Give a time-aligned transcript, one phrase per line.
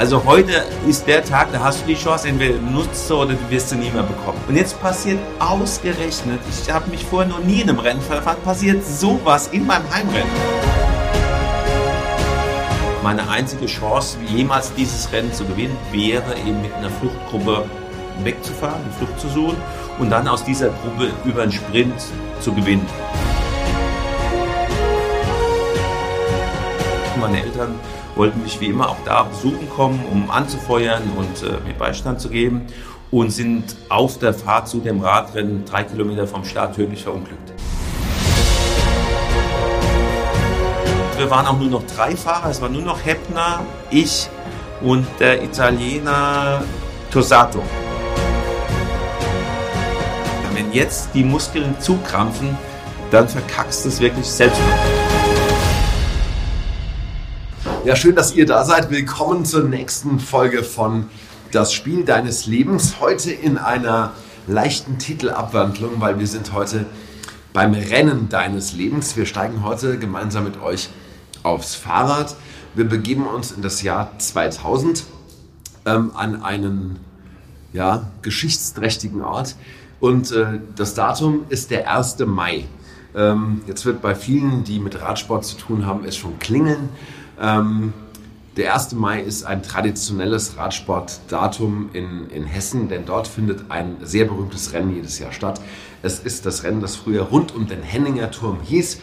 [0.00, 3.34] Also heute ist der Tag, da hast du die Chance, entweder du nutzt sie oder
[3.34, 4.40] du wirst sie nie mehr bekommen.
[4.48, 8.82] Und jetzt passiert ausgerechnet, ich habe mich vorher noch nie in einem Rennen verfahren, passiert
[8.82, 10.30] sowas in meinem Heimrennen.
[13.02, 17.66] Meine einzige Chance, jemals dieses Rennen zu gewinnen, wäre eben mit einer Fluchtgruppe
[18.24, 19.58] wegzufahren, die Flucht zu suchen
[19.98, 22.00] und dann aus dieser Gruppe über einen Sprint
[22.40, 22.86] zu gewinnen.
[27.20, 27.74] Meine Eltern
[28.20, 32.28] wollten mich wie immer auch da besuchen kommen, um anzufeuern und äh, mir Beistand zu
[32.28, 32.66] geben
[33.10, 37.50] und sind auf der Fahrt zu dem Radrennen drei Kilometer vom Start tödlich verunglückt.
[41.16, 43.60] Wir waren auch nur noch drei Fahrer, es war nur noch Heppner,
[43.90, 44.28] ich
[44.82, 46.62] und der Italiener
[47.10, 47.62] Tosato.
[50.52, 52.58] Wenn jetzt die Muskeln zukrampfen,
[53.10, 54.60] dann verkackst du es wirklich selbst.
[57.82, 58.90] Ja, schön, dass ihr da seid.
[58.90, 61.08] Willkommen zur nächsten Folge von
[61.50, 63.00] Das Spiel deines Lebens.
[63.00, 64.12] Heute in einer
[64.46, 66.84] leichten Titelabwandlung, weil wir sind heute
[67.54, 69.16] beim Rennen deines Lebens.
[69.16, 70.90] Wir steigen heute gemeinsam mit euch
[71.42, 72.36] aufs Fahrrad.
[72.74, 75.04] Wir begeben uns in das Jahr 2000
[75.86, 77.00] ähm, an einen
[77.72, 79.56] ja, geschichtsträchtigen Ort.
[80.00, 82.18] Und äh, das Datum ist der 1.
[82.26, 82.66] Mai.
[83.14, 86.90] Ähm, jetzt wird bei vielen, die mit Radsport zu tun haben, es schon klingeln.
[87.40, 87.92] Ähm,
[88.56, 88.92] der 1.
[88.92, 94.94] Mai ist ein traditionelles Radsportdatum in, in Hessen, denn dort findet ein sehr berühmtes Rennen
[94.94, 95.60] jedes Jahr statt.
[96.02, 99.00] Es ist das Rennen, das früher rund um den Henninger Turm hieß,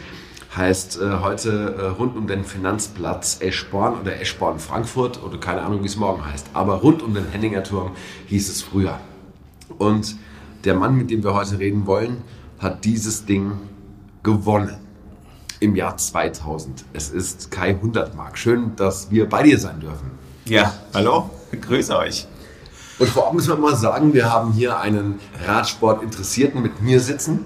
[0.54, 5.82] heißt äh, heute äh, rund um den Finanzplatz Eschborn oder Eschborn Frankfurt oder keine Ahnung,
[5.82, 6.50] wie es morgen heißt.
[6.52, 7.92] Aber rund um den Henninger Turm
[8.26, 9.00] hieß es früher.
[9.78, 10.16] Und
[10.64, 12.22] der Mann, mit dem wir heute reden wollen,
[12.58, 13.52] hat dieses Ding
[14.22, 14.87] gewonnen
[15.60, 16.84] im Jahr 2000.
[16.92, 18.38] Es ist Kai Hundertmark.
[18.38, 20.10] Schön, dass wir bei dir sein dürfen.
[20.44, 22.26] Ja, hallo, grüße euch.
[22.98, 27.44] Und vorab müssen wir mal sagen, wir haben hier einen Radsport-Interessierten mit mir sitzen.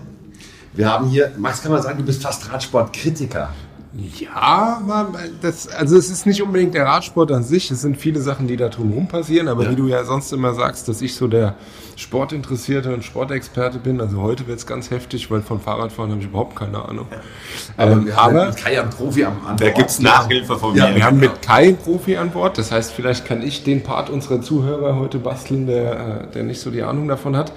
[0.72, 3.50] Wir haben hier, Max, kann man sagen, du bist fast Radsportkritiker.
[3.94, 5.08] Ja,
[5.42, 8.56] das, also es ist nicht unbedingt der Radsport an sich, es sind viele Sachen, die
[8.56, 9.70] da drumherum passieren, aber ja.
[9.70, 11.56] wie du ja sonst immer sagst, dass ich so der
[11.97, 16.26] Sportinteressierte und Sportexperte bin, also heute wird es ganz heftig, weil von Fahrradfahren habe ich
[16.26, 17.06] überhaupt keine Ahnung.
[17.10, 17.19] Ja.
[17.76, 19.60] Aber ähm, wir haben aber, mit Kai einen Profi am Bord.
[19.60, 20.97] Da gibt es Nachhilfe von ja, mir.
[20.97, 24.09] Wir haben mit Kai einen Profi an Bord, das heißt, vielleicht kann ich den Part
[24.09, 27.53] unserer Zuhörer heute basteln, der, äh, der nicht so die Ahnung davon hat.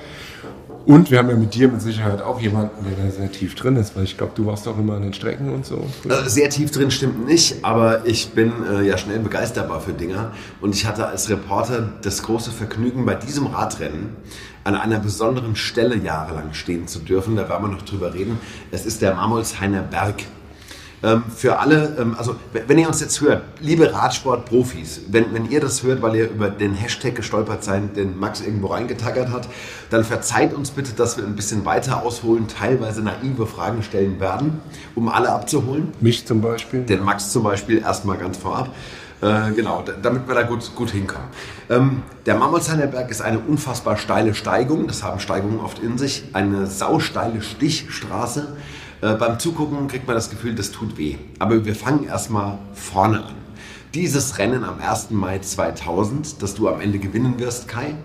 [0.85, 3.75] Und wir haben ja mit dir mit Sicherheit auch jemanden, der da sehr tief drin
[3.75, 5.87] ist, weil ich glaube, du warst auch immer an den Strecken und so.
[6.07, 10.31] Also sehr tief drin stimmt nicht, aber ich bin äh, ja schnell begeisterbar für Dinger.
[10.61, 14.09] Und ich hatte als Reporter das große Vergnügen, bei diesem Radrennen
[14.63, 17.35] an einer besonderen Stelle jahrelang stehen zu dürfen.
[17.35, 18.39] Da werden wir noch drüber reden.
[18.71, 20.23] Es ist der Marmolshainer Berg.
[21.05, 25.61] Ähm, für alle, ähm, also wenn ihr uns jetzt hört, liebe Radsportprofis, wenn, wenn ihr
[25.61, 29.47] das hört, weil ihr über den Hashtag gestolpert seid, den Max irgendwo reingetackert hat,
[29.91, 34.61] dann verzeiht uns bitte, dass wir ein bisschen weiter ausholen, teilweise naive Fragen stellen werden,
[34.95, 35.89] um alle abzuholen.
[36.01, 36.81] Mich zum Beispiel.
[36.81, 38.71] Den Max zum Beispiel erstmal ganz vorab.
[39.21, 41.27] Äh, genau, damit wir da gut, gut hinkommen.
[41.69, 46.23] Ähm, der Mammolsheimer Berg ist eine unfassbar steile Steigung, das haben Steigungen oft in sich,
[46.33, 48.55] eine sausteile Stichstraße
[49.05, 51.17] äh, beim Zugucken kriegt man das Gefühl, das tut weh.
[51.39, 53.35] Aber wir fangen erstmal vorne an.
[53.93, 55.11] Dieses Rennen am 1.
[55.11, 57.95] Mai 2000, das du am Ende gewinnen wirst, Kai,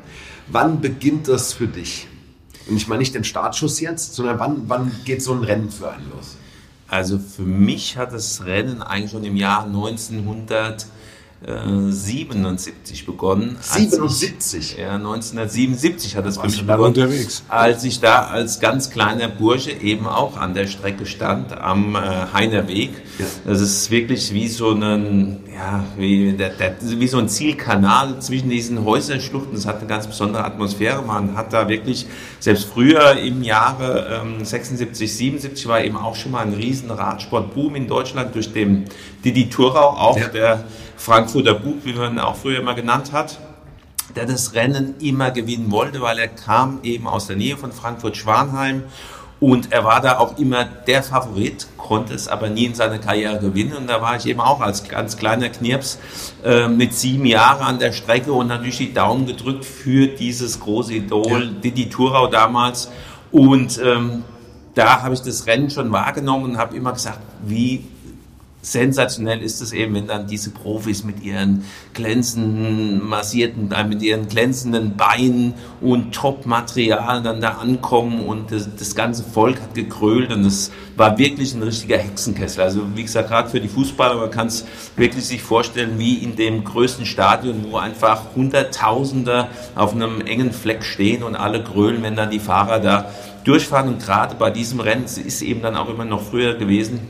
[0.49, 2.07] wann beginnt das für dich?
[2.69, 5.91] Und ich meine nicht den Startschuss jetzt, sondern wann, wann geht so ein Rennen für
[5.91, 6.37] einen los?
[6.87, 10.87] Also für mich hat das Rennen eigentlich schon im Jahr 1900
[11.43, 13.57] 77 begonnen.
[13.61, 14.61] 77?
[14.61, 16.85] Ich, ja, 1977 hat es für mich begonnen.
[16.85, 17.45] Unterwegs.
[17.49, 21.99] Als ich da als ganz kleiner Bursche eben auch an der Strecke stand, am äh,
[22.35, 22.91] Heinerweg.
[23.19, 23.25] Ja.
[23.47, 28.51] Das ist wirklich wie so ein, ja, wie, der, der, wie so ein Zielkanal zwischen
[28.51, 29.55] diesen Häuserschluchten.
[29.55, 31.01] Das hat eine ganz besondere Atmosphäre.
[31.03, 32.05] Man hat da wirklich,
[32.39, 37.77] selbst früher im Jahre ähm, 76, 77 war eben auch schon mal ein riesen Radsportboom
[37.77, 38.85] in Deutschland durch den
[39.25, 40.29] Didi Thurau, auch ja.
[40.29, 40.65] der
[41.01, 43.39] Frankfurter Bug, wie man ihn auch früher immer genannt hat,
[44.17, 48.83] der das Rennen immer gewinnen wollte, weil er kam eben aus der Nähe von Frankfurt-Schwanheim
[49.41, 53.39] und er war da auch immer der Favorit, konnte es aber nie in seiner Karriere
[53.39, 53.73] gewinnen.
[53.73, 55.99] Und da war ich eben auch als ganz kleiner Knirps
[56.45, 60.93] äh, mit sieben Jahren an der Strecke und natürlich die Daumen gedrückt für dieses große
[60.93, 61.61] Idol, ja.
[61.63, 62.91] Didi Thurau damals.
[63.33, 64.25] Und ähm,
[64.75, 67.87] da habe ich das Rennen schon wahrgenommen und habe immer gesagt, wie
[68.63, 71.65] sensationell ist es eben, wenn dann diese Profis mit ihren
[71.95, 78.95] glänzenden, massierten, äh, mit ihren glänzenden Beinen und Top-Material dann da ankommen und das, das,
[78.95, 82.63] ganze Volk hat gekrölt und es war wirklich ein richtiger Hexenkessel.
[82.63, 84.67] Also wie gesagt, gerade für die Fußballer, man kann es
[84.97, 90.85] wirklich sich vorstellen, wie in dem größten Stadion, wo einfach Hunderttausende auf einem engen Fleck
[90.85, 93.11] stehen und alle grölen, wenn dann die Fahrer da
[93.45, 97.01] durchfahren und gerade bei diesem Rennen, es ist eben dann auch immer noch früher gewesen,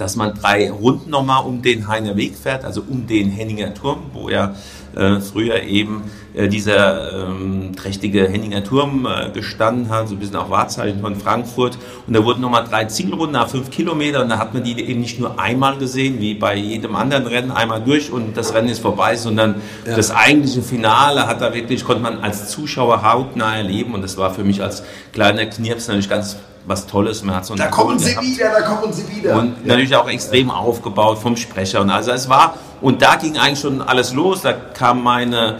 [0.00, 3.98] dass man drei Runden nochmal um den Heiner Weg fährt, also um den Henninger Turm,
[4.14, 4.54] wo ja
[4.96, 6.02] äh, früher eben
[6.34, 11.16] äh, dieser ähm, trächtige Henninger Turm äh, gestanden hat, so ein bisschen auch Wahrzeichen von
[11.16, 11.78] Frankfurt.
[12.06, 15.00] Und da wurden nochmal drei Zielrunden nach fünf Kilometer und da hat man die eben
[15.00, 18.80] nicht nur einmal gesehen, wie bei jedem anderen Rennen, einmal durch und das Rennen ist
[18.80, 19.56] vorbei, sondern
[19.86, 19.94] ja.
[19.94, 24.32] das eigentliche Finale hat da wirklich, konnte man als Zuschauer hautnah erleben und das war
[24.32, 24.82] für mich als
[25.12, 27.22] kleiner Knirps natürlich ganz was Tolles.
[27.22, 28.26] Man hat so da kommen sie gehabt.
[28.26, 29.36] wieder, da kommen sie wieder.
[29.36, 29.68] Und ja.
[29.68, 31.80] natürlich auch extrem aufgebaut vom Sprecher.
[31.80, 34.42] Und also es war, und da ging eigentlich schon alles los.
[34.42, 35.58] Da kam meine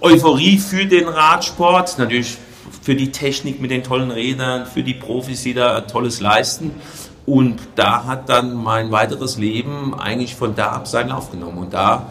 [0.00, 2.38] Euphorie für den Radsport, natürlich
[2.82, 6.72] für die Technik mit den tollen Rädern, für die Profis, die da Tolles leisten.
[7.26, 11.58] Und da hat dann mein weiteres Leben eigentlich von da ab seinen Lauf genommen.
[11.58, 12.06] Und da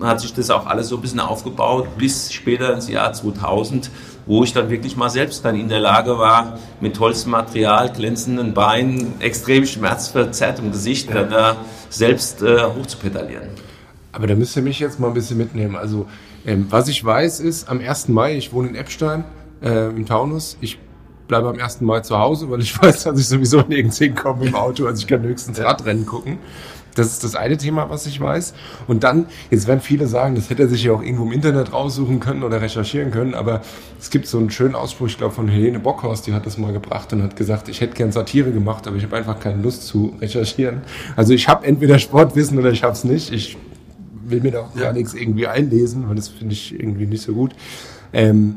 [0.00, 3.90] hat sich das auch alles so ein bisschen aufgebaut bis später ins Jahr 2000
[4.26, 8.54] wo ich dann wirklich mal selbst dann in der Lage war, mit tollstem Material, glänzenden
[8.54, 11.24] Beinen, extrem schmerzverzerrtem Gesicht, ja.
[11.24, 11.56] da
[11.88, 13.48] selbst äh, hochzupedalieren.
[14.12, 15.76] Aber da müsst ihr mich jetzt mal ein bisschen mitnehmen.
[15.76, 16.06] Also,
[16.46, 18.08] ähm, was ich weiß ist, am 1.
[18.08, 19.24] Mai, ich wohne in Eppstein,
[19.62, 20.78] äh, im Taunus, ich
[21.28, 21.80] bleibe am 1.
[21.82, 25.06] Mai zu Hause, weil ich weiß, dass ich sowieso nirgends hinkomme im Auto, also ich
[25.06, 26.38] kann höchstens Radrennen gucken.
[26.94, 28.54] Das ist das eine Thema, was ich weiß.
[28.86, 31.72] Und dann, jetzt werden viele sagen, das hätte er sich ja auch irgendwo im Internet
[31.72, 33.62] raussuchen können oder recherchieren können, aber
[33.98, 36.72] es gibt so einen schönen Ausspruch, ich glaube von Helene Bockhorst, die hat das mal
[36.72, 39.86] gebracht und hat gesagt, ich hätte gern Satire gemacht, aber ich habe einfach keine Lust
[39.86, 40.82] zu recherchieren.
[41.16, 43.32] Also ich habe entweder Sportwissen oder ich habe es nicht.
[43.32, 43.56] Ich
[44.24, 47.32] will mir da auch gar nichts irgendwie einlesen, weil das finde ich irgendwie nicht so
[47.32, 47.52] gut.
[48.12, 48.56] Ähm,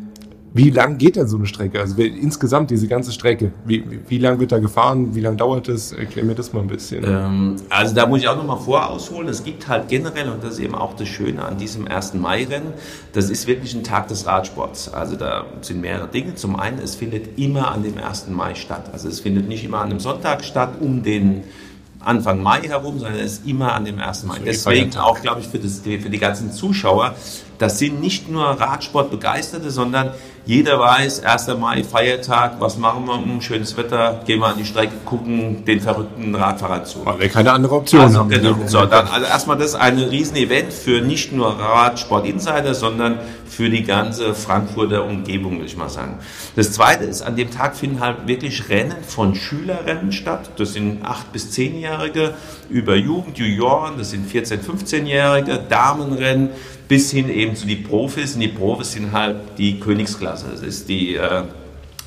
[0.56, 1.80] wie lang geht denn so eine Strecke?
[1.80, 5.16] Also insgesamt diese ganze Strecke, wie, wie, wie lang wird da gefahren?
[5.16, 5.94] Wie lang dauert es?
[5.94, 7.04] Erklär mir das mal ein bisschen.
[7.04, 9.28] Ähm, also da muss ich auch nochmal vorausholen.
[9.30, 12.14] Es gibt halt generell, und das ist eben auch das Schöne an diesem 1.
[12.14, 12.74] Mai-Rennen,
[13.14, 14.94] das ist wirklich ein Tag des Radsports.
[14.94, 16.36] Also da sind mehrere Dinge.
[16.36, 18.28] Zum einen, es findet immer an dem 1.
[18.30, 18.92] Mai statt.
[18.94, 21.44] Also es findet nicht immer an einem Sonntag statt, um den
[22.00, 24.26] Anfang Mai herum, sondern es ist immer an dem 1.
[24.26, 24.40] Mai.
[24.46, 27.16] Deswegen auch, glaube ich, für, das, für die ganzen Zuschauer,
[27.58, 30.12] das sind nicht nur Radsportbegeisterte, sondern
[30.46, 31.48] jeder weiß, 1.
[31.58, 33.14] Mai, Feiertag, was machen wir?
[33.14, 37.06] Um schönes Wetter, gehen wir an die Strecke, gucken den verrückten Radfahrer zu.
[37.06, 38.30] Weil wir keine andere Option also, haben.
[38.30, 38.56] Genau.
[38.66, 43.20] So, dann, also erstmal das ist ein Riesenevent für nicht nur Radsport-Insider, sondern
[43.54, 46.18] für die ganze Frankfurter Umgebung, würde ich mal sagen.
[46.56, 50.52] Das zweite ist, an dem Tag finden halt wirklich Rennen von Schülerrennen statt.
[50.58, 52.34] Das sind 8- bis 10-Jährige
[52.70, 56.50] über Jugend, Junioren, das sind 14-, 15-Jährige, Damenrennen,
[56.88, 58.34] bis hin eben zu den Profis.
[58.34, 60.48] Und die Profis sind halt die Königsklasse.
[60.52, 61.44] Das ist die äh,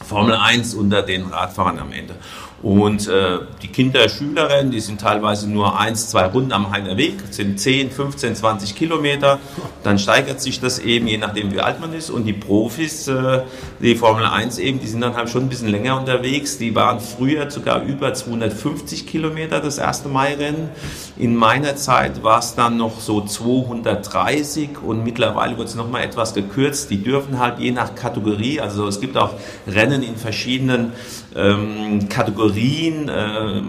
[0.05, 2.15] Formel 1 unter den Radfahrern am Ende.
[2.63, 7.15] Und äh, die Kinder, Schülerinnen, die sind teilweise nur eins, zwei Runden am Heiner Weg,
[7.31, 9.39] sind 10, 15, 20 Kilometer.
[9.83, 12.09] Dann steigert sich das eben, je nachdem wie alt man ist.
[12.09, 13.43] Und die Profis, äh,
[13.81, 16.57] die Formel 1 eben, die sind dann halt schon ein bisschen länger unterwegs.
[16.57, 20.71] Die waren früher sogar über 250 Kilometer das erste Mai-Rennen.
[21.19, 26.33] In meiner Zeit war es dann noch so 230 und mittlerweile wird es nochmal etwas
[26.33, 26.91] gekürzt.
[26.91, 29.35] Die dürfen halt je nach Kategorie, also es gibt auch
[29.67, 30.93] Rennen in verschiedenen
[31.35, 33.63] ähm, Kategorien, äh, äh,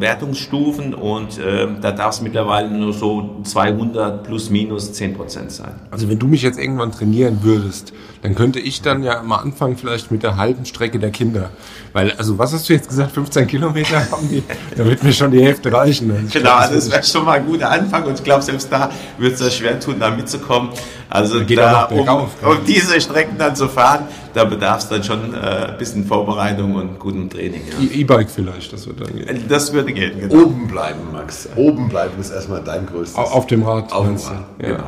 [0.00, 5.74] Wertungsstufen und äh, da darf es mittlerweile nur so 200 plus minus 10 Prozent sein.
[5.90, 7.92] Also wenn du mich jetzt irgendwann trainieren würdest,
[8.22, 11.50] dann könnte ich dann ja mal anfangen vielleicht mit der halben Strecke der Kinder.
[11.92, 14.42] Weil, also was hast du jetzt gesagt, 15 Kilometer haben die,
[14.76, 16.10] da wird mir schon die Hälfte reichen.
[16.10, 18.72] Also genau, glaub, also das wäre schon mal ein guter Anfang und ich glaube, selbst
[18.72, 20.70] da wird es schwer tun, da mitzukommen.
[21.10, 22.28] Also da, um, um,
[22.66, 26.98] diese Strecken dann zu fahren, da bedarf es dann schon äh, ein bisschen Vorbereitung und
[26.98, 27.62] gutem Training.
[27.78, 27.88] Ja.
[27.90, 29.44] E-Bike vielleicht, das würde dann gehen.
[29.48, 30.42] Das würde gehen, genau.
[30.42, 31.48] Oben bleiben, Max.
[31.56, 33.16] Oben bleiben ist erstmal dein größtes.
[33.16, 33.92] Auf dem Rad.
[33.92, 34.68] Auf dem Rad, ja.
[34.68, 34.84] genau.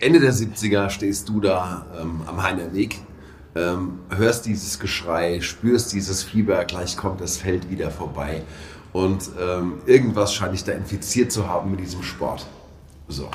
[0.00, 3.00] Ende der 70er stehst du da ähm, am Heiner Weg,
[3.56, 8.42] ähm, hörst dieses Geschrei, spürst dieses Fieber, gleich kommt das Feld wieder vorbei.
[8.92, 12.46] Und ähm, irgendwas scheine ich da infiziert zu haben mit diesem Sport.
[13.08, 13.28] So.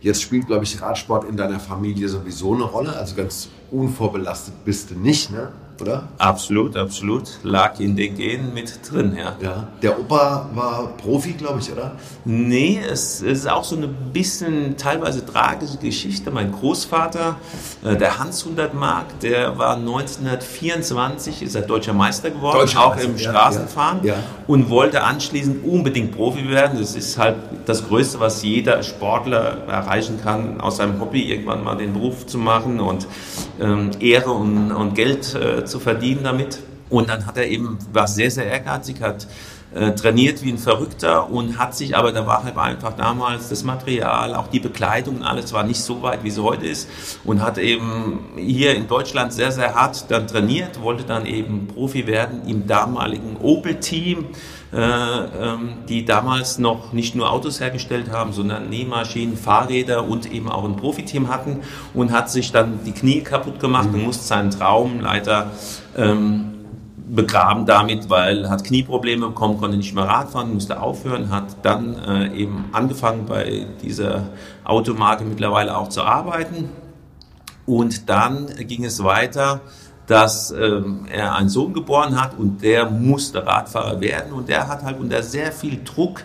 [0.00, 2.96] Jetzt spielt, glaube ich, Radsport in deiner Familie sowieso eine Rolle.
[2.96, 5.52] Also ganz unvorbelastet bist du nicht, ne?
[5.80, 6.08] Oder?
[6.18, 7.38] Absolut, absolut.
[7.42, 9.36] Lag in den Genen mit drin, ja.
[9.40, 9.68] ja.
[9.82, 11.92] Der Opa war Profi, glaube ich, oder?
[12.24, 16.30] Nee, es, es, ist auch so eine bisschen teilweise tragische Geschichte.
[16.30, 17.36] Mein Großvater,
[17.84, 23.08] äh, der Hans Hundertmark, der war 1924, ist er deutscher Meister geworden, deutscher auch Meister,
[23.08, 24.16] im Straßenfahren ja.
[24.46, 26.78] und wollte anschließend unbedingt Profi werden.
[26.78, 31.76] Das ist halt das Größte, was jeder Sportler erreichen kann, aus seinem Hobby irgendwann mal
[31.76, 33.06] den Beruf zu machen und
[33.60, 36.58] ähm, Ehre und, und Geld äh, zu verdienen damit.
[36.88, 39.28] Und dann hat er eben, war sehr, sehr ehrgeizig, hat
[39.72, 43.62] äh, trainiert wie ein Verrückter und hat sich, aber da war halt einfach damals das
[43.62, 46.88] Material, auch die Bekleidung und alles war nicht so weit, wie es heute ist
[47.22, 52.08] und hat eben hier in Deutschland sehr, sehr hart dann trainiert, wollte dann eben Profi
[52.08, 54.26] werden im damaligen Opel-Team,
[54.72, 60.76] die damals noch nicht nur Autos hergestellt haben, sondern Nähmaschinen, Fahrräder und eben auch ein
[60.76, 61.62] Profiteam hatten
[61.92, 63.94] und hat sich dann die Knie kaputt gemacht mhm.
[63.94, 65.50] und musste seinen Traum leider
[65.96, 66.50] ähm,
[67.08, 72.32] begraben damit, weil hat Knieprobleme bekommen, konnte nicht mehr Radfahren, musste aufhören, hat dann äh,
[72.34, 74.28] eben angefangen bei dieser
[74.64, 76.68] Automarke mittlerweile auch zu arbeiten.
[77.66, 79.60] Und dann ging es weiter,
[80.10, 84.32] dass ähm, er einen Sohn geboren hat und der musste Radfahrer werden.
[84.32, 86.24] Und der hat halt unter sehr viel Druck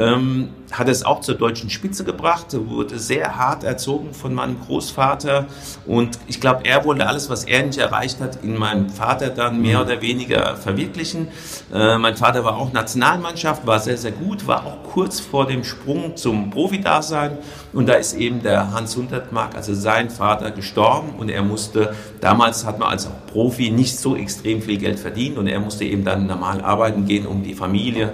[0.00, 5.46] ähm, hat es auch zur deutschen Spitze gebracht, wurde sehr hart erzogen von meinem Großvater
[5.86, 9.60] und ich glaube, er wollte alles, was er nicht erreicht hat, in meinem Vater dann
[9.60, 9.84] mehr mhm.
[9.84, 11.28] oder weniger verwirklichen.
[11.72, 15.64] Äh, mein Vater war auch Nationalmannschaft, war sehr, sehr gut, war auch kurz vor dem
[15.64, 17.38] Sprung zum Profi-Dasein
[17.72, 22.64] und da ist eben der Hans Hundertmark, also sein Vater, gestorben und er musste, damals
[22.64, 26.26] hat man als Profi nicht so extrem viel Geld verdient und er musste eben dann
[26.26, 28.12] normal arbeiten gehen, um die Familie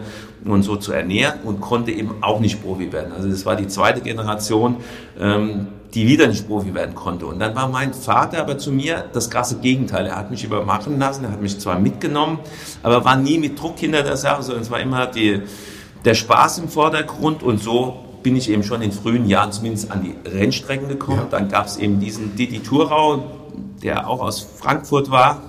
[0.50, 3.12] und so zu ernähren und konnte eben auch nicht Profi werden.
[3.12, 4.76] Also das war die zweite Generation,
[5.18, 7.26] ähm, die wieder nicht Profi werden konnte.
[7.26, 10.06] Und dann war mein Vater aber zu mir das krasse Gegenteil.
[10.06, 12.38] Er hat mich übermachen lassen, er hat mich zwar mitgenommen,
[12.82, 15.42] aber war nie mit Druck hinter der Sache, sondern es war immer die,
[16.04, 20.02] der Spaß im Vordergrund und so bin ich eben schon in frühen Jahren zumindest an
[20.02, 21.20] die Rennstrecken gekommen.
[21.30, 21.38] Ja.
[21.38, 23.24] Dann gab es eben diesen Didi Thurau,
[23.82, 25.45] der auch aus Frankfurt war,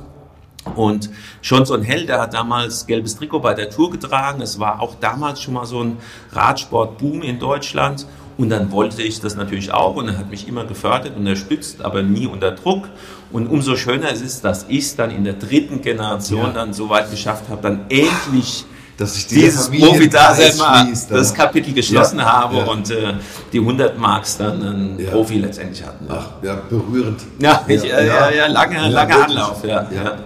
[0.76, 1.10] und
[1.42, 4.42] schon so ein Held, der hat damals gelbes Trikot bei der Tour getragen.
[4.42, 5.98] Es war auch damals schon mal so ein
[6.32, 8.06] Radsportboom in Deutschland.
[8.38, 12.04] Und dann wollte ich das natürlich auch und er hat mich immer gefördert, unterstützt, aber
[12.04, 12.88] nie unter Druck.
[13.32, 16.52] Und umso schöner es ist, dass ich es dann in der dritten Generation ja.
[16.52, 18.66] dann so weit geschafft habe, dann endlich
[18.98, 22.64] dass ich dieses Profi-Dasein das Kapitel geschlossen ja, habe ja.
[22.66, 23.14] und äh,
[23.54, 25.12] die 100 Marks dann ein ja.
[25.12, 26.08] Profi letztendlich hatten.
[26.10, 27.22] Ach, ja, berührend.
[27.40, 29.64] Ja, ich, ja, ja, lange, lange Anlauf.
[29.64, 30.18] Ja, ja.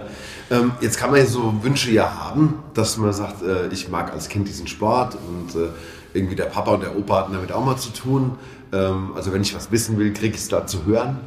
[0.52, 4.12] Ähm, jetzt kann man ja so Wünsche ja haben, dass man sagt, äh, ich mag
[4.12, 5.68] als Kind diesen Sport und äh,
[6.12, 8.32] irgendwie der Papa und der Opa hatten damit auch mal zu tun.
[8.70, 11.20] Ähm, also wenn ich was wissen will, kriege ich es da zu hören.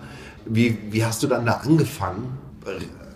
[0.46, 2.38] Wie, wie hast du dann da angefangen?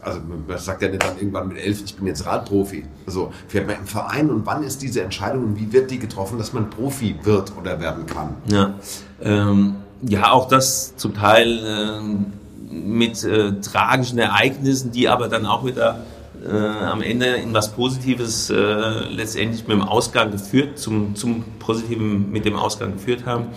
[0.02, 2.86] Also man sagt ja nicht dann irgendwann mit elf, ich bin jetzt Radprofi.
[3.06, 6.40] Also fährt man im Verein und wann ist diese Entscheidung und wie wird die getroffen,
[6.40, 8.36] dass man Profi wird oder werden kann?
[8.48, 8.74] Ja,
[9.22, 12.34] ähm, ja auch das zum Teil ähm,
[12.70, 16.06] mit äh, tragischen Ereignissen, die aber dann auch wieder
[16.48, 22.32] äh, am Ende in was Positives äh, letztendlich mit dem Ausgang geführt, zum, zum Positiven
[22.32, 23.48] mit dem Ausgang geführt haben,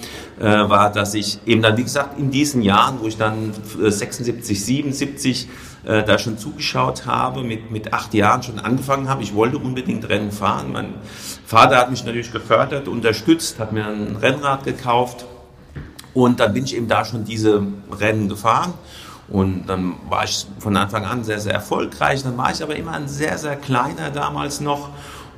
[0.40, 4.64] äh, war, dass ich eben dann, wie gesagt, in diesen Jahren, wo ich dann 76,
[4.64, 5.48] 77
[5.84, 10.08] äh, da schon zugeschaut habe, mit, mit acht Jahren schon angefangen habe, ich wollte unbedingt
[10.08, 10.72] Rennen fahren.
[10.72, 10.94] Mein
[11.44, 15.26] Vater hat mich natürlich gefördert, unterstützt, hat mir ein Rennrad gekauft
[16.14, 18.74] und dann bin ich eben da schon diese Rennen gefahren.
[19.28, 22.22] Und dann war ich von Anfang an sehr, sehr erfolgreich.
[22.22, 24.90] Dann war ich aber immer ein sehr, sehr kleiner damals noch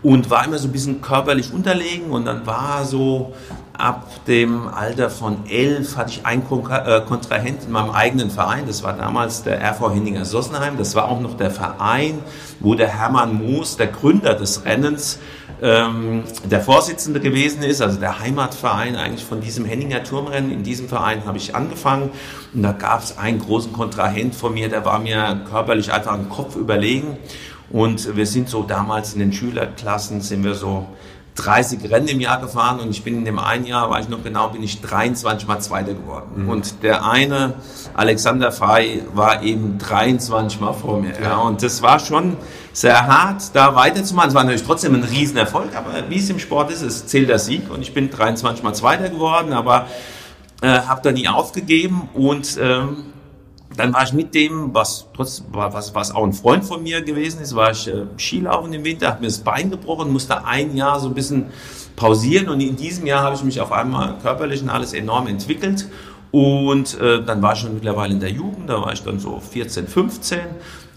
[0.02, 2.10] und war immer so ein bisschen körperlich unterlegen.
[2.10, 3.34] Und dann war so
[3.76, 8.66] ab dem Alter von elf hatte ich einen äh, Kontrahent in meinem eigenen Verein.
[8.66, 10.76] Das war damals der RV Henninger Sossenheim.
[10.76, 12.18] Das war auch noch der Verein,
[12.60, 15.18] wo der Hermann Moos, der Gründer des Rennens,
[15.64, 20.52] ähm, der Vorsitzende gewesen ist, also der Heimatverein eigentlich von diesem Henninger Turmrennen.
[20.52, 22.10] In diesem Verein habe ich angefangen
[22.52, 26.28] und da gab es einen großen Kontrahent von mir, der war mir körperlich einfach einen
[26.28, 27.16] Kopf überlegen.
[27.70, 30.86] Und wir sind so damals in den Schülerklassen, sind wir so
[31.36, 34.22] 30 Rennen im Jahr gefahren und ich bin in dem einen Jahr, weiß ich noch
[34.22, 36.44] genau, bin ich 23 Mal Zweiter geworden.
[36.44, 36.48] Mhm.
[36.50, 37.54] Und der eine,
[37.94, 41.14] Alexander Fay, war eben 23 Mal vor mir.
[41.20, 41.38] Ja.
[41.38, 42.36] Und das war schon
[42.74, 44.30] sehr hart, da weiterzumachen.
[44.30, 47.38] Es war natürlich trotzdem ein Riesenerfolg, aber wie es im Sport ist, es zählt der
[47.38, 47.70] Sieg.
[47.70, 49.86] Und ich bin 23 Mal Zweiter geworden, aber
[50.60, 52.08] äh, habe da nie aufgegeben.
[52.14, 53.04] Und ähm,
[53.76, 57.40] dann war ich mit dem, was trotz, was, was auch ein Freund von mir gewesen
[57.40, 60.98] ist, war ich äh, Skilaufen im Winter, habe mir das Bein gebrochen, musste ein Jahr
[60.98, 61.46] so ein bisschen
[61.94, 62.48] pausieren.
[62.48, 65.88] Und in diesem Jahr habe ich mich auf einmal körperlich und alles enorm entwickelt.
[66.32, 69.38] Und äh, dann war ich schon mittlerweile in der Jugend, da war ich dann so
[69.38, 70.40] 14, 15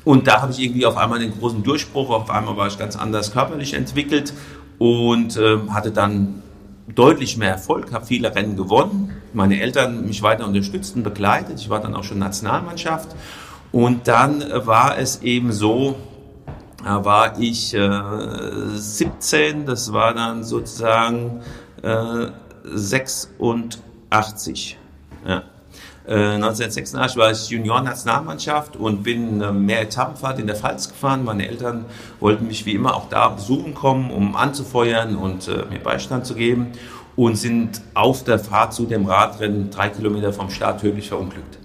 [0.07, 2.95] Und da habe ich irgendwie auf einmal den großen Durchbruch, auf einmal war ich ganz
[2.95, 4.31] anders körperlich entwickelt
[4.77, 6.41] und äh, hatte dann
[6.87, 9.11] deutlich mehr Erfolg, habe viele Rennen gewonnen.
[9.33, 11.59] Meine Eltern mich weiter unterstützten, begleitet.
[11.59, 13.17] Ich war dann auch schon Nationalmannschaft.
[13.73, 15.97] Und dann war es eben so,
[16.85, 17.99] da war ich äh,
[18.75, 21.41] 17, das war dann sozusagen
[21.83, 22.27] äh,
[22.63, 24.77] 86.
[25.27, 25.43] Ja.
[26.07, 31.25] 1986 äh, war ich Junior-Nationalmannschaft und bin äh, mehr Etappenfahrt in der Pfalz gefahren.
[31.25, 31.85] Meine Eltern
[32.19, 36.35] wollten mich wie immer auch da besuchen kommen, um anzufeuern und äh, mir Beistand zu
[36.35, 36.71] geben
[37.17, 41.57] und sind auf der Fahrt zu dem Radrennen drei Kilometer vom Start tödlich verunglückt.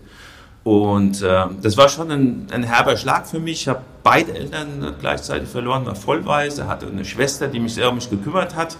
[0.65, 3.63] Und äh, das war schon ein, ein herber Schlag für mich.
[3.63, 7.97] Ich habe beide Eltern gleichzeitig verloren, war vollweise, hatte eine Schwester, die mich sehr um
[7.97, 8.77] mich gekümmert hat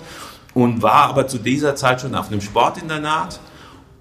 [0.55, 3.39] und war aber zu dieser Zeit schon auf einem Sportinternat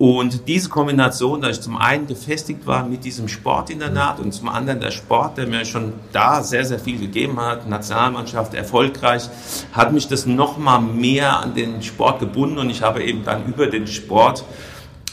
[0.02, 4.80] und diese Kombination, dass ich zum einen gefestigt war mit diesem Sportinternat und zum anderen
[4.80, 9.30] der Sport, der mir schon da sehr, sehr viel gegeben hat, Nationalmannschaft erfolgreich,
[9.74, 13.68] hat mich das nochmal mehr an den Sport gebunden und ich habe eben dann über
[13.68, 14.44] den Sport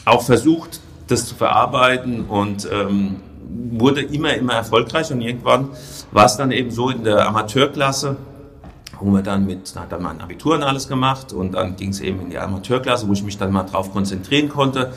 [0.05, 3.17] auch versucht, das zu verarbeiten und ähm,
[3.73, 5.69] wurde immer, immer erfolgreich und irgendwann
[6.11, 8.17] war es dann eben so in der Amateurklasse,
[9.01, 11.99] wo wir dann mit, hat dann mein Abitur und alles gemacht und dann ging es
[12.01, 14.91] eben in die Amateurklasse, wo ich mich dann mal drauf konzentrieren konnte,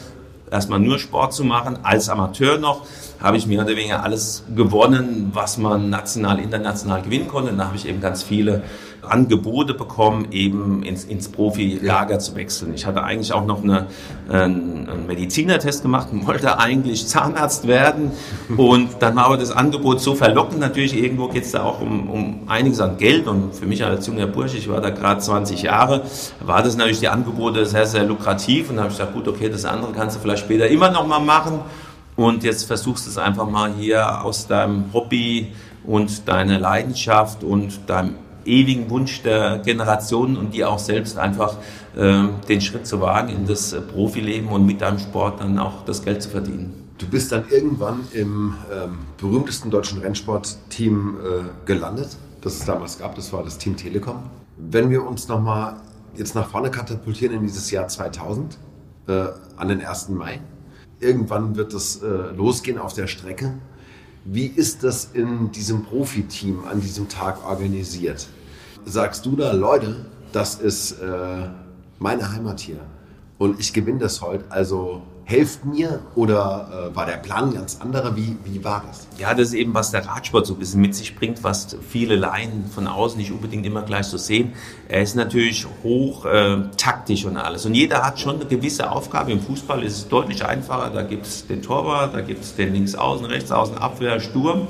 [0.51, 2.87] erstmal nur Sport zu machen, als Amateur noch,
[3.21, 7.51] habe ich mehr oder weniger alles gewonnen, was man national, international gewinnen konnte.
[7.51, 8.63] Und da habe ich eben ganz viele
[9.03, 12.73] Angebote bekommen, eben ins, ins Profilager zu wechseln.
[12.75, 13.87] Ich hatte eigentlich auch noch eine,
[14.29, 18.13] einen, einen Medizinertest gemacht und wollte eigentlich Zahnarzt werden.
[18.57, 20.61] Und dann war aber das Angebot so verlockend.
[20.61, 23.27] Natürlich, irgendwo geht es da auch um, um einiges an Geld.
[23.27, 26.03] Und für mich als junger Bursche, ich war da gerade 20 Jahre,
[26.41, 28.71] war das natürlich die Angebote sehr, sehr lukrativ.
[28.71, 31.07] Und da habe ich gesagt, gut, okay, das andere kannst du vielleicht später immer noch
[31.07, 31.61] mal machen.
[32.15, 35.53] Und jetzt versuchst du es einfach mal hier aus deinem Hobby
[35.85, 41.57] und deiner Leidenschaft und deinem ewigen Wunsch der Generationen und die auch selbst einfach
[41.97, 45.85] äh, den Schritt zu wagen in das äh, Profileben und mit deinem Sport dann auch
[45.85, 46.75] das Geld zu verdienen.
[46.99, 53.15] Du bist dann irgendwann im ähm, berühmtesten deutschen Rennsportteam äh, gelandet, das es damals gab.
[53.17, 54.23] Das war das Team Telekom.
[54.57, 55.77] Wenn wir uns nochmal
[56.17, 58.59] jetzt nach vorne katapultieren in dieses Jahr 2000,
[59.09, 60.11] äh, an den 1.
[60.11, 60.41] Mai.
[61.01, 62.07] Irgendwann wird es äh,
[62.37, 63.55] losgehen auf der Strecke.
[64.25, 68.29] Wie ist das in diesem Profiteam an diesem Tag organisiert?
[68.85, 71.49] Sagst du da, Leute, das ist äh,
[71.99, 72.79] meine Heimat hier
[73.38, 78.17] und ich gewinne das heute, also helft mir oder äh, war der Plan ganz anderer?
[78.17, 79.07] Wie, wie war das?
[79.18, 82.16] Ja, das ist eben, was der Radsport so ein bisschen mit sich bringt, was viele
[82.16, 84.53] Laien von außen nicht unbedingt immer gleich so sehen.
[84.88, 87.64] Er ist natürlich hoch äh, taktisch und alles.
[87.66, 89.33] Und jeder hat schon eine gewisse Aufgabe.
[89.33, 90.90] Im Fußball ist es deutlich einfacher.
[90.90, 94.66] Da gibt es den Torwart, da gibt es den Linksaußen, Rechtsaußen, Abwehr, Sturm.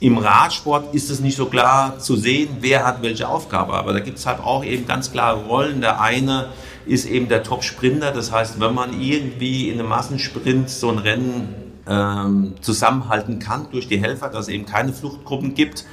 [0.00, 3.74] Im Radsport ist es nicht so klar zu sehen, wer hat welche Aufgabe.
[3.74, 5.80] Aber da gibt es halt auch eben ganz klare Rollen.
[5.80, 6.50] Der eine
[6.88, 8.12] ist eben der Top-Sprinter.
[8.12, 11.54] Das heißt, wenn man irgendwie in einem Massensprint so ein Rennen
[11.86, 15.84] ähm, zusammenhalten kann durch die Helfer, dass es eben keine Fluchtgruppen gibt,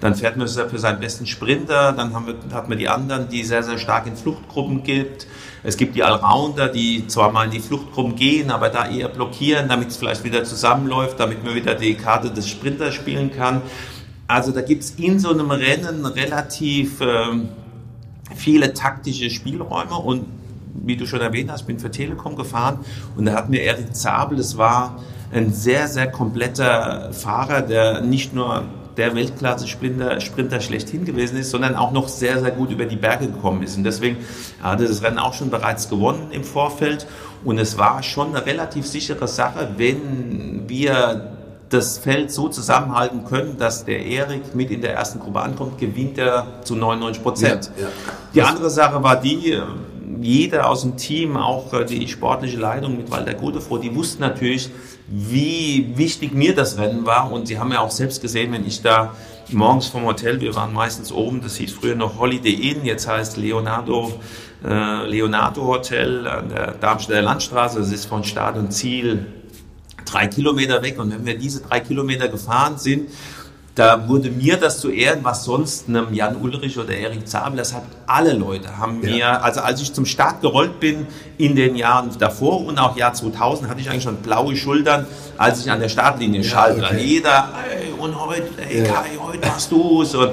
[0.00, 3.62] dann fährt man für seinen besten Sprinter, dann wir, hat man die anderen, die sehr,
[3.62, 5.26] sehr stark in Fluchtgruppen gibt.
[5.62, 9.68] Es gibt die Allrounder, die zwar mal in die Fluchtgruppen gehen, aber da eher blockieren,
[9.68, 13.62] damit es vielleicht wieder zusammenläuft, damit man wieder die Karte des Sprinters spielen kann.
[14.26, 17.24] Also da gibt es in so einem Rennen relativ äh,
[18.34, 20.26] viele taktische Spielräume und
[20.74, 22.80] wie du schon erwähnt hast, bin für Telekom gefahren
[23.16, 24.96] und da hat mir Erik Zabel, das war
[25.32, 28.64] ein sehr, sehr kompletter Fahrer, der nicht nur
[28.96, 33.26] der Weltklasse-Sprinter Sprinter schlechthin gewesen ist, sondern auch noch sehr, sehr gut über die Berge
[33.26, 33.76] gekommen ist.
[33.76, 34.18] Und deswegen
[34.62, 37.06] hat er das Rennen auch schon bereits gewonnen im Vorfeld.
[37.44, 41.32] Und es war schon eine relativ sichere Sache, wenn wir
[41.70, 46.18] das Feld so zusammenhalten können, dass der Erik mit in der ersten Gruppe ankommt, gewinnt
[46.18, 47.70] er zu 99 Prozent.
[47.76, 47.88] Ja, ja.
[48.34, 49.60] Die andere Sache war die,
[50.24, 54.70] jeder aus dem Team, auch äh, die sportliche Leitung mit Walter Godefroh, die wussten natürlich,
[55.06, 57.30] wie wichtig mir das Rennen war.
[57.30, 59.14] Und sie haben ja auch selbst gesehen, wenn ich da
[59.52, 63.36] morgens vom Hotel, wir waren meistens oben, das hieß früher noch Holiday Inn, jetzt heißt
[63.36, 64.12] Leonardo,
[64.64, 67.78] äh, Leonardo Hotel an der Darmstädter Landstraße.
[67.78, 69.26] Das ist von Start und Ziel
[70.06, 70.98] drei Kilometer weg.
[70.98, 73.10] Und wenn wir diese drei Kilometer gefahren sind,
[73.74, 77.74] da wurde mir das zu Ehren, was sonst einem Jan Ulrich oder Erik Zabel, das
[77.74, 79.10] hat alle Leute, haben ja.
[79.10, 81.06] mir, also als ich zum Start gerollt bin
[81.38, 85.06] in den Jahren davor und auch Jahr 2000, hatte ich eigentlich schon blaue Schultern,
[85.36, 86.84] als ich an der Startlinie ja, schalte.
[86.84, 87.02] Okay.
[87.04, 88.92] Jeder, ey, und heute, ey, ja.
[88.92, 90.14] Kai, heute machst du's.
[90.14, 90.30] Und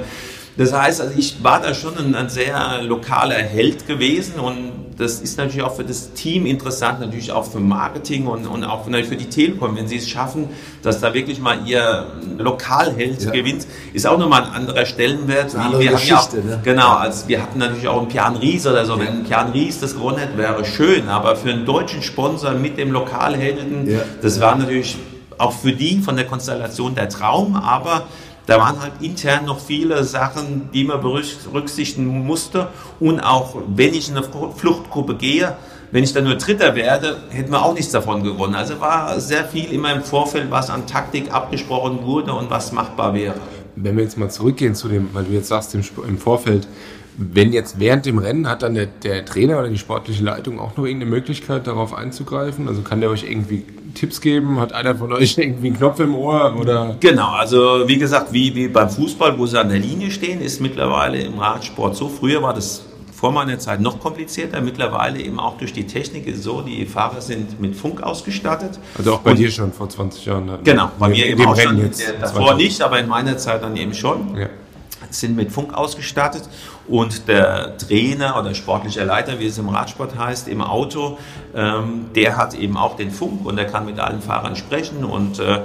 [0.56, 5.20] das heißt, also ich war da schon ein, ein sehr lokaler Held gewesen und das
[5.20, 9.16] ist natürlich auch für das Team interessant, natürlich auch für Marketing und, und auch für
[9.16, 10.48] die Telekom, wenn sie es schaffen,
[10.82, 12.06] dass da wirklich mal ihr
[12.38, 13.30] Lokalheld ja.
[13.30, 15.54] gewinnt, ist auch nochmal ein anderer Stellenwert.
[15.54, 16.60] Eine andere Geschichte, auch, ne?
[16.62, 18.94] Genau, also wir hatten natürlich auch einen Pian Ries oder so.
[18.94, 19.00] Ja.
[19.00, 22.92] Wenn Pian Ries das gewonnen hätte, wäre schön, aber für einen deutschen Sponsor mit dem
[22.92, 24.00] Lokalhelden, ja.
[24.20, 24.96] das war natürlich
[25.38, 28.06] auch für die von der Konstellation der Traum, aber
[28.46, 32.68] da waren halt intern noch viele Sachen, die man berücksichtigen musste.
[32.98, 35.56] Und auch wenn ich in eine Fluchtgruppe gehe,
[35.92, 38.54] wenn ich dann nur Dritter werde, hätten wir auch nichts davon gewonnen.
[38.54, 43.14] Also war sehr viel immer im Vorfeld, was an Taktik abgesprochen wurde und was machbar
[43.14, 43.36] wäre.
[43.76, 46.66] Wenn wir jetzt mal zurückgehen zu dem, weil du jetzt sagst im Vorfeld,
[47.16, 50.76] wenn jetzt während dem Rennen hat dann der, der, Trainer oder die sportliche Leitung auch
[50.76, 52.68] noch irgendeine Möglichkeit, darauf einzugreifen?
[52.68, 54.58] Also kann der euch irgendwie Tipps geben?
[54.58, 56.56] Hat einer von euch irgendwie einen Knopf im Ohr?
[56.58, 56.96] Oder?
[57.00, 60.60] Genau, also wie gesagt, wie, wie beim Fußball, wo sie an der Linie stehen, ist
[60.60, 62.08] mittlerweile im Radsport so.
[62.08, 64.60] Früher war das vor meiner Zeit noch komplizierter.
[64.62, 68.80] Mittlerweile eben auch durch die Technik ist so, die Fahrer sind mit Funk ausgestattet.
[68.96, 70.50] Also auch bei Und, dir schon vor 20 Jahren?
[70.64, 71.78] Genau, bei mir eben auch schon.
[71.78, 74.36] Jetzt davor nicht, aber in meiner Zeit dann eben schon.
[74.36, 74.48] Ja
[75.10, 76.48] sind mit Funk ausgestattet
[76.88, 81.18] und der Trainer oder sportliche Leiter, wie es im Radsport heißt, im Auto,
[81.54, 85.38] ähm, der hat eben auch den Funk und der kann mit allen Fahrern sprechen und
[85.38, 85.60] äh,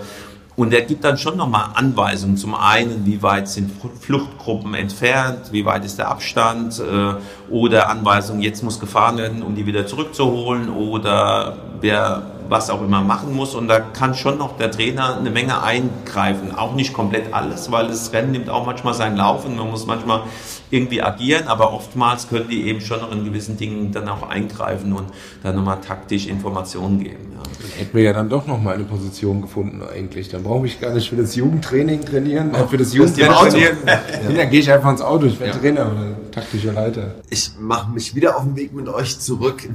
[0.58, 2.36] und er gibt dann schon nochmal Anweisungen.
[2.36, 3.72] Zum einen, wie weit sind
[4.02, 9.54] Fluchtgruppen entfernt, wie weit ist der Abstand äh, oder Anweisungen, jetzt muss gefahren werden, um
[9.54, 13.56] die wieder zurückzuholen oder wer was auch immer machen muss.
[13.56, 16.56] Und da kann schon noch der Trainer eine Menge eingreifen.
[16.56, 19.86] Auch nicht komplett alles, weil das Rennen nimmt auch manchmal seinen Lauf und man muss
[19.86, 20.24] manchmal
[20.70, 24.94] irgendwie agieren, aber oftmals können die eben schon noch in gewissen Dingen dann auch eingreifen
[24.94, 25.06] und
[25.44, 27.34] dann nochmal taktisch Informationen geben.
[27.36, 27.44] Ja.
[27.44, 30.30] Dann hätten wir ja dann doch nochmal eine Position gefunden eigentlich.
[30.30, 33.78] Dann brauche ich gar nicht für das Jugendtraining trainieren, äh, für das Jugendtraining trainieren.
[33.86, 34.02] ja.
[34.36, 35.60] Dann gehe ich einfach ins Auto, ich werde ja.
[35.60, 37.16] Trainer oder taktischer Leiter.
[37.30, 39.68] Ich mache mich wieder auf den Weg mit euch zurück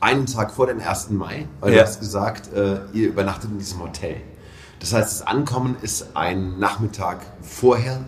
[0.00, 1.10] einen Tag vor dem 1.
[1.10, 1.78] Mai, weil ja.
[1.78, 4.16] du hast gesagt, äh, ihr übernachtet in diesem Hotel.
[4.80, 8.00] Das heißt, das Ankommen ist ein Nachmittag vorher.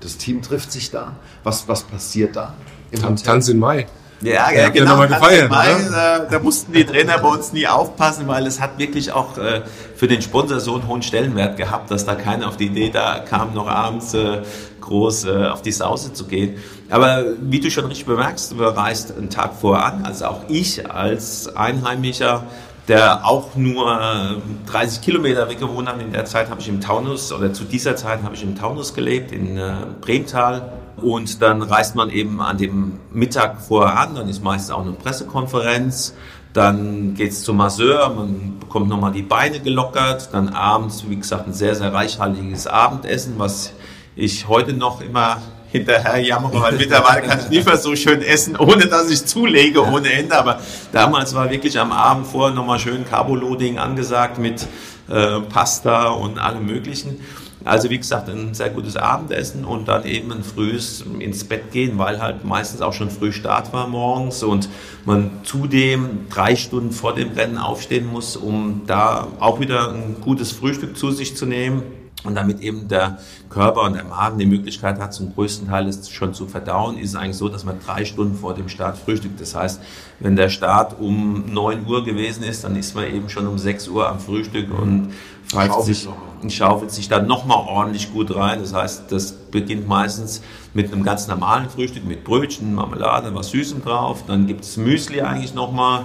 [0.00, 1.16] Das Team trifft sich da.
[1.44, 2.54] Was, was passiert da?
[2.90, 3.86] Im Tan Tanz in Mai.
[4.20, 5.00] Ja, ja, genau.
[5.06, 9.12] Gefeiert, Mai, da, da, mussten die Trainer bei uns nie aufpassen, weil es hat wirklich
[9.12, 9.62] auch äh,
[9.94, 13.20] für den Sponsor so einen hohen Stellenwert gehabt, dass da keiner auf die Idee da
[13.20, 14.42] kam, noch abends äh,
[14.80, 16.56] groß äh, auf die Sause zu gehen.
[16.90, 20.90] Aber wie du schon richtig bemerkst, du reist einen Tag vorher an, also auch ich
[20.90, 22.44] als Einheimischer,
[22.88, 26.00] der auch nur 30 Kilometer weg gewohnt hat.
[26.00, 28.94] In der Zeit habe ich im Taunus, oder zu dieser Zeit habe ich im Taunus
[28.94, 30.72] gelebt, in äh, Bremtal.
[30.96, 34.92] Und dann reist man eben an dem Mittag vorher an, dann ist meistens auch eine
[34.92, 36.14] Pressekonferenz.
[36.54, 40.30] Dann geht es zum Masseur, man bekommt nochmal die Beine gelockert.
[40.32, 43.74] Dann abends, wie gesagt, ein sehr, sehr reichhaltiges Abendessen, was
[44.16, 48.56] ich heute noch immer hinterher jammere, weil mittlerweile kann ich nicht mehr so schön essen,
[48.56, 50.36] ohne dass ich zulege ohne Ende.
[50.36, 50.60] Aber
[50.92, 54.66] damals war wirklich am Abend vorher nochmal schön Carboloading angesagt mit
[55.08, 57.20] äh, Pasta und allem Möglichen.
[57.64, 61.98] Also wie gesagt, ein sehr gutes Abendessen und dann eben ein frühes ins Bett gehen,
[61.98, 64.70] weil halt meistens auch schon früh Start war morgens und
[65.04, 70.52] man zudem drei Stunden vor dem Rennen aufstehen muss, um da auch wieder ein gutes
[70.52, 71.82] Frühstück zu sich zu nehmen
[72.24, 76.10] und damit eben der Körper und der Magen die Möglichkeit hat, zum größten Teil es
[76.10, 79.40] schon zu verdauen, ist es eigentlich so, dass man drei Stunden vor dem Start frühstückt.
[79.40, 79.80] Das heißt,
[80.20, 83.88] wenn der Start um 9 Uhr gewesen ist, dann ist man eben schon um 6
[83.88, 85.12] Uhr am Frühstück und
[85.50, 86.08] schaufelt sich,
[86.48, 88.60] schaufelt sich dann nochmal ordentlich gut rein.
[88.60, 90.42] Das heißt, das beginnt meistens
[90.74, 94.24] mit einem ganz normalen Frühstück, mit Brötchen, Marmelade, was Süßem drauf.
[94.26, 96.04] Dann gibt es Müsli eigentlich nochmal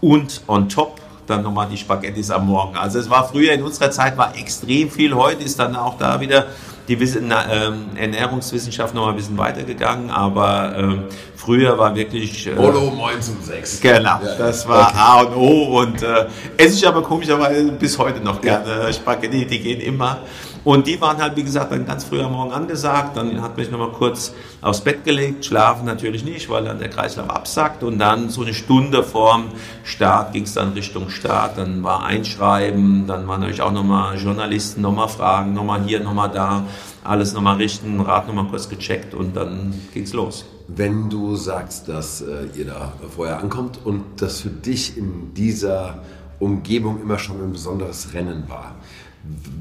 [0.00, 2.76] und on top dann nochmal die Spaghettis am Morgen.
[2.76, 5.14] Also es war früher in unserer Zeit war extrem viel.
[5.14, 6.46] Heute ist dann auch da wieder
[6.88, 11.04] die ähm, Ernährungswissenschaft noch mal ein bisschen weitergegangen, aber ähm,
[11.36, 12.46] früher war wirklich...
[12.46, 13.80] Äh, Bolo morgens um sechs.
[13.80, 14.98] Genau, ja, das war okay.
[14.98, 18.82] A und O und äh, esse ich aber komischerweise bis heute noch gerne.
[18.82, 18.92] Ja.
[18.92, 20.18] Spaghetti, die gehen immer.
[20.64, 23.16] Und die waren halt, wie gesagt, dann ganz früh am Morgen angesagt.
[23.16, 25.44] Dann hat mich nochmal kurz aufs Bett gelegt.
[25.44, 27.82] Schlafen natürlich nicht, weil dann der Kreislauf absackt.
[27.82, 29.46] Und dann so eine Stunde vorm
[29.82, 31.58] Start ging es dann Richtung Start.
[31.58, 33.06] Dann war Einschreiben.
[33.08, 36.64] Dann waren natürlich auch nochmal Journalisten, nochmal fragen, nochmal hier, nochmal da.
[37.04, 40.44] Alles nochmal richten, Rad nochmal kurz gecheckt und dann ging es los.
[40.68, 45.98] Wenn du sagst, dass äh, ihr da vorher ankommt und das für dich in dieser
[46.38, 48.76] Umgebung immer schon ein besonderes Rennen war,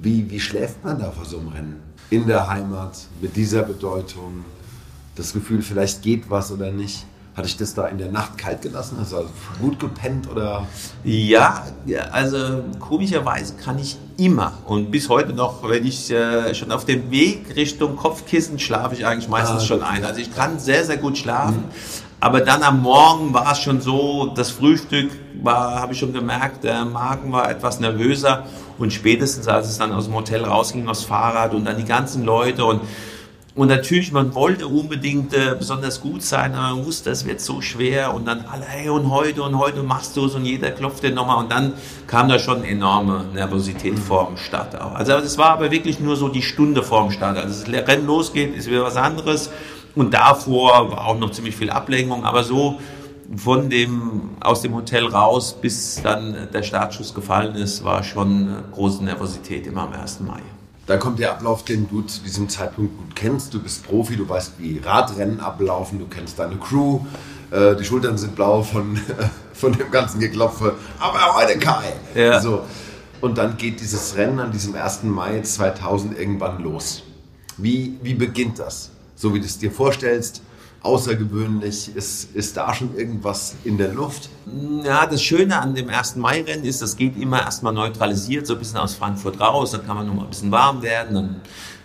[0.01, 1.83] wie, wie schläft man da vor so einem Rennen?
[2.09, 4.43] In der Heimat, mit dieser Bedeutung,
[5.15, 7.05] das Gefühl, vielleicht geht was oder nicht.
[7.35, 8.97] Hatte ich das da in der Nacht kalt gelassen?
[8.99, 9.29] Hast du also
[9.61, 10.67] gut gepennt oder?
[11.05, 11.65] Ja,
[12.11, 17.09] also komischerweise kann ich immer und bis heute noch, wenn ich äh, schon auf dem
[17.09, 20.03] Weg Richtung Kopfkissen schlafe ich eigentlich meistens ah, schon ein.
[20.03, 21.59] Also ich kann sehr, sehr gut schlafen.
[21.59, 22.10] Mhm.
[22.21, 25.09] Aber dann am Morgen war es schon so, das Frühstück
[25.41, 28.45] war, habe ich schon gemerkt, der Magen war etwas nervöser
[28.77, 32.23] und spätestens als es dann aus dem Hotel rausging, aufs Fahrrad und dann die ganzen
[32.23, 32.81] Leute und
[33.53, 37.59] und natürlich, man wollte unbedingt äh, besonders gut sein, aber man wusste, es wird so
[37.59, 41.03] schwer und dann alle, hey, und heute und heute machst du es und jeder klopft
[41.03, 41.73] dir nochmal und dann
[42.07, 44.95] kam da schon enorme Nervosität vor dem Start auch.
[44.95, 47.37] Also es war aber wirklich nur so die Stunde vor dem Start.
[47.37, 49.49] Also das Rennen losgeht, ist wieder was anderes
[49.95, 52.79] und davor war auch noch ziemlich viel Ablenkung, aber so
[53.35, 59.03] von dem, aus dem Hotel raus, bis dann der Startschuss gefallen ist, war schon große
[59.03, 60.21] Nervosität immer am 1.
[60.21, 60.41] Mai.
[60.87, 63.53] Da kommt der Ablauf, den du zu diesem Zeitpunkt gut kennst.
[63.53, 66.99] Du bist Profi, du weißt, wie Radrennen ablaufen, du kennst deine Crew.
[67.51, 68.99] Äh, die Schultern sind blau von,
[69.53, 70.75] von dem ganzen Geklopfe.
[70.99, 71.93] Aber heute Kai.
[72.15, 72.41] Ja.
[72.41, 72.63] So.
[73.21, 75.03] Und dann geht dieses Rennen an diesem 1.
[75.03, 77.03] Mai 2000 irgendwann los.
[77.57, 78.89] Wie, wie beginnt das?
[79.21, 80.41] So wie du es dir vorstellst,
[80.81, 81.95] außergewöhnlich?
[81.95, 84.31] Ist, ist da schon irgendwas in der Luft?
[84.83, 86.15] Ja, das Schöne an dem 1.
[86.15, 89.95] Mai-Rennen ist, das geht immer erstmal neutralisiert, so ein bisschen aus Frankfurt raus, dann kann
[89.95, 91.41] man noch mal ein bisschen warm werden, dann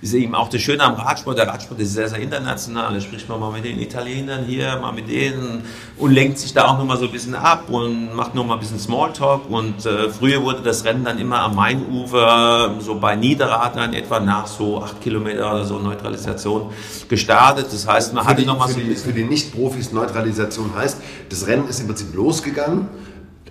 [0.07, 1.39] ist eben auch das Schöne am Radsport.
[1.39, 2.95] Der Radsport ist sehr, sehr international.
[2.95, 5.63] Da spricht man mal mit den Italienern hier, mal mit denen
[5.97, 8.79] und lenkt sich da auch nochmal so ein bisschen ab und macht nochmal ein bisschen
[8.79, 9.51] Smalltalk.
[9.51, 14.47] Und äh, früher wurde das Rennen dann immer am Mainufer, so bei Niederrad etwa nach
[14.47, 16.71] so acht Kilometer oder so Neutralisation
[17.09, 17.67] gestartet.
[17.73, 18.79] Das heißt, man für hatte nochmal so.
[18.79, 22.89] Die, für die Nicht-Profis Neutralisation heißt, das Rennen ist im Prinzip losgegangen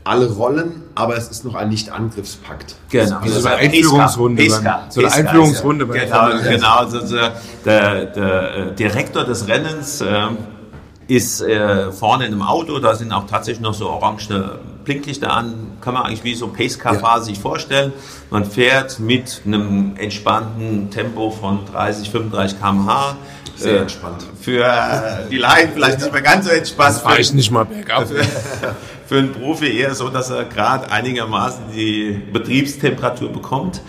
[0.06, 2.76] alle Rollen, aber es ist noch ein Nicht-Angriffspakt.
[2.90, 3.18] Genau.
[3.18, 4.44] Also so eine Einführungsrunde.
[4.44, 5.88] Peska, so eine Einführungsrunde.
[5.88, 6.76] Genau, genau.
[6.76, 7.00] Also
[7.66, 10.28] der, der äh, Direktor des Rennens äh,
[11.08, 15.72] ist äh, vorne in einem Auto, da sind auch tatsächlich noch so orange Blinklichter an,
[15.82, 17.36] kann man eigentlich wie so Pacecar-Phase ja.
[17.36, 17.92] sich vorstellen.
[18.30, 23.16] Man fährt mit einem entspannten Tempo von 30, 35 km/h
[23.56, 24.24] sehr äh, entspannt.
[24.40, 26.90] Für äh, die Laien vielleicht nicht mehr ganz so entspannt.
[26.90, 28.08] Das fahre ich nicht mal bergab.
[28.08, 28.24] Für,
[29.08, 33.82] für einen Profi eher so, dass er gerade einigermaßen die Betriebstemperatur bekommt.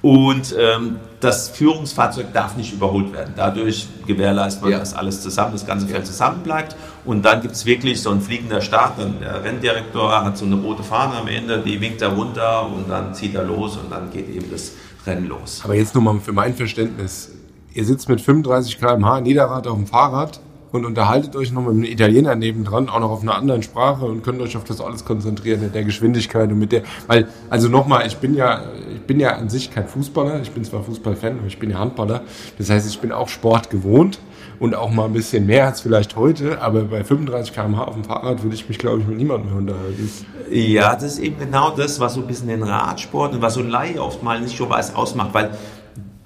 [0.00, 3.34] Und ähm, das Führungsfahrzeug darf nicht überholt werden.
[3.36, 4.78] Dadurch gewährleistet man, ja.
[4.80, 6.74] dass alles zusammen, das ganze Feld zusammen bleibt.
[7.04, 8.98] Und dann gibt es wirklich so ein fliegender Start.
[8.98, 12.90] Dann der Renndirektor hat so eine rote Fahne am Ende, die winkt er runter und
[12.90, 14.72] dann zieht er los und dann geht eben das
[15.06, 15.60] Rennen los.
[15.62, 17.30] Aber jetzt nur mal für mein Verständnis
[17.74, 20.40] ihr sitzt mit 35 km/h Niederrad auf dem Fahrrad
[20.72, 24.22] und unterhaltet euch noch mit einem Italiener nebendran, auch noch auf einer anderen Sprache und
[24.24, 28.06] könnt euch auf das alles konzentrieren, in der Geschwindigkeit und mit der, weil, also nochmal,
[28.06, 28.62] ich bin ja,
[28.94, 31.78] ich bin ja an sich kein Fußballer, ich bin zwar Fußballfan, aber ich bin ja
[31.78, 32.22] Handballer,
[32.58, 34.18] das heißt, ich bin auch Sport gewohnt
[34.58, 38.04] und auch mal ein bisschen mehr als vielleicht heute, aber bei 35 km/h auf dem
[38.04, 40.10] Fahrrad würde ich mich, glaube ich, mit niemandem mehr unterhalten.
[40.50, 43.60] Ja, das ist eben genau das, was so ein bisschen den Radsport und was so
[43.60, 45.50] ein Laie oft mal nicht so weiß ausmacht, weil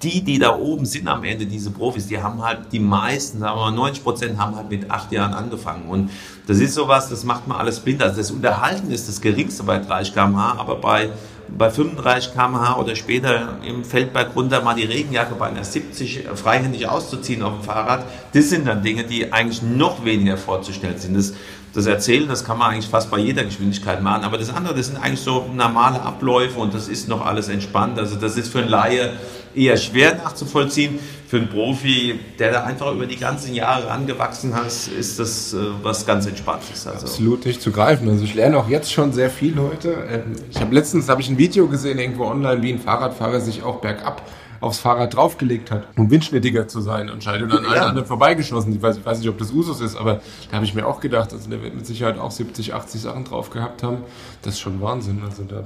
[0.03, 3.57] die, die da oben sind am Ende, diese Profis, die haben halt, die meisten, sagen
[3.57, 5.89] wir mal 90 Prozent, haben halt mit acht Jahren angefangen.
[5.89, 6.11] Und
[6.45, 8.03] das ist sowas, das macht man alles blind.
[8.03, 11.09] Also das Unterhalten ist das geringste bei 30 km/h, aber bei,
[11.49, 16.87] bei 35 km/h oder später im Feldberg runter mal die Regenjacke bei einer 70 freihändig
[16.87, 21.15] auszuziehen auf dem Fahrrad, das sind dann Dinge, die eigentlich noch weniger vorzustellen sind.
[21.15, 21.33] Das,
[21.73, 24.23] das Erzählen, das kann man eigentlich fast bei jeder Geschwindigkeit machen.
[24.23, 27.99] Aber das andere, das sind eigentlich so normale Abläufe und das ist noch alles entspannt.
[27.99, 29.13] Also das ist für einen Laie
[29.57, 30.99] eher schwer nachzuvollziehen.
[31.27, 35.57] Für einen Profi, der da einfach über die ganzen Jahre angewachsen ist, ist das äh,
[35.83, 36.87] was ganz Entspanntes.
[36.87, 37.05] Also.
[37.05, 38.07] Absolut nicht zu greifen.
[38.07, 39.89] Also ich lerne auch jetzt schon sehr viel heute.
[40.09, 43.63] Ähm, ich habe letztens habe ich ein Video gesehen irgendwo online, wie ein Fahrradfahrer sich
[43.63, 44.21] auch bergab
[44.59, 48.73] aufs Fahrrad draufgelegt hat, um windschnittiger zu sein anscheinend und an allen anderen vorbeigeschossen.
[48.73, 50.99] Ich weiß, ich weiß nicht, ob das Usus ist, aber da habe ich mir auch
[50.99, 53.97] gedacht, also der wird mit Sicherheit auch 70, 80 Sachen drauf gehabt haben.
[54.41, 55.21] Das ist schon Wahnsinn.
[55.25, 55.63] Also da...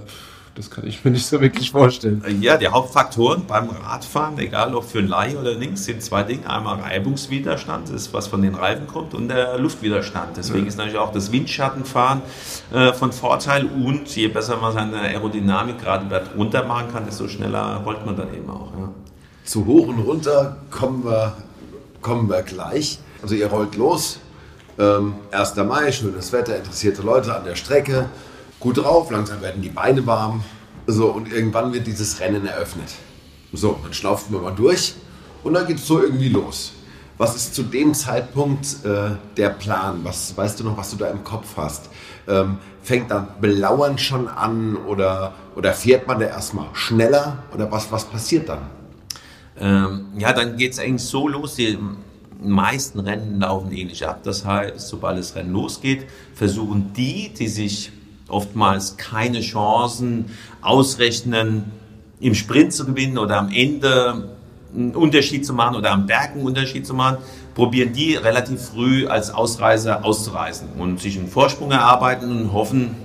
[0.56, 2.24] Das kann ich mir nicht so wirklich vorstellen.
[2.42, 6.50] Ja, die Hauptfaktoren beim Radfahren, egal ob für ein Leih oder links, sind zwei Dinge.
[6.50, 10.36] Einmal Reibungswiderstand, das ist was von den Reifen kommt, und der Luftwiderstand.
[10.36, 10.68] Deswegen ja.
[10.68, 12.22] ist natürlich auch das Windschattenfahren
[12.74, 13.66] äh, von Vorteil.
[13.66, 18.34] Und je besser man seine Aerodynamik gerade runter machen kann, desto schneller rollt man dann
[18.34, 18.72] eben auch.
[18.78, 18.90] Ja.
[19.46, 21.38] Zu hoch und runter kommen wir,
[22.02, 23.00] kommen wir gleich.
[23.22, 24.20] Also ihr rollt los.
[24.78, 25.56] Ähm, 1.
[25.58, 28.10] Mai, schönes Wetter, interessierte Leute an der Strecke
[28.62, 30.43] gut drauf, langsam werden die Beine warm.
[30.88, 32.93] So, und irgendwann wird dieses Rennen eröffnet.
[33.52, 34.93] So, dann schnauft man mal durch
[35.43, 36.71] und dann geht es so irgendwie los.
[37.17, 40.00] Was ist zu dem Zeitpunkt äh, der Plan?
[40.04, 41.89] Was weißt du noch, was du da im Kopf hast?
[42.28, 47.91] Ähm, fängt dann Belauern schon an oder, oder fährt man da erstmal schneller oder was,
[47.91, 48.69] was passiert dann?
[49.60, 51.56] Ähm, ja, dann geht es eigentlich so los.
[51.56, 51.78] Die
[52.41, 54.21] meisten Rennen laufen ähnlich ab.
[54.24, 57.91] Das heißt, sobald das Rennen losgeht, versuchen die, die sich
[58.32, 60.26] oftmals keine Chancen
[60.62, 61.72] ausrechnen,
[62.20, 64.36] im Sprint zu gewinnen oder am Ende
[64.74, 67.17] einen Unterschied zu machen oder am Berg einen Unterschied zu machen,
[67.56, 72.96] probieren die relativ früh als Ausreiser auszureisen und sich einen Vorsprung erarbeiten und hoffen,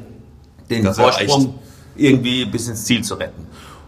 [0.70, 1.54] den das Vorsprung
[1.96, 3.46] irgendwie bis ins Ziel zu retten.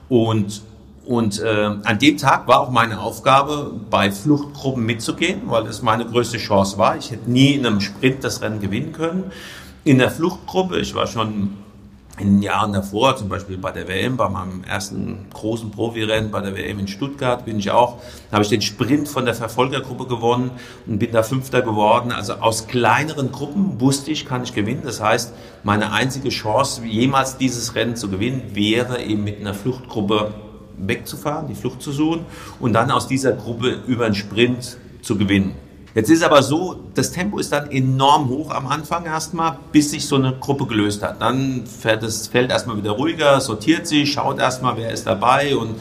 [0.09, 0.63] Und
[1.09, 6.05] und äh, an dem Tag war auch meine Aufgabe, bei Fluchtgruppen mitzugehen, weil das meine
[6.05, 6.99] größte Chance war.
[6.99, 9.33] Ich hätte nie in einem Sprint das Rennen gewinnen können.
[9.89, 11.55] In der Fluchtgruppe, ich war schon
[12.19, 16.43] in den Jahren davor, zum Beispiel bei der WM, bei meinem ersten großen Profirennen bei
[16.43, 17.97] der WM in Stuttgart, bin ich auch,
[18.31, 20.51] habe ich den Sprint von der Verfolgergruppe gewonnen
[20.87, 22.13] und bin da Fünfter geworden.
[22.13, 24.83] Also aus kleineren Gruppen wusste ich, kann ich gewinnen.
[24.85, 25.33] Das heißt,
[25.65, 30.35] meine einzige Chance, jemals dieses Rennen zu gewinnen, wäre eben mit einer Fluchtgruppe
[30.77, 32.27] wegzufahren, die Flucht zu suchen
[32.61, 35.55] und dann aus dieser Gruppe über einen Sprint zu gewinnen.
[35.99, 40.07] Jetzt ist aber so, das Tempo ist dann enorm hoch am Anfang erstmal, bis sich
[40.07, 41.21] so eine Gruppe gelöst hat.
[41.21, 45.75] Dann fährt das Feld erstmal wieder ruhiger, sortiert sich, schaut erstmal, wer ist dabei und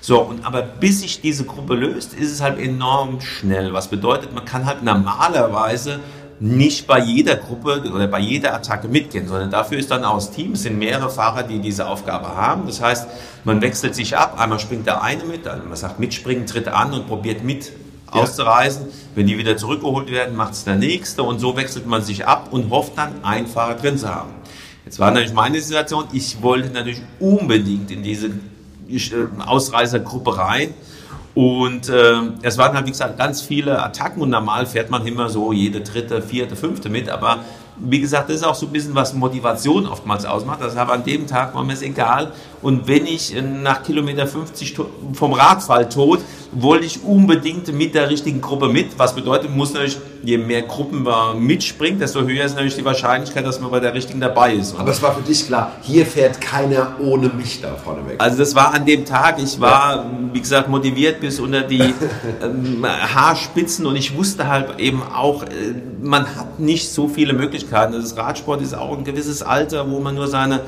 [0.00, 0.22] so.
[0.22, 3.74] Und aber bis sich diese Gruppe löst, ist es halt enorm schnell.
[3.74, 6.00] Was bedeutet, man kann halt normalerweise
[6.40, 10.52] nicht bei jeder Gruppe oder bei jeder Attacke mitgehen, sondern dafür ist dann aus Team,
[10.52, 12.62] es sind mehrere Fahrer, die diese Aufgabe haben.
[12.64, 13.06] Das heißt,
[13.44, 16.94] man wechselt sich ab, einmal springt der eine mit, also man sagt mitspringen, tritt an
[16.94, 17.70] und probiert mit
[18.10, 18.86] auszureisen.
[19.14, 22.48] Wenn die wieder zurückgeholt werden, macht es der nächste und so wechselt man sich ab
[22.50, 24.30] und hofft dann, einen Fahrer drin zu haben.
[24.84, 28.28] Jetzt war natürlich meine Situation, ich wollte natürlich unbedingt in diese
[28.88, 30.72] äh, Ausreißergruppe rein
[31.34, 35.28] und äh, es waren halt, wie gesagt, ganz viele Attacken und normal fährt man immer
[35.28, 37.44] so jede dritte, vierte, fünfte mit, aber
[37.76, 40.60] wie gesagt, das ist auch so ein bisschen, was Motivation oftmals ausmacht.
[40.60, 42.32] Das heißt, an dem Tag war mir es egal.
[42.62, 44.76] Und wenn ich nach Kilometer 50
[45.12, 46.20] vom Radfall tot,
[46.52, 48.98] wollte ich unbedingt mit der richtigen Gruppe mit.
[48.98, 53.46] Was bedeutet, muss natürlich, je mehr Gruppen man mitspringt, desto höher ist natürlich die Wahrscheinlichkeit,
[53.46, 54.74] dass man bei der richtigen dabei ist.
[54.78, 58.16] Aber es war für dich klar, hier fährt keiner ohne mich da vorne weg.
[58.18, 61.82] Also das war an dem Tag, ich war, wie gesagt, motiviert bis unter die
[62.42, 65.46] ähm, Haarspitzen und ich wusste halt eben auch, äh,
[66.00, 67.92] man hat nicht so viele Möglichkeiten.
[67.92, 70.60] Das Radsport ist auch ein gewisses Alter, wo man nur seine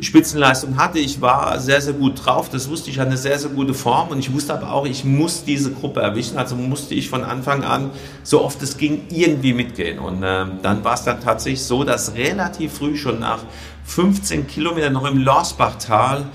[0.00, 0.98] Spitzenleistung hatte.
[0.98, 2.48] Ich war sehr, sehr gut drauf.
[2.48, 4.08] Das wusste ich, hatte eine sehr, sehr gute Form.
[4.08, 6.38] Und ich wusste aber auch, ich muss diese Gruppe erwischen.
[6.38, 7.90] Also musste ich von Anfang an,
[8.22, 9.98] so oft es ging, irgendwie mitgehen.
[9.98, 13.40] Und äh, dann war es dann tatsächlich so, dass relativ früh schon nach
[13.84, 16.26] 15 Kilometern noch im Lorsbachtal,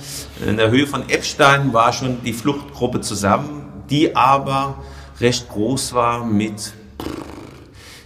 [0.45, 4.83] in der Höhe von Eppstein, war schon die Fluchtgruppe zusammen, die aber
[5.19, 6.73] recht groß war mit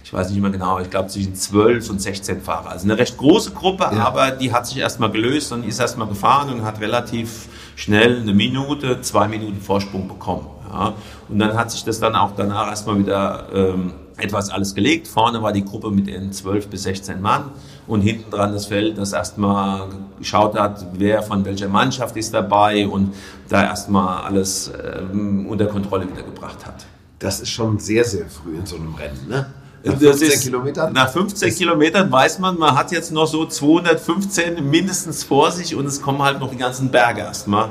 [0.08, 2.70] ich weiß nicht mehr genau, ich glaube zwischen 12 und 16 Fahrer.
[2.70, 4.06] Also eine recht große Gruppe, ja.
[4.06, 8.32] aber die hat sich erstmal gelöst und ist erstmal gefahren und hat relativ schnell eine
[8.32, 10.46] Minute, zwei Minuten Vorsprung bekommen.
[10.72, 10.94] Ja.
[11.28, 15.08] Und dann hat sich das dann auch danach erstmal wieder ähm, etwas alles gelegt.
[15.08, 17.50] Vorne war die Gruppe mit den 12 bis 16 Mann
[17.86, 22.88] und hinten dran das Feld, das erstmal geschaut hat, wer von welcher Mannschaft ist dabei
[22.88, 23.14] und
[23.50, 26.86] da erstmal alles ähm, unter Kontrolle wieder gebracht hat.
[27.18, 29.52] Das ist schon sehr, sehr früh in so einem Rennen, ne?
[29.84, 30.92] Nach 15 ist, Kilometern?
[30.92, 35.86] Nach 15 Kilometern weiß man, man hat jetzt noch so 215 mindestens vor sich und
[35.86, 37.70] es kommen halt noch die ganzen Berge erstmal.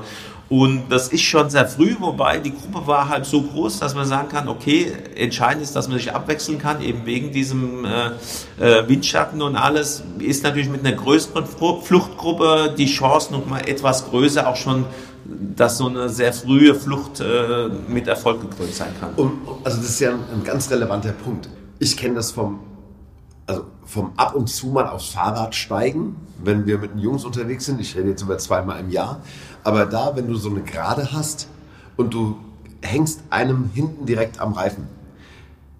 [0.49, 4.05] Und das ist schon sehr früh, wobei die Gruppe war halt so groß, dass man
[4.05, 8.11] sagen kann, okay, entscheidend ist, dass man sich abwechseln kann, eben wegen diesem äh,
[8.57, 14.09] äh Windschatten und alles, ist natürlich mit einer größeren Fluchtgruppe die Chance noch mal etwas
[14.09, 14.85] größer, auch schon,
[15.25, 19.15] dass so eine sehr frühe Flucht äh, mit Erfolg gekrönt sein kann.
[19.17, 19.33] Und,
[19.65, 22.59] also das ist ja ein, ein ganz relevanter Punkt ich kenne das vom,
[23.45, 27.65] also vom ab und zu mal aufs Fahrrad steigen, wenn wir mit den Jungs unterwegs
[27.65, 27.79] sind.
[27.79, 29.21] Ich rede jetzt über zweimal im Jahr.
[29.63, 31.47] Aber da, wenn du so eine Gerade hast
[31.95, 32.37] und du
[32.81, 34.87] hängst einem hinten direkt am Reifen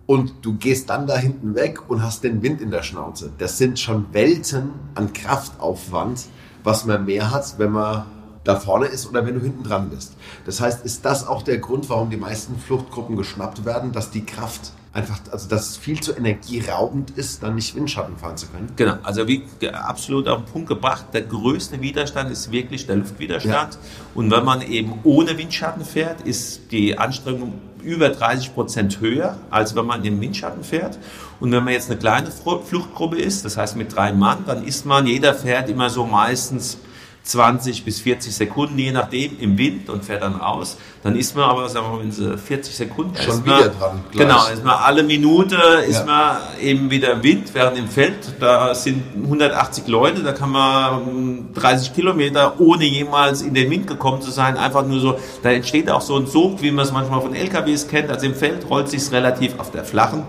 [0.05, 3.31] und du gehst dann da hinten weg und hast den Wind in der Schnauze.
[3.37, 6.25] Das sind schon Welten an Kraftaufwand,
[6.63, 8.05] was man mehr hat, wenn man
[8.43, 10.13] da vorne ist oder wenn du hinten dran bist.
[10.45, 14.25] Das heißt, ist das auch der Grund, warum die meisten Fluchtgruppen geschnappt werden, dass die
[14.25, 18.69] Kraft einfach, also dass es viel zu energieraubend ist, dann nicht Windschatten fahren zu können.
[18.75, 23.73] Genau, also wie absolut auf den Punkt gebracht, der größte Widerstand ist wirklich der Luftwiderstand.
[23.75, 23.79] Ja.
[24.15, 29.75] Und wenn man eben ohne Windschatten fährt, ist die Anstrengung über 30 Prozent höher, als
[29.75, 30.97] wenn man im Windschatten fährt.
[31.39, 34.85] Und wenn man jetzt eine kleine Fluchtgruppe ist, das heißt mit drei Mann, dann ist
[34.85, 36.79] man, jeder fährt immer so meistens
[37.27, 40.77] 20 bis 40 Sekunden, je nachdem, im Wind und fährt dann raus.
[41.03, 44.03] Dann ist man aber, sagen wir mal, wenn sie 40 Sekunden schon wieder man, dran.
[44.11, 44.27] Gleich.
[44.27, 46.05] Genau, ist man alle Minute ist ja.
[46.05, 51.53] man eben wieder im Wind, während im Feld, da sind 180 Leute, da kann man
[51.53, 55.89] 30 Kilometer, ohne jemals in den Wind gekommen zu sein, einfach nur so, da entsteht
[55.89, 58.09] auch so ein Sog, wie man es manchmal von LKWs kennt.
[58.09, 60.23] Also im Feld rollt sich relativ auf der flachen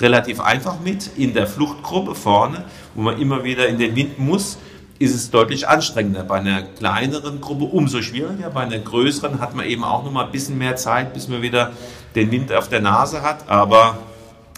[0.00, 1.10] relativ einfach mit.
[1.16, 2.64] In der Fluchtgruppe vorne,
[2.94, 4.58] wo man immer wieder in den Wind muss,
[5.04, 6.24] ist es deutlich anstrengender.
[6.24, 8.50] Bei einer kleineren Gruppe umso schwieriger.
[8.50, 11.42] Bei einer größeren hat man eben auch noch mal ein bisschen mehr Zeit, bis man
[11.42, 11.72] wieder
[12.14, 13.48] den Wind auf der Nase hat.
[13.48, 13.98] Aber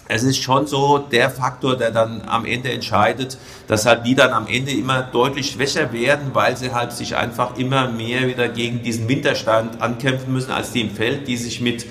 [0.07, 3.37] es ist schon so der Faktor, der dann am Ende entscheidet,
[3.67, 7.57] dass halt die dann am Ende immer deutlich schwächer werden, weil sie halt sich einfach
[7.57, 11.85] immer mehr wieder gegen diesen Winterstand ankämpfen müssen, als die im Feld, die sich mit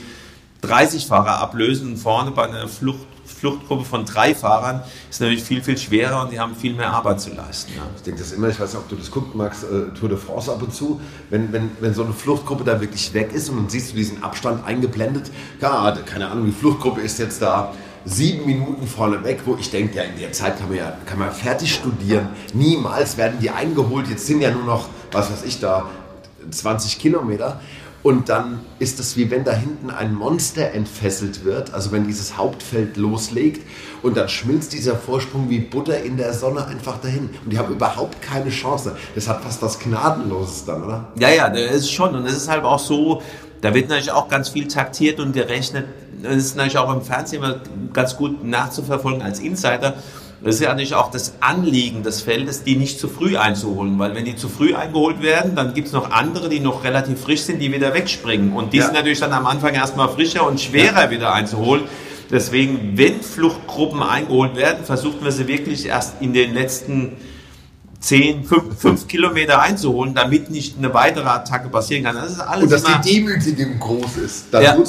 [0.62, 3.06] 30 Fahrer ablösen und vorne bei einer Flucht,
[3.38, 7.20] Fluchtgruppe von drei Fahrern ist natürlich viel, viel schwerer und die haben viel mehr Arbeit
[7.20, 7.72] zu leisten.
[7.76, 7.82] Ja.
[7.96, 10.18] Ich denke das immer, ich weiß nicht, ob du das guckst, Max, äh, Tour de
[10.18, 13.56] France ab und zu, wenn, wenn, wenn so eine Fluchtgruppe da wirklich weg ist und
[13.56, 15.30] dann siehst du diesen Abstand eingeblendet,
[15.60, 17.72] ja, keine Ahnung, die Fluchtgruppe ist jetzt da
[18.06, 21.18] sieben Minuten vorne weg, wo ich denke, ja, in der Zeit kann man ja kann
[21.18, 22.28] man fertig studieren.
[22.54, 24.08] Niemals werden die eingeholt.
[24.08, 25.88] Jetzt sind ja nur noch, was weiß ich da,
[26.48, 27.60] 20 Kilometer.
[28.06, 32.36] Und dann ist es wie wenn da hinten ein Monster entfesselt wird, also wenn dieses
[32.36, 33.66] Hauptfeld loslegt
[34.00, 37.30] und dann schmilzt dieser Vorsprung wie Butter in der Sonne einfach dahin.
[37.42, 38.96] Und die haben überhaupt keine Chance.
[39.16, 41.08] Das hat fast was Gnadenloses dann, oder?
[41.18, 42.14] Ja, ja, das ist schon.
[42.14, 43.22] Und es ist halt auch so,
[43.60, 45.86] da wird natürlich auch ganz viel taktiert und gerechnet.
[46.22, 47.56] Das ist natürlich auch im Fernsehen immer
[47.92, 49.94] ganz gut nachzuverfolgen als Insider.
[50.42, 54.14] Das ist ja natürlich auch das Anliegen des Feldes, die nicht zu früh einzuholen, weil
[54.14, 57.42] wenn die zu früh eingeholt werden, dann gibt es noch andere, die noch relativ frisch
[57.42, 58.52] sind, die wieder wegspringen.
[58.52, 58.84] Und die ja.
[58.84, 61.10] sind natürlich dann am Anfang erstmal frischer und schwerer ja.
[61.10, 61.84] wieder einzuholen.
[62.30, 67.12] Deswegen, wenn Fluchtgruppen eingeholt werden, versuchen wir sie wirklich erst in den letzten
[68.06, 72.14] 10, 5, 5 Kilometer einzuholen, damit nicht eine weitere Attacke passieren kann.
[72.14, 74.46] Das ist alles und dass immer, die Demütigung groß ist.
[74.52, 74.74] Da ja.
[74.74, 74.86] tut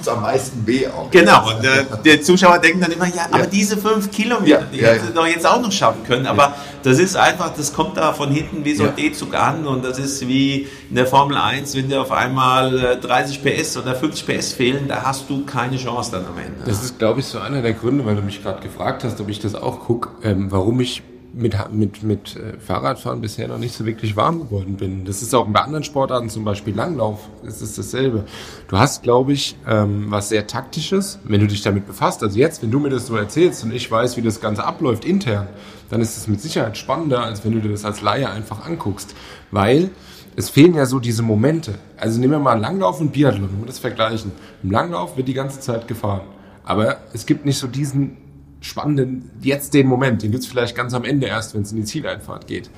[0.00, 1.10] es am meisten weh auch.
[1.10, 3.26] Genau, und äh, der Zuschauer denkt dann immer, ja, ja.
[3.30, 4.62] aber diese 5 Kilometer, ja.
[4.72, 6.26] die ja, hätte doch jetzt auch noch schaffen können.
[6.26, 9.84] Aber das ist einfach, das kommt da von hinten wie so ein D-Zug an und
[9.84, 13.94] das ist wie in der Formel 1, wenn dir auf einmal 30 äh, PS oder
[13.94, 16.64] 50 PS fehlen, da hast du keine Chance dann am Ende.
[16.64, 19.28] Das ist, glaube ich, so einer der Gründe, weil du mich gerade gefragt hast, ob
[19.28, 21.02] ich das auch gucke, ähm, warum ich
[21.36, 25.04] mit, mit, mit äh, Fahrradfahren bisher noch nicht so wirklich warm geworden bin.
[25.04, 28.24] Das ist auch bei anderen Sportarten, zum Beispiel Langlauf, ist es dasselbe.
[28.68, 32.22] Du hast, glaube ich, ähm, was sehr Taktisches, wenn du dich damit befasst.
[32.22, 35.04] Also jetzt, wenn du mir das so erzählst und ich weiß, wie das Ganze abläuft
[35.04, 35.48] intern,
[35.90, 39.14] dann ist es mit Sicherheit spannender, als wenn du dir das als Laie einfach anguckst.
[39.50, 39.90] Weil
[40.36, 41.74] es fehlen ja so diese Momente.
[41.96, 44.32] Also nehmen wir mal Langlauf und Biathlon, wenn wir das vergleichen.
[44.62, 46.22] Im Langlauf wird die ganze Zeit gefahren.
[46.64, 48.16] Aber es gibt nicht so diesen
[48.64, 51.84] spannenden, jetzt den Moment, den gibt's vielleicht ganz am Ende erst, wenn es in die
[51.84, 52.70] Zieleinfahrt geht.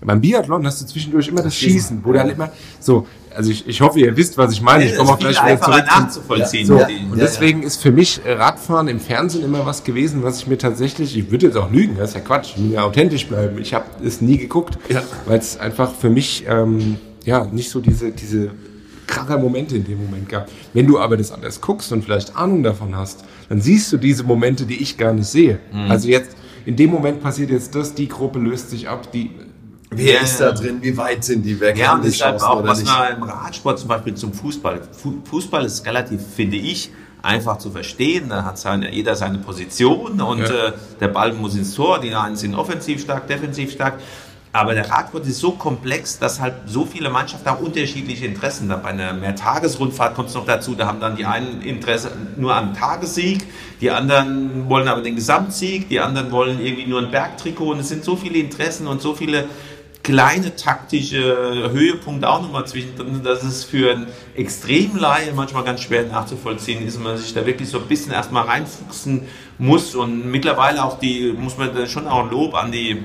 [0.00, 3.80] Beim Biathlon hast du zwischendurch immer das Schießen, wo dann immer so, also ich, ich
[3.80, 4.84] hoffe, ihr wisst, was ich meine.
[4.84, 5.84] Ich komme auch gleich wieder zurück.
[5.86, 6.66] Nachzuvollziehen.
[6.66, 10.58] So, und deswegen ist für mich Radfahren im Fernsehen immer was gewesen, was ich mir
[10.58, 13.58] tatsächlich, ich würde jetzt auch lügen, das ist ja Quatsch, ich will ja authentisch bleiben.
[13.58, 15.02] Ich habe es nie geguckt, ja.
[15.26, 18.52] weil es einfach für mich ähm, ja nicht so diese, diese
[19.08, 20.48] kracher Momente in dem Moment gab.
[20.74, 24.24] Wenn du aber das anders guckst und vielleicht Ahnung davon hast, dann siehst du diese
[24.24, 25.60] Momente, die ich gar nicht sehe.
[25.72, 25.90] Mhm.
[25.90, 26.36] Also jetzt,
[26.66, 29.30] in dem Moment passiert jetzt das, die Gruppe löst sich ab, die
[29.90, 30.78] Wer ja, ist da drin?
[30.82, 31.78] Wie weit sind die weg?
[31.78, 34.82] Ja, und deshalb auch, was man im Radsport zum Beispiel zum Fußball.
[35.24, 36.90] Fußball ist relativ, finde ich,
[37.22, 38.28] einfach zu verstehen.
[38.28, 40.68] Da hat seine, jeder seine Position und ja.
[40.68, 42.00] äh, der Ball muss ins Tor.
[42.00, 43.94] Die einen sind offensiv stark, defensiv stark.
[44.52, 48.82] Aber der Radsport ist so komplex, dass halt so viele Mannschaften auch unterschiedliche Interessen haben.
[48.82, 52.74] Bei einer Mehrtagesrundfahrt kommt es noch dazu, da haben dann die einen Interesse nur am
[52.74, 53.44] Tagessieg,
[53.80, 57.88] die anderen wollen aber den Gesamtsieg, die anderen wollen irgendwie nur ein Bergtrikot und es
[57.88, 59.44] sind so viele Interessen und so viele
[60.02, 66.86] kleine taktische Höhepunkte auch nochmal zwischendrin, dass es für einen Extremlaie manchmal ganz schwer nachzuvollziehen
[66.86, 69.28] ist und man sich da wirklich so ein bisschen erstmal reinfuchsen
[69.58, 73.04] muss und mittlerweile auch die, muss man schon auch ein Lob an die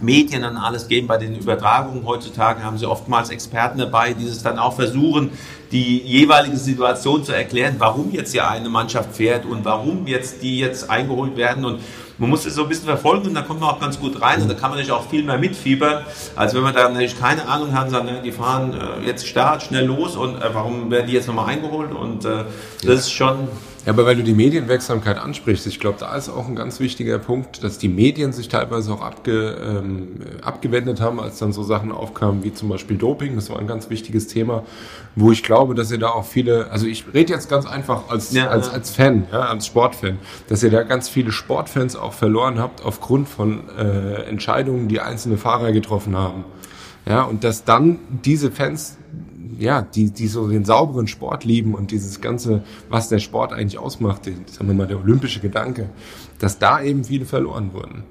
[0.00, 1.06] Medien und alles geben.
[1.06, 2.04] Bei den Übertragungen.
[2.06, 5.30] Heutzutage haben sie oftmals Experten dabei, die es dann auch versuchen,
[5.72, 10.58] die jeweilige Situation zu erklären, warum jetzt hier eine Mannschaft fährt und warum jetzt die
[10.58, 11.64] jetzt eingeholt werden.
[11.64, 11.80] Und
[12.18, 14.40] man muss es so ein bisschen verfolgen und da kommt man auch ganz gut rein
[14.40, 16.04] und da kann man natürlich auch viel mehr mitfiebern,
[16.36, 19.86] als wenn man da natürlich keine Ahnung hat, sondern die fahren äh, jetzt Start, schnell
[19.86, 21.92] los und äh, warum werden die jetzt nochmal eingeholt?
[21.92, 22.44] Und äh,
[22.84, 23.48] das ist schon
[23.84, 27.18] ja, aber weil du die Medienwirksamkeit ansprichst, ich glaube, da ist auch ein ganz wichtiger
[27.18, 30.08] Punkt, dass die Medien sich teilweise auch abge, ähm,
[30.42, 33.34] abgewendet haben, als dann so Sachen aufkamen wie zum Beispiel Doping.
[33.34, 34.64] Das war ein ganz wichtiges Thema,
[35.16, 38.32] wo ich glaube, dass ihr da auch viele, also ich rede jetzt ganz einfach als,
[38.32, 40.18] ja, als, als Fan, ja, als Sportfan,
[40.48, 45.36] dass ihr da ganz viele Sportfans auch verloren habt aufgrund von äh, Entscheidungen, die einzelne
[45.36, 46.44] Fahrer getroffen haben.
[47.06, 48.96] Ja, und dass dann diese Fans
[49.58, 53.78] ja, die, die so den sauberen Sport lieben und dieses Ganze, was der Sport eigentlich
[53.78, 55.90] ausmacht, den, sagen wir mal, der olympische Gedanke,
[56.38, 58.04] dass da eben viele verloren wurden.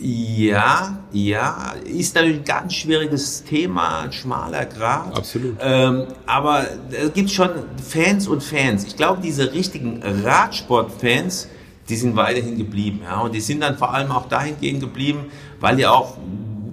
[0.00, 5.16] Ja, ja, ist natürlich ein ganz schwieriges Thema, ein schmaler Grad.
[5.16, 5.56] Absolut.
[5.60, 8.84] Ähm, aber es gibt schon Fans und Fans.
[8.84, 11.48] Ich glaube, diese richtigen Radsportfans,
[11.88, 13.02] die sind weiterhin geblieben.
[13.04, 15.26] Ja, und die sind dann vor allem auch dahingehend geblieben,
[15.60, 16.16] weil die auch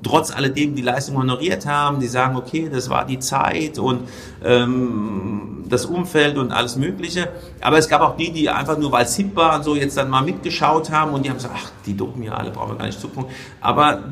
[0.04, 4.02] trotz alledem die Leistung honoriert haben, die sagen, okay, das war die Zeit und
[4.44, 7.30] ähm, das Umfeld und alles Mögliche.
[7.62, 9.98] Aber es gab auch die, die einfach nur, weil es hip war und so, jetzt
[9.98, 12.78] dann mal mitgeschaut haben und die haben gesagt, ach, die dopen ja alle, brauchen wir
[12.78, 13.32] gar nicht zugucken.
[13.62, 14.04] Aber...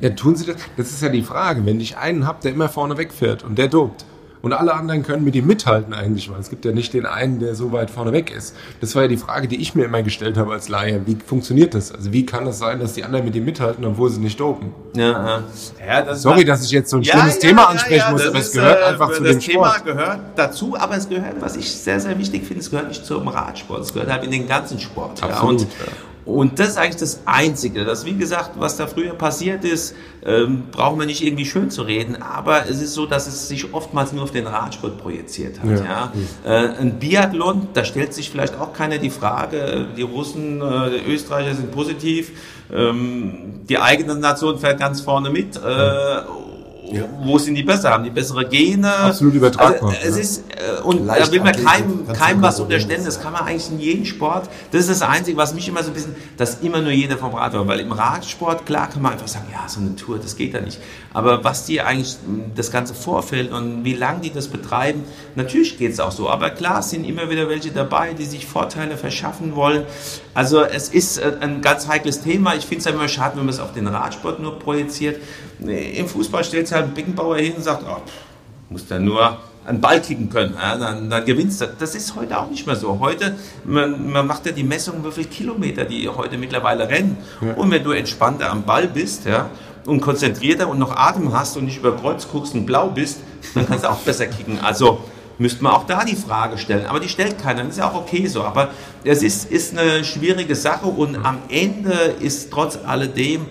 [0.00, 0.56] Ja, tun sie das?
[0.76, 1.64] Das ist ja die Frage.
[1.64, 4.04] Wenn ich einen habe, der immer vorne wegfährt und der dopt,
[4.42, 7.40] und alle anderen können mit ihm mithalten eigentlich, weil es gibt ja nicht den einen,
[7.40, 8.54] der so weit vorne weg ist.
[8.80, 11.02] Das war ja die Frage, die ich mir immer gestellt habe als Laie.
[11.06, 11.92] Wie funktioniert das?
[11.92, 14.38] Also wie kann es das sein, dass die anderen mit ihm mithalten, obwohl sie nicht
[14.38, 14.72] dopen?
[14.94, 15.42] Ja,
[15.86, 18.38] ja das Sorry, dass ich jetzt so ein ja, schlimmes ja, Thema ansprechen muss, aber
[18.38, 19.66] es gehört äh, einfach zu dem Sport.
[19.66, 22.88] Das Thema gehört dazu, aber es gehört, was ich sehr, sehr wichtig finde, es gehört
[22.88, 25.22] nicht zum Radsport, es gehört halt in den ganzen Sport.
[25.22, 25.66] Absolut, und,
[26.24, 27.84] und das ist eigentlich das Einzige.
[27.84, 29.94] Das, wie gesagt, was da früher passiert ist,
[30.24, 33.72] ähm, brauchen wir nicht irgendwie schön zu reden, aber es ist so, dass es sich
[33.72, 35.70] oftmals nur auf den Radsport projiziert hat.
[35.70, 35.84] Ja.
[35.84, 36.12] ja.
[36.44, 41.10] Äh, ein Biathlon, da stellt sich vielleicht auch keiner die Frage, die Russen, äh, die
[41.10, 42.32] Österreicher sind positiv,
[42.72, 45.56] ähm, die eigene Nation fährt ganz vorne mit.
[45.56, 45.60] Äh,
[46.92, 47.04] ja.
[47.22, 47.90] Wo sind die besser?
[47.90, 48.92] Haben die bessere Gene?
[48.94, 49.90] Absolut übertragbar.
[49.90, 50.22] Also, es ja.
[50.22, 53.04] ist, äh, und Leicht da will man keinem, keinem was unterstellen.
[53.04, 54.48] Das kann man eigentlich in jedem Sport.
[54.70, 57.34] Das ist das Einzige, was mich immer so ein bisschen, dass immer nur jeder vom
[57.34, 57.66] Rad war.
[57.66, 60.60] Weil im Radsport, klar, kann man einfach sagen, ja, so eine Tour, das geht da
[60.60, 60.78] nicht.
[61.12, 62.16] Aber was die eigentlich,
[62.54, 66.28] das ganze Vorfeld und wie lange die das betreiben, natürlich geht es auch so.
[66.28, 69.84] Aber klar, es sind immer wieder welche dabei, die sich Vorteile verschaffen wollen.
[70.34, 72.54] Also es ist äh, ein ganz heikles Thema.
[72.54, 75.20] Ich finde es immer schade, wenn man es auf den Radsport nur projiziert.
[75.66, 78.00] Im Fußball stellt sich halt Beckenbauer hin und sagt, oh,
[78.70, 81.66] muss da nur einen Ball kicken können, ja, dann, dann gewinnst du.
[81.78, 82.98] Das ist heute auch nicht mehr so.
[82.98, 87.18] Heute, man, man macht ja die Messung, wie viele Kilometer die heute mittlerweile rennen.
[87.40, 87.54] Ja.
[87.54, 89.50] Und wenn du entspannter am Ball bist, ja,
[89.86, 93.20] und konzentrierter und noch Atem hast und nicht über Kreuz guckst und blau bist,
[93.54, 94.58] dann kannst du auch besser kicken.
[94.60, 95.00] Also
[95.38, 96.86] müsste man auch da die Frage stellen.
[96.86, 98.42] Aber die stellt keiner, das ist ja auch okay so.
[98.42, 98.70] Aber
[99.04, 103.46] es ist, ist eine schwierige Sache und am Ende ist trotz alledem,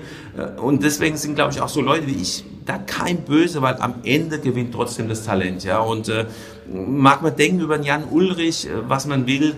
[0.61, 3.95] und deswegen sind, glaube ich, auch so Leute wie ich da kein Böse, weil am
[4.03, 5.63] Ende gewinnt trotzdem das Talent.
[5.63, 5.79] Ja?
[5.79, 6.25] Und äh,
[6.71, 9.55] mag man denken über den Jan Ulrich, äh, was man will,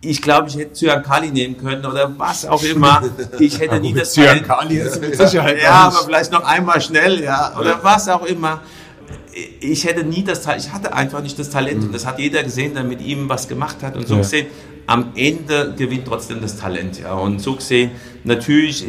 [0.00, 3.02] ich glaube, ich hätte Cyan Kali nehmen können oder was auch immer.
[3.40, 7.20] Ich hätte nie das Cyan Kali ist mit Sicherheit Ja, aber vielleicht noch einmal schnell,
[7.22, 8.60] ja, oder was auch immer.
[9.60, 12.44] Ich hätte nie das Talent, ich hatte einfach nicht das Talent und das hat jeder
[12.44, 14.20] gesehen, der mit ihm was gemacht hat und so ja.
[14.20, 14.46] gesehen.
[14.88, 17.12] Am Ende gewinnt trotzdem das Talent, ja.
[17.12, 17.90] Und so gesehen,
[18.24, 18.86] natürlich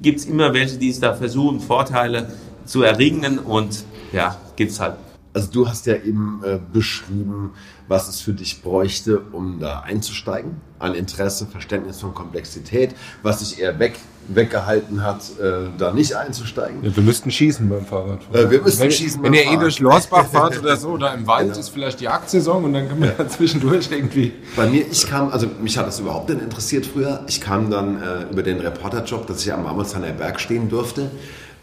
[0.00, 2.32] gibt es immer welche, die es da versuchen, Vorteile
[2.64, 4.94] zu erringen und ja, gibt's halt.
[5.34, 7.50] Also du hast ja eben äh, beschrieben,
[7.88, 10.52] was es für dich bräuchte, um da einzusteigen.
[10.78, 16.84] An Interesse, Verständnis von Komplexität, was sich eher weg, weggehalten hat, äh, da nicht einzusteigen.
[16.84, 18.20] Ja, wir müssten schießen beim Fahrrad.
[18.32, 21.26] Äh, wir müssten wenn, schießen Wenn ihr eh durch Lorsbach fahrt oder so, oder im
[21.26, 21.58] Wald genau.
[21.58, 23.28] ist vielleicht die Jagdsaison und dann kann man ja.
[23.28, 24.34] zwischendurch irgendwie...
[24.54, 27.24] Bei mir, ich kam, also mich hat das überhaupt nicht interessiert früher.
[27.26, 31.10] Ich kam dann äh, über den Reporterjob, dass ich am Marmolsheimer Berg stehen durfte,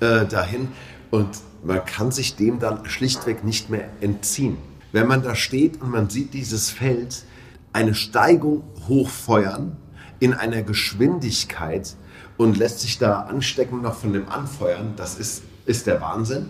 [0.02, 0.68] äh, dahin
[1.10, 1.30] und
[1.64, 4.58] man kann sich dem dann schlichtweg nicht mehr entziehen.
[4.92, 7.24] Wenn man da steht und man sieht dieses Feld,
[7.74, 9.78] eine Steigung hochfeuern
[10.20, 11.96] in einer Geschwindigkeit
[12.38, 16.50] und lässt sich da anstecken noch von dem Anfeuern, das ist, ist der Wahnsinn.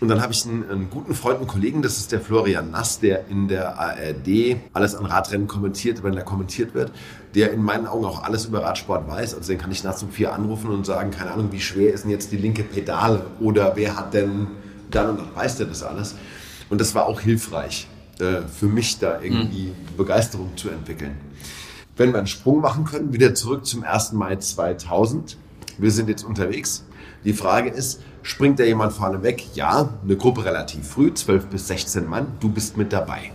[0.00, 2.98] Und dann habe ich einen, einen, guten Freund und Kollegen, das ist der Florian Nass,
[2.98, 6.90] der in der ARD alles an Radrennen kommentiert, wenn er kommentiert wird,
[7.34, 9.34] der in meinen Augen auch alles über Radsport weiß.
[9.34, 12.04] Also den kann ich nachts um vier anrufen und sagen, keine Ahnung, wie schwer ist
[12.04, 14.48] denn jetzt die linke Pedale oder wer hat denn
[14.90, 16.14] dann und dann weiß der das alles.
[16.68, 19.96] Und das war auch hilfreich äh, für mich, da irgendwie mhm.
[19.96, 21.16] Begeisterung zu entwickeln.
[21.96, 24.12] Wenn wir einen Sprung machen können, wieder zurück zum 1.
[24.12, 25.36] Mai 2000.
[25.78, 26.84] Wir sind jetzt unterwegs.
[27.24, 29.44] Die Frage ist, Springt da jemand vorne weg?
[29.54, 33.32] Ja, eine Gruppe relativ früh, 12 bis 16 Mann, du bist mit dabei.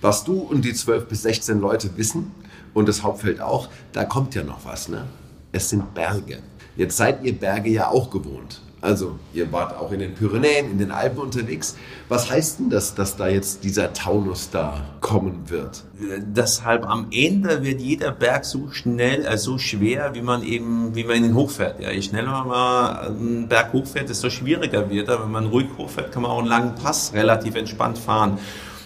[0.00, 2.32] Was du und die 12 bis 16 Leute wissen
[2.74, 5.04] und das Hauptfeld auch, da kommt ja noch was, ne?
[5.52, 6.38] Es sind Berge.
[6.76, 8.60] Jetzt seid ihr Berge ja auch gewohnt.
[8.82, 11.76] Also ihr wart auch in den Pyrenäen, in den Alpen unterwegs.
[12.08, 15.84] Was heißt denn das, dass da jetzt dieser Taunus da kommen wird?
[16.18, 21.04] Deshalb am Ende wird jeder Berg so schnell, äh, so schwer, wie man eben, wie
[21.04, 21.80] man ihn hochfährt.
[21.80, 25.22] Ja, je schneller man einen Berg hochfährt, desto schwieriger wird er.
[25.22, 28.38] Wenn man ruhig hochfährt, kann man auch einen langen Pass relativ entspannt fahren.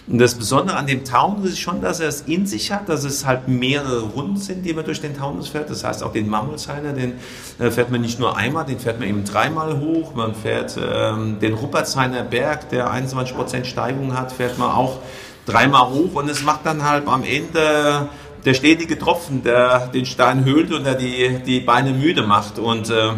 [0.07, 3.05] Und das Besondere an dem Taunus ist schon, dass er es in sich hat, dass
[3.05, 5.71] es halt mehrere Runden sind, die man durch den Taunus fährt.
[5.71, 7.15] Das heißt, auch den Mammutsheimer, den
[7.59, 10.15] äh, fährt man nicht nur einmal, den fährt man eben dreimal hoch.
[10.15, 14.99] Man fährt ähm, den Ruppertsheiner Berg, der 21% Steigung hat, fährt man auch
[15.47, 16.15] dreimal hoch.
[16.15, 18.09] Und es macht dann halt am Ende
[18.45, 22.59] der stetige Tropfen, der den Stein höhlt und der die, die Beine müde macht.
[22.59, 23.13] Und äh,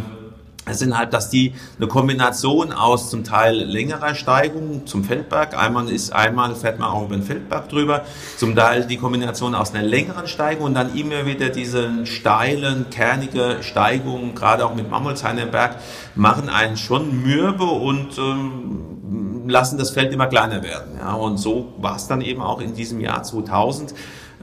[0.69, 5.89] Es sind halt, dass die eine Kombination aus zum Teil längerer Steigung zum Feldberg, einmal
[5.89, 8.03] ist einmal fährt man auch über den Feldberg drüber,
[8.37, 13.59] zum Teil die Kombination aus einer längeren Steigung und dann immer wieder diese steilen, kernige
[13.61, 15.77] Steigungen, gerade auch mit Mammolsheimer Berg,
[16.17, 20.99] machen einen schon mürbe und ähm, lassen das Feld immer kleiner werden.
[20.99, 23.95] Ja, und so war es dann eben auch in diesem Jahr 2000.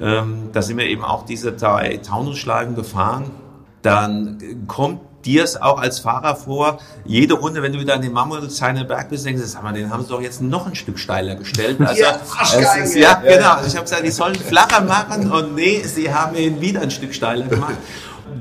[0.01, 3.31] Ähm, da sind wir eben auch diese drei Taunusschleifen gefahren.
[3.81, 8.13] Dann kommt dir es auch als Fahrer vor, jede Runde, wenn du wieder an den
[8.13, 10.99] Mammutsheimer Berg bist, denkst du, sag mal, den haben sie doch jetzt noch ein Stück
[10.99, 11.79] steiler gestellt.
[11.81, 13.53] Also, ja, es ist, ja, genau.
[13.53, 16.91] Also ich habe gesagt, die sollen flacher machen und nee, sie haben ihn wieder ein
[16.91, 17.75] Stück steiler gemacht.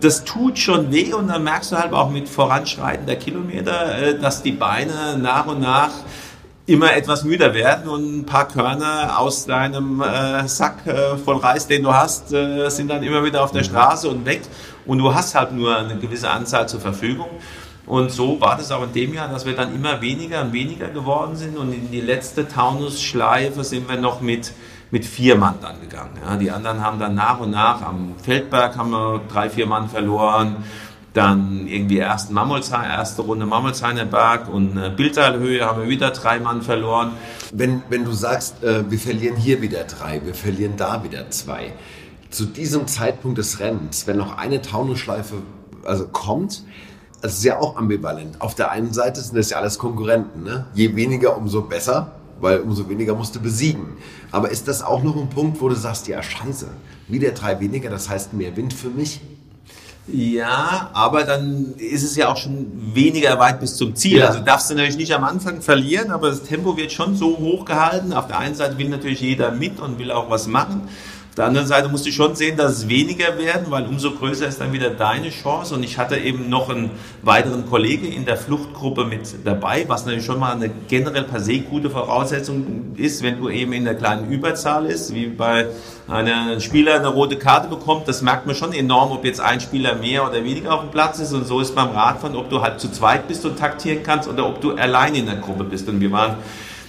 [0.00, 4.42] Das tut schon weh und dann merkst du halt auch mit voranschreitender Kilometer, äh, dass
[4.42, 5.90] die Beine nach und nach
[6.66, 11.66] immer etwas müder werden und ein paar Körner aus deinem äh, Sack äh, voll Reis,
[11.66, 13.66] den du hast, äh, sind dann immer wieder auf der mhm.
[13.66, 14.42] Straße und weg
[14.86, 17.28] und du hast halt nur eine gewisse Anzahl zur Verfügung.
[17.86, 20.88] Und so war das auch in dem Jahr, dass wir dann immer weniger und weniger
[20.88, 24.52] geworden sind und in die letzte Taunus-Schleife sind wir noch mit,
[24.92, 26.12] mit vier Mann dann gegangen.
[26.24, 29.88] Ja, die anderen haben dann nach und nach, am Feldberg haben wir drei, vier Mann
[29.88, 30.58] verloren,
[31.12, 36.38] dann irgendwie ersten Mammolsheim, erste Runde Mammolsheimer Berg und äh, Bildtalhöhe haben wir wieder drei
[36.38, 37.12] Mann verloren.
[37.52, 41.72] Wenn, wenn du sagst, äh, wir verlieren hier wieder drei, wir verlieren da wieder zwei,
[42.32, 45.36] zu diesem Zeitpunkt des Rennens, wenn noch eine Taunusschleife
[45.84, 46.64] also kommt,
[47.20, 48.40] das ist ja auch ambivalent.
[48.40, 50.42] Auf der einen Seite sind das ja alles Konkurrenten.
[50.42, 50.66] Ne?
[50.74, 53.86] Je weniger, umso besser, weil umso weniger musst du besiegen.
[54.32, 56.66] Aber ist das auch noch ein Punkt, wo du sagst, ja scheiße,
[57.06, 59.20] wieder drei weniger, das heißt mehr Wind für mich?
[60.08, 64.18] Ja, aber dann ist es ja auch schon weniger weit bis zum Ziel.
[64.18, 64.28] Ja.
[64.28, 67.64] Also darfst du natürlich nicht am Anfang verlieren, aber das Tempo wird schon so hoch
[67.64, 68.12] gehalten.
[68.12, 70.88] Auf der einen Seite will natürlich jeder mit und will auch was machen.
[71.32, 74.46] Auf der anderen Seite musst du schon sehen, dass es weniger werden, weil umso größer
[74.46, 75.74] ist dann wieder deine Chance.
[75.74, 76.90] Und ich hatte eben noch einen
[77.22, 81.60] weiteren Kollege in der Fluchtgruppe mit dabei, was natürlich schon mal eine generell per se
[81.60, 85.68] gute Voraussetzung ist, wenn du eben in der kleinen Überzahl ist, wie bei
[86.06, 88.08] einem Spieler eine rote Karte bekommt.
[88.08, 91.18] Das merkt man schon enorm, ob jetzt ein Spieler mehr oder weniger auf dem Platz
[91.18, 91.32] ist.
[91.32, 94.46] Und so ist beim Radfahren, ob du halt zu zweit bist und taktieren kannst oder
[94.46, 95.88] ob du allein in der Gruppe bist.
[95.88, 96.36] Und wir waren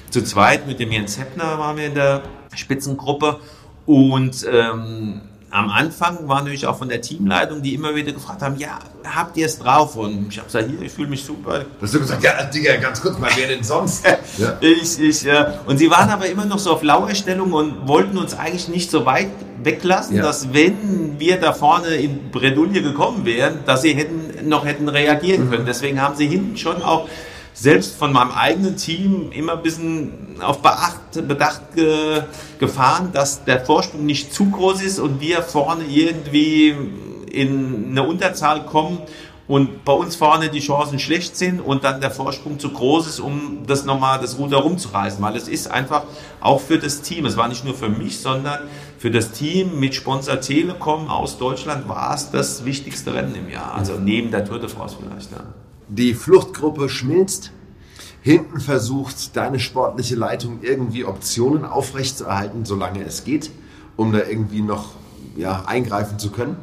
[0.10, 2.24] zu zweit mit dem Jens Heppner waren wir in der
[2.54, 3.40] Spitzengruppe
[3.86, 5.22] und ähm,
[5.54, 9.38] am Anfang war natürlich auch von der Teamleitung, die immer wieder gefragt haben, ja, habt
[9.38, 9.96] ihr es drauf?
[9.96, 11.66] Und ich habe gesagt, hier, ich fühle mich super.
[11.80, 14.04] Hast du gesagt, ja, Digga, ganz kurz mal, wer denn sonst?
[14.38, 14.58] ja.
[14.62, 18.34] Ich, ich, äh, und sie waren aber immer noch so auf Lauerstellung und wollten uns
[18.34, 19.30] eigentlich nicht so weit
[19.64, 20.24] weglassen, ja.
[20.24, 25.52] dass wenn wir da vorne in Bredouille gekommen wären, dass sie hätten, noch hätten reagieren
[25.52, 25.64] können.
[25.64, 25.68] Mhm.
[25.68, 27.08] Deswegen haben sie hinten schon auch
[27.54, 32.24] selbst von meinem eigenen Team immer ein bisschen auf Beacht, Bedacht ge,
[32.60, 36.76] gefahren, dass der Vorsprung nicht zu groß ist und wir vorne irgendwie
[37.32, 39.00] in eine Unterzahl kommen
[39.48, 43.20] und bei uns vorne die Chancen schlecht sind und dann der Vorsprung zu groß ist,
[43.20, 45.22] um das nochmal das Ruder rumzureißen.
[45.22, 46.04] Weil es ist einfach
[46.40, 48.60] auch für das Team, es war nicht nur für mich, sondern
[48.98, 53.76] für das Team mit Sponsor Telekom aus Deutschland war es das wichtigste Rennen im Jahr.
[53.76, 55.32] Also neben der Tour de France vielleicht.
[55.32, 55.44] Ja.
[55.96, 57.52] Die Fluchtgruppe schmilzt.
[58.24, 63.52] Hinten versucht deine sportliche Leitung irgendwie Optionen aufrechtzuerhalten, solange es geht,
[63.96, 64.94] um da irgendwie noch
[65.36, 66.58] ja, eingreifen zu können.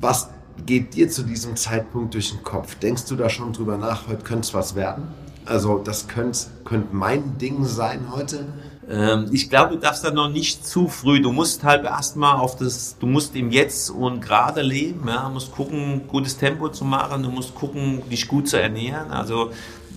[0.00, 0.30] Was
[0.66, 2.74] geht dir zu diesem Zeitpunkt durch den Kopf?
[2.74, 5.04] Denkst du da schon drüber nach, heute könnte es was werden?
[5.44, 8.46] Also das könnte, könnte mein Ding sein heute.
[8.88, 11.20] Ähm, ich glaube, du darfst da noch nicht zu früh.
[11.20, 15.08] Du musst halt erstmal auf das, du musst im Jetzt und gerade leben.
[15.08, 17.22] Ja, du musst gucken, gutes Tempo zu machen.
[17.22, 19.10] Du musst gucken, dich gut zu ernähren.
[19.10, 19.50] Also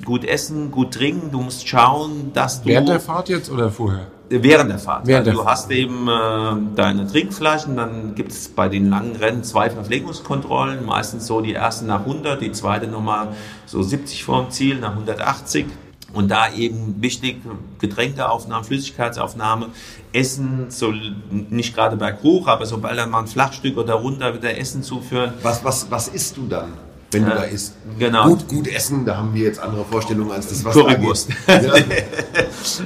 [0.06, 1.32] gut essen, gut trinken.
[1.32, 2.70] Du musst schauen, dass du.
[2.70, 4.08] Während der Fahrt jetzt oder vorher?
[4.30, 5.08] Während der Fahrt.
[5.08, 9.44] Während also, du hast eben äh, deine Trinkflaschen, dann gibt es bei den langen Rennen
[9.44, 13.30] zwei Verpflegungskontrollen, meistens so die erste nach 100, die zweite nochmal
[13.66, 15.68] so 70 vorm Ziel, nach 180.
[16.18, 17.42] Und da eben wichtig,
[17.78, 19.68] Getränkeaufnahme, Flüssigkeitsaufnahme,
[20.14, 20.92] Essen, so
[21.30, 25.34] nicht gerade berghoch, aber sobald dann mal ein Flachstück oder runter wieder Essen zuführen.
[25.44, 26.74] Was, was, was isst du dann?
[27.12, 27.76] wenn du da isst.
[27.98, 28.28] Genau.
[28.28, 31.30] Gut, gut essen, da haben wir jetzt andere Vorstellungen als das, was Currywurst.
[31.48, 31.54] da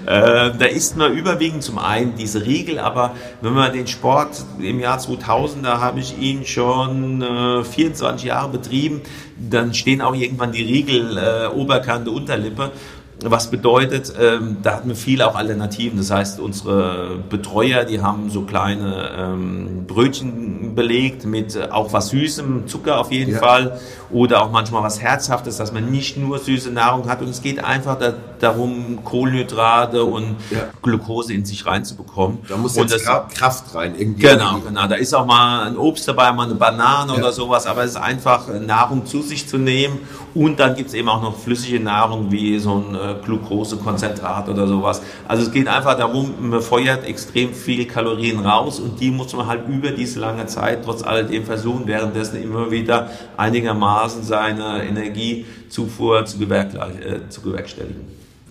[0.05, 0.47] Ja.
[0.47, 4.79] äh, da isst man überwiegend zum einen diese Riegel, aber wenn man den Sport im
[4.79, 9.01] Jahr 2000, da habe ich ihn schon äh, 24 Jahre betrieben,
[9.37, 12.71] dann stehen auch irgendwann die Riegel äh, Oberkante, Unterlippe
[13.23, 15.97] was bedeutet, ähm, da hatten wir viele auch Alternativen.
[15.97, 22.09] Das heißt, unsere Betreuer, die haben so kleine ähm, Brötchen belegt mit äh, auch was
[22.09, 23.39] Süßem, Zucker auf jeden ja.
[23.39, 23.79] Fall
[24.11, 27.63] oder auch manchmal was Herzhaftes, dass man nicht nur süße Nahrung hat und es geht
[27.63, 30.65] einfach da, darum, Kohlenhydrate und ja.
[30.81, 32.39] Glucose in sich reinzubekommen.
[32.47, 33.03] Da muss jetzt das,
[33.33, 34.23] Kraft rein irgendwie.
[34.23, 34.87] Genau, genau.
[34.87, 37.19] Da ist auch mal ein Obst dabei, mal eine Banane ja.
[37.19, 39.99] oder sowas, aber es ist einfach Nahrung zu sich zu nehmen
[40.33, 44.67] und dann gibt es eben auch noch flüssige Nahrung wie so ein äh, Glukosekonzentrat oder
[44.67, 45.01] sowas.
[45.27, 49.47] Also es geht einfach darum, man feuert extrem viel Kalorien raus und die muss man
[49.47, 56.41] halt über diese lange Zeit trotz alledem versuchen, währenddessen immer wieder einigermaßen seine Energiezufuhr zu,
[56.43, 58.01] äh, zu bewerkstelligen.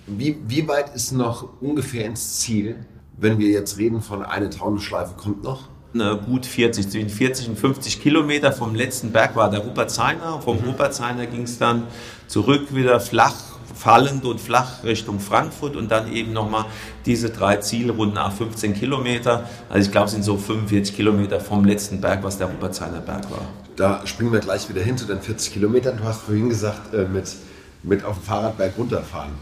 [0.06, 2.76] Wie, wie weit ist noch ungefähr ins Ziel,
[3.18, 5.68] wenn wir jetzt reden von eine Taunusschleife kommt noch?
[5.92, 10.40] gut 40, zwischen 40 und 50 Kilometer vom letzten Berg war der Ruppertzeiner.
[10.40, 10.68] Vom mhm.
[10.68, 11.88] Ruppertzeiner ging es dann
[12.28, 16.66] zurück wieder flach, fallend und flach Richtung Frankfurt und dann eben nochmal
[17.06, 19.48] diese drei Zielrunden nach 15 Kilometer.
[19.68, 23.30] Also ich glaube, es sind so 45 Kilometer vom letzten Berg, was der Ruppertzeiner Berg
[23.30, 23.46] war.
[23.76, 25.96] Da springen wir gleich wieder hin zu den 40 Kilometern.
[25.96, 27.34] Du hast vorhin gesagt, äh, mit,
[27.82, 29.32] mit auf dem Fahrradberg runterfahren.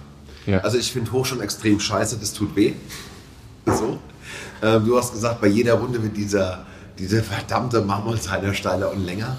[0.47, 0.59] Ja.
[0.59, 2.75] Also ich finde hoch schon extrem scheiße, das tut weh.
[3.67, 3.99] So.
[4.63, 6.67] Ähm, du hast gesagt, bei jeder Runde wird dieser,
[6.99, 9.37] diese verdammte Marmorzeile steiler und länger.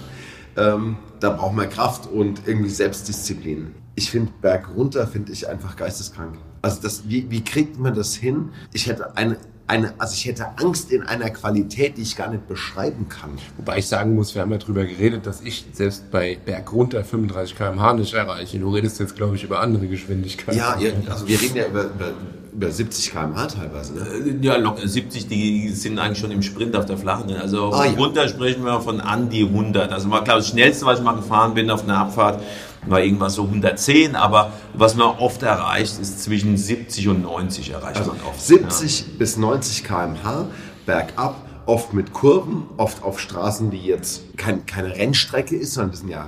[0.55, 3.73] Ähm, da braucht man Kraft und irgendwie Selbstdisziplin.
[3.99, 6.37] Ich finde Berg runter finde ich einfach geisteskrank.
[6.61, 8.47] Also das, wie, wie kriegt man das hin?
[8.71, 9.35] Ich hätte eine,
[9.67, 13.31] eine, also ich hätte Angst in einer Qualität, die ich gar nicht beschreiben kann.
[13.57, 17.03] Wobei ich sagen muss, wir haben ja darüber geredet, dass ich selbst bei Berg runter
[17.03, 18.57] 35 km/h nicht erreiche.
[18.57, 20.57] Du redest jetzt, glaube ich, über andere Geschwindigkeiten.
[20.57, 20.77] Ja,
[21.09, 22.13] also wir reden ja über, über
[22.53, 24.01] über 70 km/h teilweise, ne?
[24.01, 27.33] Äh, ja, locker 70, die sind eigentlich schon im Sprint auf der Flachen.
[27.35, 27.91] Also ah, ja.
[27.91, 29.91] runter sprechen wir von an die 100.
[29.91, 32.41] Also mal klar, das schnellste, was ich mal gefahren bin auf einer Abfahrt,
[32.85, 37.97] war irgendwas so 110, aber was man oft erreicht, ist zwischen 70 und 90 erreicht
[37.97, 38.41] also man oft.
[38.41, 39.05] 70 ja.
[39.17, 40.47] bis 90 km/h
[40.85, 45.99] bergab, oft mit Kurven, oft auf Straßen, die jetzt kein, keine Rennstrecke ist, sondern das
[45.99, 46.27] sind ja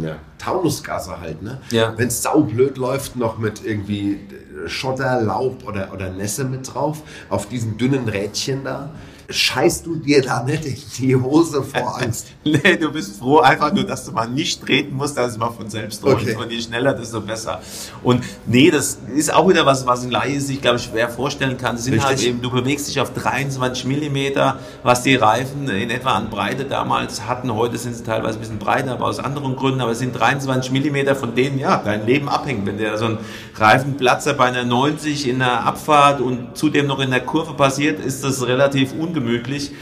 [0.00, 1.60] ja Taunusgasse halt, ne?
[1.70, 1.94] Ja.
[1.96, 4.20] Wenn es saublöd läuft, noch mit irgendwie
[4.66, 8.90] Schotter, Laub oder, oder Nässe mit drauf, auf diesen dünnen Rädchen da
[9.28, 12.28] scheißt du dir da nicht in die Hose vor Angst?
[12.44, 15.50] nee, du bist froh einfach nur, dass du mal nicht treten musst, dass es mal
[15.50, 16.22] von selbst rollt.
[16.22, 16.36] Okay.
[16.36, 17.60] Und je schneller, desto besser.
[18.02, 21.56] Und nee, das ist auch wieder was, was ein Laie sich, glaube ich, schwer vorstellen
[21.56, 21.76] kann.
[21.76, 22.08] Das sind Richtig.
[22.08, 26.64] halt eben, du bewegst dich auf 23 Millimeter, was die Reifen in etwa an Breite
[26.64, 27.54] damals hatten.
[27.54, 29.80] Heute sind sie teilweise ein bisschen breiter, aber aus anderen Gründen.
[29.80, 32.66] Aber es sind 23 Millimeter, von denen ja dein Leben abhängt.
[32.66, 33.18] Wenn der so ein
[33.54, 38.24] Reifenplatzer bei einer 90 in der Abfahrt und zudem noch in der Kurve passiert, ist
[38.24, 39.72] das relativ ungemütlich gemütlich.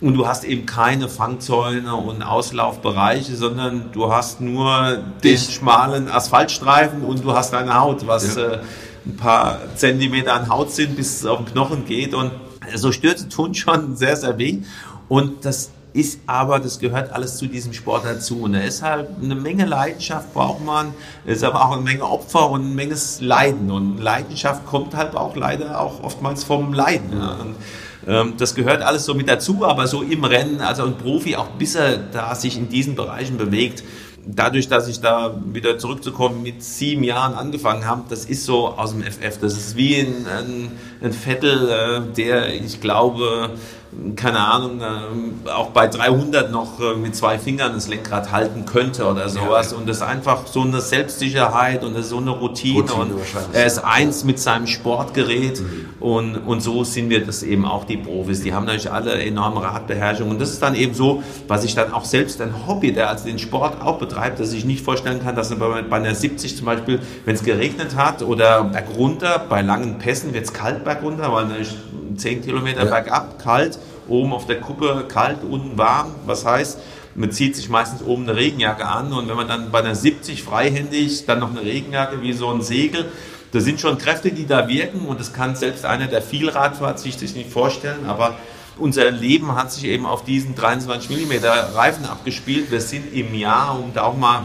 [0.00, 7.02] Und du hast eben keine Fangzäune und Auslaufbereiche, sondern du hast nur den schmalen Asphaltstreifen
[7.04, 8.42] und du hast deine Haut, was ja.
[8.42, 8.58] äh,
[9.04, 12.14] ein paar Zentimeter an Haut sind, bis es auf den Knochen geht.
[12.14, 12.30] Und
[12.74, 14.60] so Stürze tun schon sehr, sehr weh.
[15.08, 18.42] Und das ist aber, das gehört alles zu diesem Sport dazu.
[18.42, 22.74] Und deshalb eine Menge Leidenschaft braucht man, ist aber auch eine Menge Opfer und eine
[22.74, 23.70] Menge Leiden.
[23.70, 27.18] Und Leidenschaft kommt halt auch leider auch oftmals vom Leiden.
[27.18, 27.36] Ja.
[27.40, 27.54] Und
[28.06, 31.48] ähm, das gehört alles so mit dazu, aber so im Rennen, also ein Profi, auch
[31.58, 33.82] bis er da sich in diesen Bereichen bewegt,
[34.26, 38.92] dadurch, dass ich da wieder zurückzukommen mit sieben Jahren angefangen habe, das ist so aus
[38.92, 39.38] dem FF.
[39.40, 40.72] Das ist wie ein, ein,
[41.02, 43.50] ein Vettel, äh, der, ich glaube,
[44.14, 49.28] keine Ahnung, äh, auch bei 300 noch mit zwei Fingern das Lenkrad halten könnte oder
[49.28, 49.72] sowas.
[49.72, 49.78] Ja.
[49.78, 52.82] Und das ist einfach so eine Selbstsicherheit und das ist so eine Routine.
[52.82, 53.20] Routine und
[53.52, 55.60] er ist eins mit seinem Sportgerät.
[55.60, 55.88] Mhm.
[55.98, 58.42] Und, und so sind wir das eben auch die Profis.
[58.42, 60.30] Die haben natürlich alle enorme Radbeherrschung.
[60.30, 63.26] Und das ist dann eben so, was ich dann auch selbst ein Hobby, der also
[63.26, 66.66] den Sport auch betreibt, dass ich nicht vorstellen kann, dass bei, bei einer 70 zum
[66.66, 71.46] Beispiel, wenn es geregnet hat oder bergunter, bei langen Pässen wird es kalt bergunter, weil
[72.16, 72.90] 10 Kilometer ja.
[72.90, 76.14] bergab, kalt, oben auf der Kuppe kalt, unten warm.
[76.26, 76.78] Was heißt,
[77.14, 80.42] man zieht sich meistens oben eine Regenjacke an und wenn man dann bei einer 70
[80.42, 83.06] freihändig dann noch eine Regenjacke wie so ein Segel,
[83.52, 86.76] da sind schon Kräfte, die da wirken und das kann selbst einer, der viel Rad
[86.76, 88.36] fährt, sich das nicht vorstellen, aber
[88.78, 91.44] unser Leben hat sich eben auf diesen 23 mm
[91.74, 92.70] Reifen abgespielt.
[92.70, 94.44] Wir sind im Jahr, um da auch mal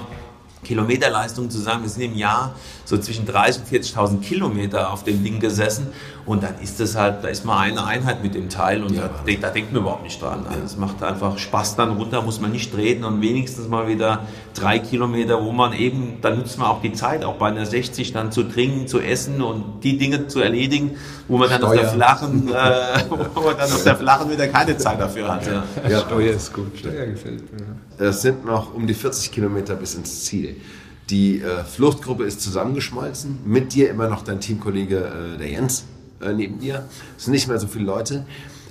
[0.64, 2.56] Kilometerleistung zu sagen, wir sind im Jahr
[2.86, 5.88] so zwischen 30.000 und 40.000 Kilometer auf dem Ding gesessen
[6.26, 9.10] und dann ist es halt, da ist mal eine Einheit mit dem Teil und ja,
[9.10, 10.46] da, da, denkt man überhaupt nicht dran.
[10.48, 14.24] Also es macht einfach Spaß dann runter, muss man nicht treten und wenigstens mal wieder
[14.56, 18.12] drei Kilometer, wo man eben, dann nutzt man auch die Zeit, auch bei einer 60
[18.14, 21.70] dann zu trinken, zu essen und die Dinge zu erledigen, wo man dann Steuer.
[21.70, 22.54] auf der flachen, äh,
[23.10, 25.46] wo man dann auf der flachen wieder keine Zeit dafür hat.
[25.46, 27.66] Ja, ja Steuer ist gut, Steuer gefällt mir.
[27.98, 30.56] Es sind noch um die 40 Kilometer bis ins Ziel.
[31.10, 33.40] Die äh, Fluchtgruppe ist zusammengeschmolzen.
[33.46, 35.86] Mit dir immer noch dein Teamkollege, äh, der Jens,
[36.22, 36.88] äh, neben dir.
[37.18, 38.26] Es sind nicht mehr so viele Leute.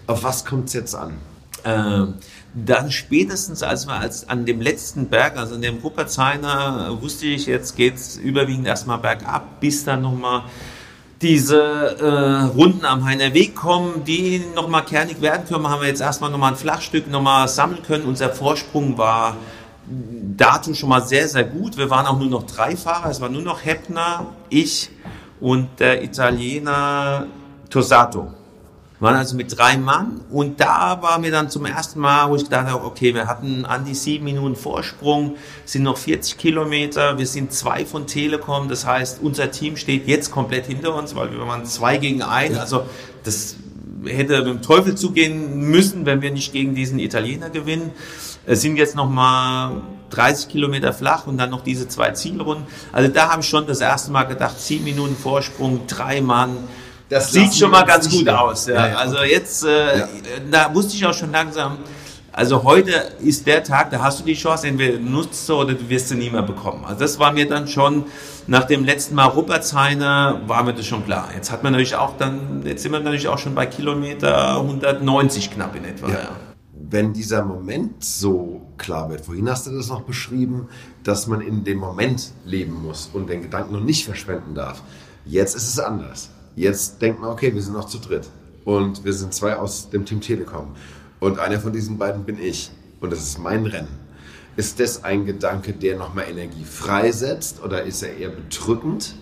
[0.06, 1.14] Auf was kommt es jetzt an?
[1.62, 2.06] Äh,
[2.54, 7.46] dann spätestens, als wir als an dem letzten Berg, also an dem Ruppertshainer, wusste ich,
[7.46, 10.42] jetzt geht's überwiegend erstmal bergab, bis dann nochmal
[11.22, 16.02] diese äh, Runden am Heiner Weg kommen, die nochmal kernig werden können, haben wir jetzt
[16.02, 18.04] erstmal nochmal ein Flachstück nochmal sammeln können.
[18.04, 19.36] Unser Vorsprung war
[20.36, 21.76] dazu schon mal sehr, sehr gut.
[21.76, 23.10] Wir waren auch nur noch drei Fahrer.
[23.10, 24.90] Es war nur noch Heppner, ich
[25.40, 27.26] und der Italiener
[27.70, 28.28] Tosato
[29.00, 32.44] waren also mit drei Mann und da war mir dann zum ersten Mal, wo ich
[32.44, 37.26] gedacht habe, okay, wir hatten an die sieben Minuten Vorsprung, sind noch 40 Kilometer, wir
[37.26, 41.46] sind zwei von Telekom, das heißt, unser Team steht jetzt komplett hinter uns, weil wir
[41.46, 42.84] waren zwei gegen ein, also
[43.24, 43.56] das
[44.06, 47.90] hätte mit dem Teufel zugehen müssen, wenn wir nicht gegen diesen Italiener gewinnen.
[48.46, 52.66] Es sind jetzt noch mal 30 Kilometer flach und dann noch diese zwei Zielrunden.
[52.92, 56.56] Also da habe ich schon das erste Mal gedacht, sieben Minuten Vorsprung, drei Mann,
[57.08, 58.66] das sieht schon mal ganz gut aus.
[58.66, 58.74] Ja.
[58.74, 60.06] Ja, ja, also jetzt, äh,
[60.50, 61.78] da wusste ich auch schon langsam,
[62.32, 62.90] also heute
[63.20, 66.16] ist der Tag, da hast du die Chance, entweder nutzt du oder du wirst sie
[66.16, 66.84] nie mehr bekommen.
[66.84, 68.06] Also das war mir dann schon,
[68.46, 71.28] nach dem letzten Mal Ruppertsheiner war mir das schon klar.
[71.34, 75.52] Jetzt hat man natürlich auch dann, jetzt sind wir natürlich auch schon bei Kilometer 190
[75.52, 76.08] knapp in etwa.
[76.08, 76.53] Ja.
[76.90, 80.68] Wenn dieser Moment so klar wird, vorhin hast du das noch beschrieben,
[81.02, 84.82] dass man in dem Moment leben muss und den Gedanken noch nicht verschwenden darf.
[85.24, 86.30] Jetzt ist es anders.
[86.56, 88.28] Jetzt denkt man, okay, wir sind noch zu dritt.
[88.64, 90.74] Und wir sind zwei aus dem Team Telekom.
[91.20, 92.70] Und einer von diesen beiden bin ich.
[93.00, 94.04] Und das ist mein Rennen.
[94.56, 99.14] Ist das ein Gedanke, der nochmal Energie freisetzt oder ist er eher bedrückend?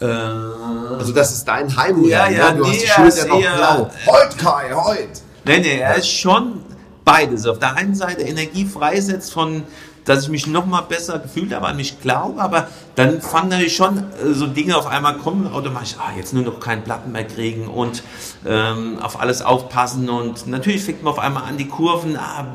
[0.00, 2.10] Äh, also das ist dein Heimrennen.
[2.10, 2.58] Ja, ja, ne?
[2.58, 3.90] du nee, hast die Schulter noch blau.
[4.06, 5.08] Heut, Kai, heut!
[5.46, 6.60] Nee, nee, er ist schon
[7.06, 7.46] beides.
[7.46, 9.62] Auf der einen Seite Energie freisetzt von
[10.06, 13.74] dass ich mich noch mal besser gefühlt habe an mich glaube, aber dann fangen natürlich
[13.74, 17.24] schon äh, so Dinge auf einmal kommen, automatisch, ah, jetzt nur noch keinen Platten mehr
[17.24, 18.04] kriegen und
[18.46, 22.46] ähm, auf alles aufpassen und natürlich fängt man auf einmal an, die Kurven, ah,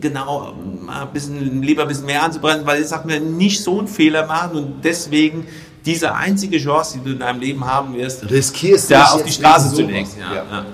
[0.00, 0.52] genau,
[0.86, 4.26] ein bisschen, lieber ein bisschen mehr anzubrennen, weil ich sag mir, nicht so einen Fehler
[4.26, 5.46] machen und deswegen
[5.86, 9.74] diese einzige Chance, die du in deinem Leben haben wirst, riskierst da auf die Straße
[9.74, 10.06] zu legen.
[10.20, 10.42] Ja, ja.
[10.44, 10.66] Ja.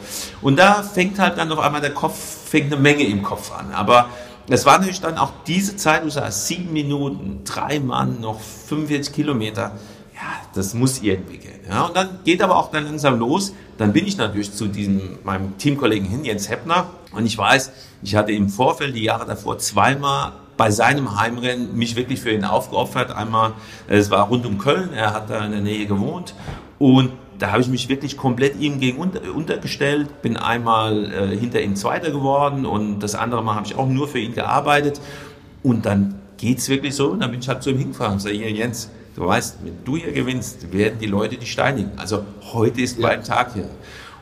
[0.43, 2.19] Und da fängt halt dann auf einmal der Kopf,
[2.55, 3.73] fängt eine Menge im Kopf an.
[3.73, 4.11] Aber
[4.49, 9.13] es war natürlich dann auch diese Zeit, du sagst, sieben Minuten, drei Mann, noch 45
[9.13, 9.73] Kilometer.
[10.15, 10.21] Ja,
[10.55, 11.59] das muss irgendwie gehen.
[11.69, 13.55] Ja, und dann geht aber auch dann langsam los.
[13.77, 16.87] Dann bin ich natürlich zu diesem, meinem Teamkollegen hin, Jens Heppner.
[17.11, 17.73] Und ich weiß,
[18.05, 22.45] ich hatte im Vorfeld die Jahre davor zweimal bei seinem Heimrennen mich wirklich für ihn
[22.45, 23.11] aufgeopfert.
[23.11, 23.55] Einmal,
[23.89, 26.37] es war rund um Köln, er hat da in der Nähe gewohnt.
[26.79, 31.61] Und da habe ich mich wirklich komplett ihm gegen unter, untergestellt, bin einmal äh, hinter
[31.61, 35.01] ihm Zweiter geworden und das andere Mal habe ich auch nur für ihn gearbeitet.
[35.63, 38.21] Und dann geht es wirklich so und dann bin ich halt zu ihm hingefahren und
[38.21, 41.93] sage, hier Jens, du weißt, wenn du hier gewinnst, werden die Leute dich steinigen.
[41.97, 43.09] Also heute ist ja.
[43.09, 43.69] mein Tag hier.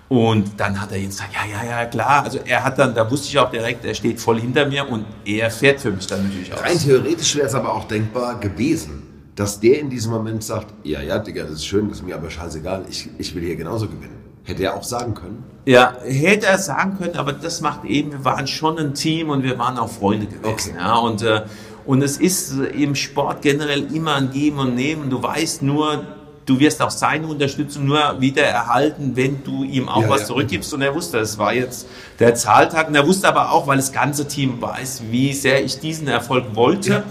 [0.08, 2.24] Und dann hat er Jens gesagt, ja, ja, ja, klar.
[2.24, 5.06] Also er hat dann, da wusste ich auch direkt, er steht voll hinter mir und
[5.24, 6.62] er fährt für mich dann natürlich auch.
[6.62, 11.00] Rein theoretisch wäre es aber auch denkbar gewesen dass der in diesem Moment sagt, ja,
[11.00, 13.86] ja, Digga, das ist schön, das ist mir aber scheißegal, ich, ich will hier genauso
[13.86, 14.20] gewinnen.
[14.44, 15.44] Hätte er auch sagen können?
[15.64, 19.44] Ja, hätte er sagen können, aber das macht eben, wir waren schon ein Team und
[19.44, 20.72] wir waren auch Freunde gewesen.
[20.72, 20.72] Okay.
[20.76, 21.42] Ja, und, äh,
[21.86, 25.10] und es ist im Sport generell immer ein Geben und Nehmen.
[25.10, 26.04] Du weißt nur,
[26.44, 30.26] du wirst auch seine Unterstützung nur wieder erhalten, wenn du ihm auch ja, was ja.
[30.26, 30.74] zurückgibst.
[30.74, 31.86] Und er wusste, es war jetzt
[32.18, 32.88] der Zahltag.
[32.88, 36.54] Und er wusste aber auch, weil das ganze Team weiß, wie sehr ich diesen Erfolg
[36.54, 36.90] wollte.
[36.90, 37.04] Ja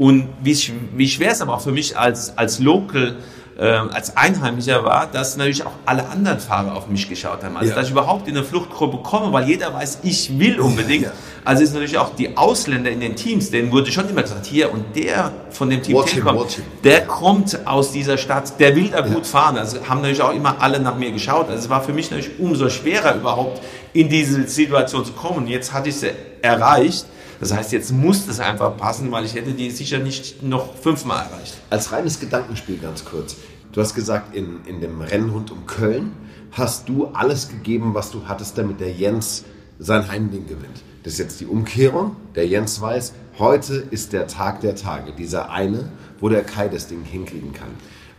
[0.00, 0.56] und wie,
[0.96, 3.16] wie schwer es aber auch für mich als, als Local,
[3.58, 7.54] äh, als Einheimischer war, dass natürlich auch alle anderen Fahrer auf mich geschaut haben.
[7.58, 7.76] Also, ja.
[7.76, 11.04] dass ich überhaupt in eine Fluchtgruppe komme, weil jeder weiß, ich will unbedingt.
[11.04, 11.12] Ja.
[11.44, 14.72] Also ist natürlich auch die Ausländer in den Teams, denen wurde schon immer gesagt, hier
[14.72, 18.88] und der von dem Team watch Telekom, him, der kommt aus dieser Stadt, der will
[18.88, 19.06] da ja.
[19.06, 19.58] gut fahren.
[19.58, 21.50] Also haben natürlich auch immer alle nach mir geschaut.
[21.50, 23.60] Also es war für mich natürlich umso schwerer überhaupt
[23.92, 25.46] in diese Situation zu kommen.
[25.46, 27.04] Jetzt hatte ich sie erreicht.
[27.40, 31.24] Das heißt, jetzt muss es einfach passen, weil ich hätte die sicher nicht noch fünfmal
[31.24, 31.56] erreicht.
[31.70, 33.36] Als reines Gedankenspiel ganz kurz.
[33.72, 36.12] Du hast gesagt, in, in dem Rennen rund um Köln
[36.52, 39.44] hast du alles gegeben, was du hattest, damit der Jens
[39.78, 40.82] sein Heimding gewinnt.
[41.02, 42.16] Das ist jetzt die Umkehrung.
[42.34, 45.12] Der Jens weiß, heute ist der Tag der Tage.
[45.12, 45.88] Dieser eine,
[46.20, 47.70] wo der Kai das Ding hinkriegen kann.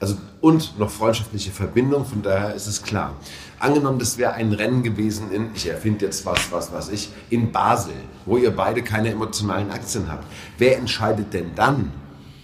[0.01, 3.13] Also, und noch freundschaftliche Verbindung, von daher ist es klar.
[3.59, 7.51] Angenommen, das wäre ein Rennen gewesen in, ich erfinde jetzt was, was, was ich, in
[7.51, 7.93] Basel,
[8.25, 10.25] wo ihr beide keine emotionalen Aktien habt.
[10.57, 11.91] Wer entscheidet denn dann,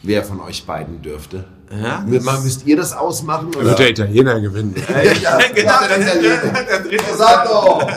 [0.04, 1.46] wer von euch beiden dürfte?
[1.72, 3.48] Ja, müsst ihr das ausmachen?
[3.48, 3.66] Oder?
[3.66, 4.76] Wird der Italiener gewinnen.
[4.88, 6.64] ja, ja, genau, der Italiener.
[6.64, 7.18] Der dritte.
[7.18, 7.88] Sag doch.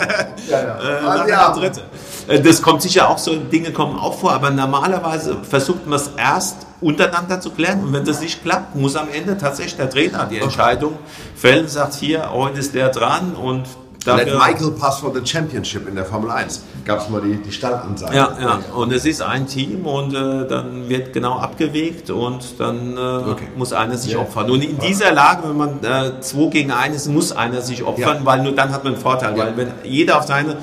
[0.48, 1.24] Ja, ja.
[1.24, 1.52] Äh, ja.
[1.52, 1.82] Der dritte.
[2.30, 6.10] Äh, das kommt sicher auch so, Dinge kommen auch vor, aber normalerweise versucht man es
[6.16, 10.26] erst untereinander zu klären und wenn das nicht klappt, muss am Ende tatsächlich der Trainer
[10.30, 10.94] die Entscheidung
[11.34, 13.64] fällen, sagt hier, heute ist der dran und
[14.06, 16.62] Let Michael pass for the championship in der Formel 1.
[16.86, 18.16] Gab es mal die, die Startansage.
[18.16, 22.96] Ja, ja, und es ist ein Team und äh, dann wird genau abgewegt und dann
[22.96, 23.00] äh,
[23.30, 23.48] okay.
[23.56, 24.20] muss einer sich ja.
[24.20, 24.50] opfern.
[24.50, 28.18] Und in dieser Lage, wenn man äh, 2 gegen 1 ist, muss einer sich opfern,
[28.20, 28.24] ja.
[28.24, 29.36] weil nur dann hat man einen Vorteil.
[29.36, 29.44] Ja.
[29.44, 30.56] Weil wenn jeder auf seine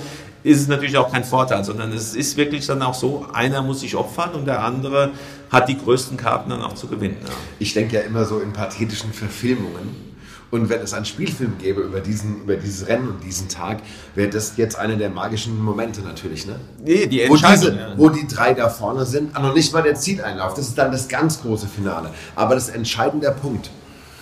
[0.43, 3.81] ist es natürlich auch kein Vorteil, sondern es ist wirklich dann auch so, einer muss
[3.81, 5.11] sich opfern und der andere
[5.51, 7.17] hat die größten Karten dann auch zu gewinnen.
[7.23, 7.33] Ja.
[7.59, 10.07] Ich denke ja immer so in pathetischen Verfilmungen.
[10.49, 13.79] Und wenn es einen Spielfilm gäbe über, diesen, über dieses Rennen und diesen Tag,
[14.15, 16.55] wäre das jetzt einer der magischen Momente natürlich, ne?
[16.81, 17.65] Nee, die Entscheidung.
[17.65, 17.97] Wo, diese, ja.
[17.97, 21.09] wo die drei da vorne sind, noch nicht mal der Zieleinlauf, das ist dann das
[21.09, 22.11] ganz große Finale.
[22.35, 23.69] Aber das entscheidende Punkt,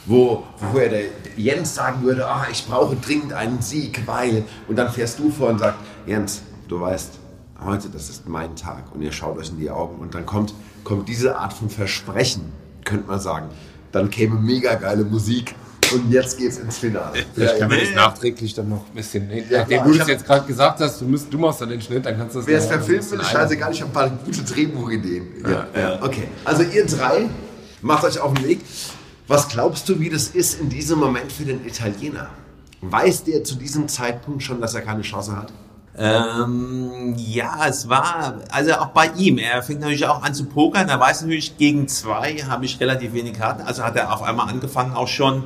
[0.08, 1.04] wo, wo der
[1.38, 5.50] Jens sagen würde, ah, ich brauche dringend einen Sieg, weil, und dann fährst du vor
[5.50, 7.14] und sagst, Jens, du weißt,
[7.64, 10.54] heute, das ist mein Tag und ihr schaut euch in die Augen und dann kommt,
[10.84, 12.52] kommt diese Art von Versprechen,
[12.84, 13.48] könnte man sagen.
[13.92, 15.56] Dann käme mega geile Musik
[15.94, 17.26] und jetzt geht's ins Finale.
[17.34, 19.32] Vielleicht kann man das nachträglich dann noch ein bisschen.
[19.50, 22.06] Ja, Nachdem du das jetzt gerade gesagt hast, du, musst, du machst dann den Schnitt,
[22.06, 22.48] dann kannst du das.
[22.48, 25.28] Wer es verfilmen will, ist scheißegal, ich habe ein paar gute Drehbuchideen.
[25.44, 26.04] Ja, ja.
[26.04, 27.30] Okay, also ihr drei
[27.82, 28.62] macht euch auf den Weg.
[29.28, 32.30] Was glaubst du, wie das ist in diesem Moment für den Italiener?
[32.82, 35.52] Weiß der zu diesem Zeitpunkt schon, dass er keine Chance hat?
[35.98, 40.90] Ähm, ja, es war, also auch bei ihm, er fängt natürlich auch an zu pokern,
[40.90, 44.50] er weiß natürlich, gegen zwei habe ich relativ wenig Karten, also hat er auf einmal
[44.50, 45.46] angefangen auch schon,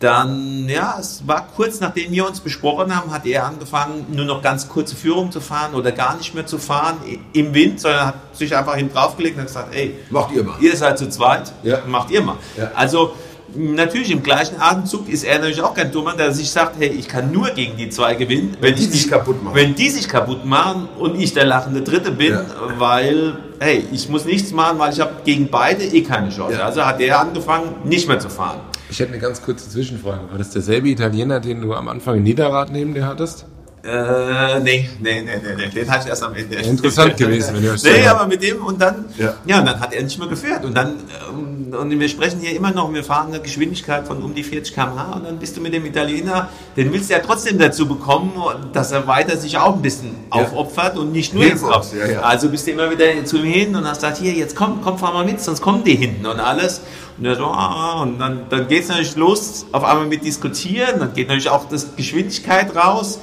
[0.00, 4.40] dann, ja, es war kurz nachdem wir uns besprochen haben, hat er angefangen, nur noch
[4.42, 6.96] ganz kurze Führung zu fahren oder gar nicht mehr zu fahren
[7.34, 10.56] im Wind, sondern hat sich einfach hin draufgelegt und hat gesagt, ey, macht ihr mal.
[10.60, 11.80] Ihr seid zu zweit, ja.
[11.86, 12.36] macht ihr mal.
[12.56, 12.70] Ja.
[12.74, 13.14] Also,
[13.54, 17.08] natürlich im gleichen Atemzug ist er natürlich auch kein Dummer, der sich sagt, hey, ich
[17.08, 19.54] kann nur gegen die zwei gewinnen, wenn, wenn die sich kaputt machen.
[19.54, 22.44] Wenn die sich kaputt machen und ich der lachende Dritte bin, ja.
[22.78, 26.58] weil, hey, ich muss nichts machen, weil ich habe gegen beide eh keine Chance.
[26.58, 26.66] Ja.
[26.66, 28.60] Also hat er angefangen, nicht mehr zu fahren.
[28.90, 30.30] Ich hätte eine ganz kurze Zwischenfrage.
[30.30, 33.46] War das derselbe Italiener, den du am Anfang in Niederrad neben dir hattest?
[33.82, 36.56] Äh, nee, nee, nee, nee, den hatte ich erst am Ende.
[36.56, 39.34] Interessant gewesen, wenn ihr euch Nee, aber mit dem und dann, ja.
[39.46, 40.64] ja, und dann hat er nicht mehr geführt.
[40.66, 40.96] Und dann,
[41.32, 44.74] ähm, und wir sprechen hier immer noch, wir fahren eine Geschwindigkeit von um die 40
[44.74, 48.32] km/h und dann bist du mit dem Italiener, den willst du ja trotzdem dazu bekommen,
[48.74, 50.42] dass er weiter sich auch ein bisschen ja.
[50.42, 51.90] aufopfert und nicht nur jetzt drauf.
[51.98, 52.20] Ja, ja.
[52.20, 54.98] Also bist du immer wieder zu ihm hin und hast gesagt, hier, jetzt komm, komm,
[54.98, 56.82] fahr mal mit, sonst kommen die hinten und alles.
[57.16, 61.00] Und er so, ah, und dann, dann geht es natürlich los, auf einmal mit diskutieren,
[61.00, 63.20] dann geht natürlich auch das Geschwindigkeit raus.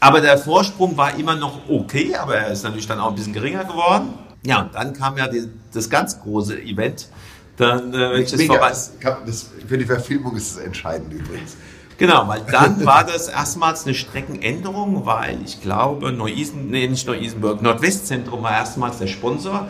[0.00, 3.32] Aber der Vorsprung war immer noch okay, aber er ist natürlich dann auch ein bisschen
[3.32, 4.14] geringer geworden.
[4.44, 7.08] Ja, und dann kam ja die, das ganz große Event.
[7.56, 8.92] Dann, äh, ich das vorbei das,
[9.26, 11.56] das, für die Verfilmung ist es entscheidend übrigens.
[11.98, 17.60] Genau, weil dann war das erstmals eine Streckenänderung, weil ich glaube, Neu-Isen, nee, nicht Neu-Isenburg,
[17.60, 19.68] Nordwestzentrum war erstmals der Sponsor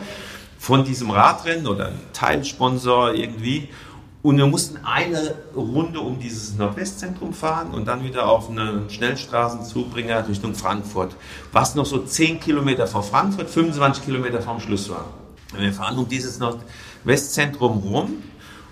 [0.59, 3.69] von diesem Radrennen oder Teilsponsor irgendwie.
[4.29, 10.27] Und wir mussten eine Runde um dieses Nordwestzentrum fahren und dann wieder auf einen Schnellstraßenzubringer
[10.27, 11.15] Richtung Frankfurt,
[11.51, 15.05] was noch so 10 Kilometer vor Frankfurt, 25 Kilometer vom Schluss war.
[15.57, 18.21] Wir fahren um dieses Nordwestzentrum rum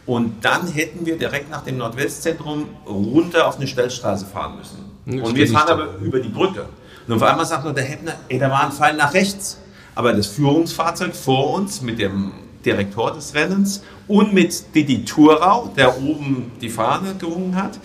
[0.05, 5.23] und dann hätten wir direkt nach dem Nordwestzentrum runter auf eine Stellstraße fahren müssen.
[5.23, 6.67] Und wir fahren aber über die Brücke.
[7.07, 9.57] Und auf einmal sagt noch der Heppner, ey, da war ein Pfeil nach rechts.
[9.95, 12.33] Aber das Führungsfahrzeug vor uns mit dem
[12.63, 17.79] Direktor des Rennens und mit Didi Thurau, der oben die Fahne gerungen hat,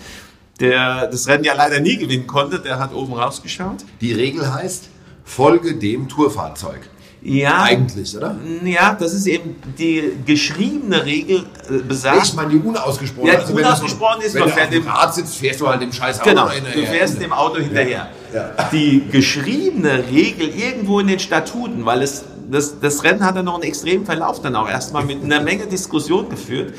[0.59, 3.83] der das Rennen ja leider nie gewinnen konnte, der hat oben rausgeschaut.
[4.01, 4.89] Die Regel heißt,
[5.23, 6.89] folge dem Tourfahrzeug.
[7.25, 8.35] Ja, eigentlich, oder?
[8.65, 12.25] Ja, das ist eben die geschriebene Regel äh, besagt.
[12.25, 13.33] Ich meine die unausgesprochene.
[13.33, 15.93] Ja, die also, unausgesprochen ist, wenn man fährt dem Rad sitzt, fährst du halt dem
[15.93, 16.81] scheiß Auto genau, hinterher.
[16.81, 18.09] Du fährst dem Auto hinterher.
[18.33, 18.39] Ja.
[18.57, 18.69] Ja.
[18.73, 23.55] Die geschriebene Regel irgendwo in den Statuten, weil es das, das Rennen hat dann noch
[23.55, 26.73] einen extremen Verlauf dann auch erstmal mit einer Menge Diskussion geführt.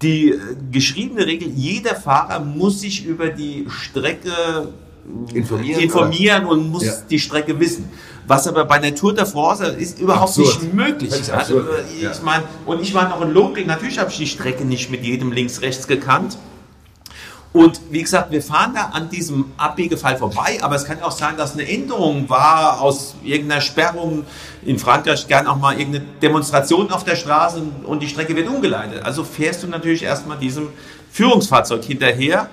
[0.00, 0.38] Die äh,
[0.70, 4.72] geschriebene Regel, jeder Fahrer muss sich über die Strecke
[5.32, 6.92] informieren, informieren und muss ja.
[7.08, 7.88] die Strecke wissen.
[8.26, 10.62] Was aber bei der Tour de France ist überhaupt absurd.
[10.62, 11.32] nicht möglich.
[11.32, 11.62] Also, äh,
[11.96, 12.12] ich ja.
[12.24, 15.32] meine, und ich war noch in Loking, natürlich habe ich die Strecke nicht mit jedem
[15.32, 16.38] links-rechts gekannt.
[17.52, 21.36] Und wie gesagt, wir fahren da an diesem Abbiegefall vorbei, aber es kann auch sein,
[21.36, 24.24] dass eine Änderung war aus irgendeiner Sperrung.
[24.64, 29.04] In Frankreich gern auch mal irgendeine Demonstration auf der Straße und die Strecke wird umgeleitet.
[29.04, 30.68] Also fährst du natürlich erstmal diesem
[31.10, 32.48] Führungsfahrzeug hinterher.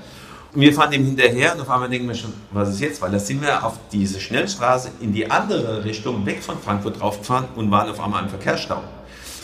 [0.53, 3.01] Und wir fahren dem hinterher und auf einmal denken wir schon, was ist jetzt?
[3.01, 7.45] Weil da sind wir auf diese Schnellstraße in die andere Richtung weg von Frankfurt draufgefahren
[7.55, 8.81] und waren auf einmal im Verkehrsstau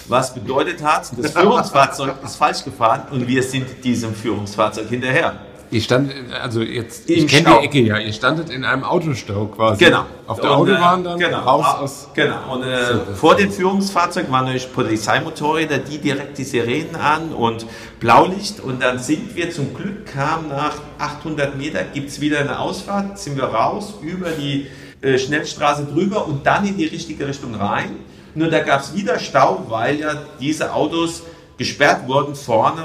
[0.08, 5.40] was bedeutet hat, das Führungsfahrzeug ist falsch gefahren und wir sind diesem Führungsfahrzeug hinterher.
[5.72, 9.48] Ihr standet, also jetzt, Im ich kenne die Ecke ja, ihr standet in einem Autostau
[9.48, 9.84] quasi.
[9.84, 10.06] Genau.
[10.28, 12.08] Auf der und, Autobahn dann genau, raus aus...
[12.14, 17.34] Genau, und äh, so, vor dem Führungsfahrzeug waren nämlich Polizeimotorräder, die direkt die Sirenen an
[17.34, 17.66] und
[18.00, 22.60] Blaulicht und dann sind wir zum Glück, kam nach 800 Meter, gibt es wieder eine
[22.60, 24.68] Ausfahrt, sind wir raus über die
[25.02, 27.98] äh, Schnellstraße drüber und dann in die richtige Richtung rein.
[28.36, 31.24] Nur da gab es wieder Stau, weil ja diese Autos
[31.58, 32.84] gesperrt wurden vorne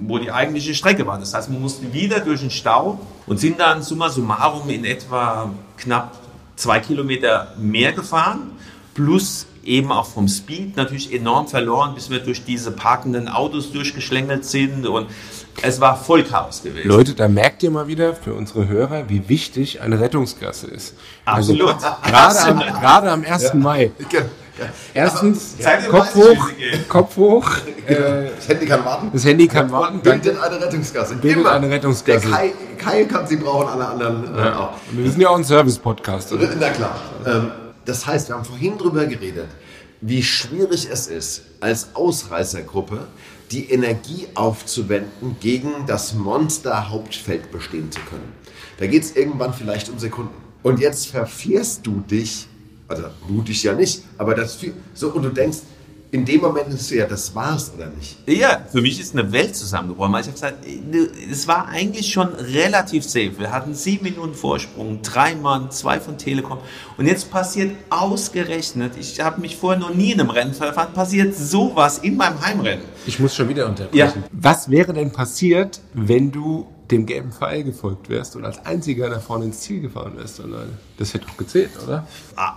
[0.00, 1.18] wo die eigentliche Strecke war.
[1.18, 5.50] Das heißt, wir mussten wieder durch den Stau und sind dann summa summarum in etwa
[5.76, 6.18] knapp
[6.56, 8.52] zwei Kilometer mehr gefahren,
[8.94, 14.44] plus eben auch vom Speed natürlich enorm verloren, bis wir durch diese parkenden Autos durchgeschlängelt
[14.44, 15.08] sind und
[15.62, 16.86] es war voll Chaos gewesen.
[16.88, 20.94] Leute, da merkt ihr mal wieder für unsere Hörer, wie wichtig eine Rettungsgasse ist.
[21.24, 21.82] Also Absolut.
[21.82, 23.42] Also, gerade, am, gerade am 1.
[23.42, 23.54] Ja.
[23.54, 23.92] Mai.
[24.92, 25.76] Erstens, ja.
[25.88, 26.48] Kopf hoch,
[26.88, 27.50] Kopf hoch.
[27.86, 28.00] Genau.
[28.00, 29.10] Äh, das Handy kann warten.
[29.12, 30.00] Das Handy kann warten.
[30.00, 31.16] Bildet eine Rettungsgasse.
[31.16, 31.52] Bildet Immer.
[31.52, 32.28] eine Rettungsgasse.
[32.28, 34.74] Der Kai, Kai, kann sie brauchen, alle anderen äh, auch.
[34.92, 36.34] Wir sind ja auch ein Service-Podcast.
[36.58, 36.96] Na klar.
[37.26, 37.50] Ähm,
[37.84, 39.48] das heißt, wir haben vorhin drüber geredet,
[40.00, 43.06] wie schwierig es ist, als Ausreißergruppe
[43.50, 48.32] die Energie aufzuwenden, gegen das Monster-Hauptfeld bestehen zu können.
[48.78, 50.34] Da geht es irgendwann vielleicht um Sekunden.
[50.62, 52.48] Und jetzt verfährst du dich
[52.88, 54.58] also mutig ja nicht, aber das
[54.94, 55.58] so und du denkst,
[56.14, 58.16] in dem Moment ist du ja, das war's oder nicht?
[58.28, 60.14] Ja, für mich ist eine Welt zusammengebrochen.
[60.14, 60.58] Ich habe gesagt,
[61.28, 63.32] es war eigentlich schon relativ safe.
[63.36, 66.58] Wir hatten sieben Minuten Vorsprung, drei Mann, zwei von Telekom.
[66.98, 71.34] Und jetzt passiert ausgerechnet, ich habe mich vorher noch nie in einem Rennen verfahren, passiert
[71.34, 72.84] sowas in meinem Heimrennen.
[73.06, 74.22] Ich muss schon wieder unterbrechen.
[74.22, 74.28] Ja.
[74.30, 79.18] Was wäre denn passiert, wenn du dem gelben Pfeil gefolgt wärst und als einziger da
[79.18, 80.72] vorne ins Ziel gefahren wärst alleine.
[80.96, 82.06] Das hätte doch gezählt, oder?
[82.36, 82.52] Ah,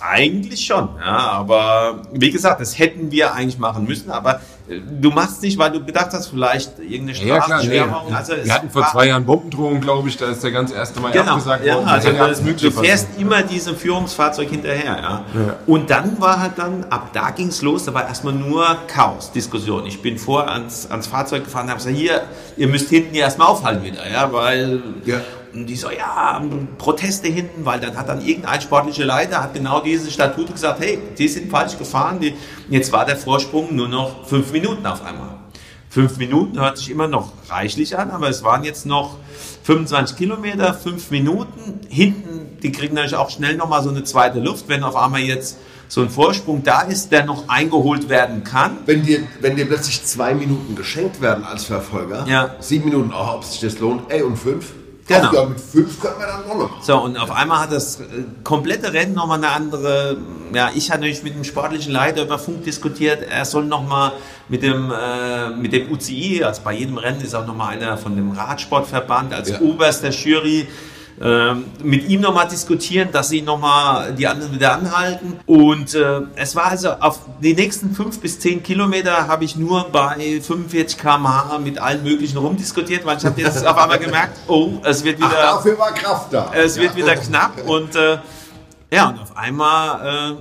[0.00, 5.10] eigentlich schon, ja, aber wie gesagt, das hätten wir eigentlich machen müssen, aber äh, du
[5.10, 8.10] machst nicht, weil du gedacht hast, vielleicht irgendeine Straßensperrung.
[8.10, 11.00] Ja, also wir hatten vor zwei Jahren Bombendrohung, glaube ich, da ist der ganz erste
[11.00, 11.86] Mal genau, abgesagt worden.
[11.86, 12.10] Ja, also
[12.52, 15.24] du, fährst immer diesem Führungsfahrzeug hinterher, ja.
[15.34, 15.56] ja.
[15.66, 19.32] Und dann war halt dann, ab da ging es los, da war erstmal nur Chaos,
[19.32, 19.86] Diskussion.
[19.86, 22.22] Ich bin vor ans, ans Fahrzeug gefahren und habe gesagt, hier,
[22.56, 25.20] ihr müsst hinten ja erstmal aufhalten wieder, ja, weil ja.
[25.54, 26.42] Und die so, ja,
[26.78, 30.98] Proteste hinten, weil dann hat dann irgendein sportlicher Leiter, hat genau diese Statute gesagt, hey,
[31.18, 32.34] die sind falsch gefahren, die,
[32.70, 35.42] jetzt war der Vorsprung nur noch fünf Minuten auf einmal.
[35.90, 39.18] Fünf Minuten hört sich immer noch reichlich an, aber es waren jetzt noch
[39.64, 41.80] 25 Kilometer, fünf Minuten.
[41.86, 45.58] Hinten, die kriegen natürlich auch schnell nochmal so eine zweite Luft, wenn auf einmal jetzt
[45.88, 48.78] so ein Vorsprung da ist, der noch eingeholt werden kann.
[48.86, 52.56] Wenn dir, wenn dir plötzlich zwei Minuten geschenkt werden als Verfolger, ja.
[52.60, 54.72] sieben Minuten, oh, ob sich das lohnt, ey, und fünf,
[55.12, 55.28] Genau.
[55.28, 56.82] Ach, ja, mit fünf können wir dann noch.
[56.82, 58.04] So, und auf einmal hat das äh,
[58.44, 60.16] komplette Rennen nochmal eine andere,
[60.52, 64.12] ja, ich hatte natürlich mit dem sportlichen Leiter über Funk diskutiert, er soll nochmal
[64.48, 68.16] mit dem, äh, mit dem UCI, also bei jedem Rennen ist auch nochmal einer von
[68.16, 69.60] dem Radsportverband als ja.
[69.60, 70.68] oberster Jury,
[71.20, 75.38] ähm, mit ihm nochmal diskutieren, dass sie nochmal die anderen wieder anhalten.
[75.46, 79.88] Und äh, es war also auf die nächsten fünf bis zehn Kilometer habe ich nur
[79.90, 84.70] bei 45 km/h mit allen möglichen rumdiskutiert, weil ich habe jetzt auf einmal gemerkt, oh,
[84.84, 85.28] es wird wieder.
[85.32, 86.50] Ach, dafür war Kraft da.
[86.54, 88.18] Es wird wieder knapp und äh,
[88.90, 90.36] ja, und auf einmal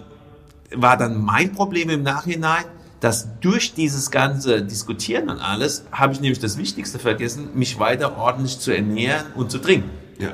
[0.71, 2.65] äh, war dann mein Problem im Nachhinein,
[3.01, 8.17] dass durch dieses ganze Diskutieren und alles habe ich nämlich das Wichtigste vergessen, mich weiter
[8.17, 9.89] ordentlich zu ernähren und zu trinken.
[10.19, 10.33] Ja.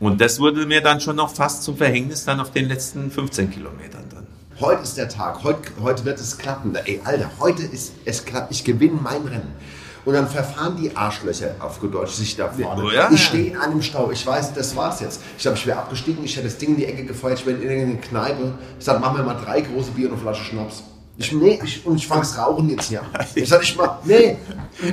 [0.00, 3.50] Und das wurde mir dann schon noch fast zum Verhängnis dann auf den letzten 15
[3.50, 4.26] Kilometern dann.
[4.58, 6.74] Heute ist der Tag, heute, heute wird es klappen.
[6.74, 9.52] Ey, Alter, heute ist es klappt, ich gewinne mein Rennen.
[10.06, 12.82] Und dann verfahren die Arschlöcher auf Deutsch sich da vorne.
[12.82, 13.10] Oh ja?
[13.12, 14.10] Ich stehe in einem Stau.
[14.10, 15.20] Ich weiß, das war's jetzt.
[15.36, 16.24] Ich glaube, ich wäre abgestiegen.
[16.24, 17.40] Ich hätte das Ding in die Ecke gefeuert.
[17.40, 18.54] Ich wäre in irgendeine Kneipe.
[18.78, 20.82] Ich sage, machen wir mal drei große Bier und eine Flasche Schnaps.
[21.20, 23.02] Ich, nee, ich, und ich fang's Rauchen jetzt hier.
[23.34, 24.38] Ich sag ich mal, nee.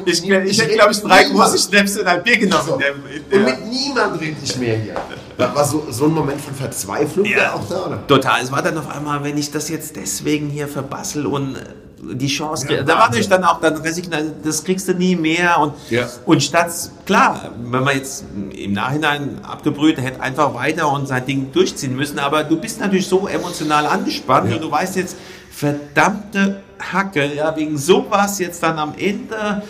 [0.05, 2.63] Ich, ich, ich hätte, glaube ich, drei große Schnäpse in ein Bier genommen.
[2.67, 2.73] So.
[2.73, 4.95] Und mit niemand rede ich mehr hier.
[5.37, 8.07] War so, so ein Moment von Verzweiflung ja, auch da, oder?
[8.07, 8.41] Total.
[8.41, 11.55] Es war dann auf einmal, wenn ich das jetzt deswegen hier verbassel und
[11.99, 15.59] die Chance, ja, da war natürlich dann auch dann Resignation, das kriegst du nie mehr
[15.59, 16.07] und, ja.
[16.25, 16.71] und statt,
[17.05, 22.19] klar, wenn man jetzt im Nachhinein abgebrüht, hätte einfach weiter und sein Ding durchziehen müssen,
[22.19, 24.55] aber du bist natürlich so emotional angespannt ja.
[24.57, 25.17] und du weißt jetzt,
[25.57, 29.63] verdammte Hacke, ja, wegen sowas jetzt dann am Ende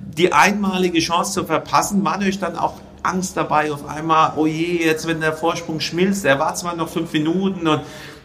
[0.00, 4.82] die einmalige Chance zu verpassen, war natürlich dann auch Angst dabei auf einmal, oh je,
[4.82, 7.82] jetzt wenn der Vorsprung schmilzt, er war zwar noch fünf Minuten und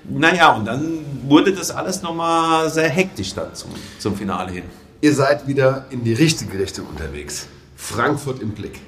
[0.08, 4.64] naja, und dann wurde das alles nochmal sehr hektisch dann zum, zum Finale hin.
[5.02, 7.48] Ihr seid wieder in die richtige Richtung unterwegs.
[7.76, 8.80] Frankfurt im Blick.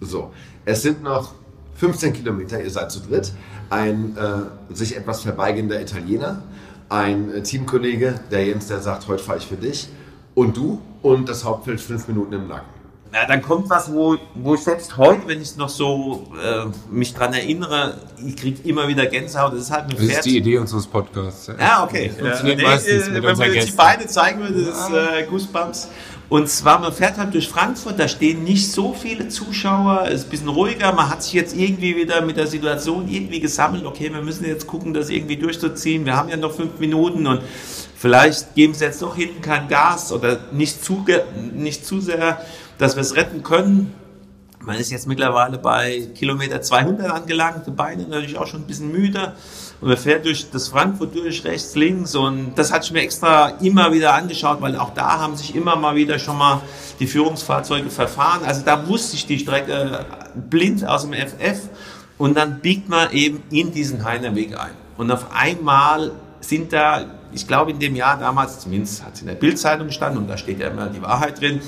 [0.00, 0.32] So,
[0.64, 1.34] es sind noch
[1.74, 3.32] 15 Kilometer, ihr seid zu dritt.
[3.68, 6.42] Ein äh, sich etwas verbeigender Italiener
[6.88, 9.88] ein äh, Teamkollege, der Jens, der sagt, heute fahre ich für dich.
[10.34, 12.76] Und du und das Hauptfeld fünf Minuten im Nacken.
[13.12, 17.14] Ja, dann kommt was, wo, wo ich selbst heute, wenn ich noch so äh, mich
[17.14, 19.54] dran erinnere, ich kriege immer wieder Gänsehaut.
[19.54, 21.46] Das ist halt ein Das ist die Idee unseres Podcasts.
[21.46, 22.12] Ja, ja okay.
[22.22, 25.88] Ja, nee, meistens mit wenn man jetzt die Beine zeigen würde, das ist äh, Goosebumps.
[26.28, 30.30] Und zwar, man fährt halt durch Frankfurt, da stehen nicht so viele Zuschauer, ist ein
[30.30, 34.22] bisschen ruhiger, man hat sich jetzt irgendwie wieder mit der Situation irgendwie gesammelt, okay, wir
[34.22, 37.42] müssen jetzt gucken, das irgendwie durchzuziehen, wir haben ja noch fünf Minuten und
[37.96, 41.04] vielleicht geben sie jetzt doch hinten kein Gas oder nicht zu,
[41.54, 42.40] nicht zu sehr
[42.78, 43.94] dass wir es retten können.
[44.60, 48.90] Man ist jetzt mittlerweile bei Kilometer 200 angelangt, die Beine natürlich auch schon ein bisschen
[48.90, 49.34] müde.
[49.80, 52.14] Und man fährt durch das Frankfurt durch, rechts, links.
[52.14, 55.76] Und das hatte ich mir extra immer wieder angeschaut, weil auch da haben sich immer
[55.76, 56.62] mal wieder schon mal
[56.98, 58.40] die Führungsfahrzeuge verfahren.
[58.44, 61.68] Also da wusste ich die Strecke blind aus dem FF.
[62.18, 64.72] Und dann biegt man eben in diesen Heinerweg ein.
[64.96, 67.04] Und auf einmal sind da
[67.36, 70.38] ich glaube, in dem Jahr damals, zumindest hat es in der Bildzeitung gestanden und da
[70.38, 71.60] steht ja immer die Wahrheit drin,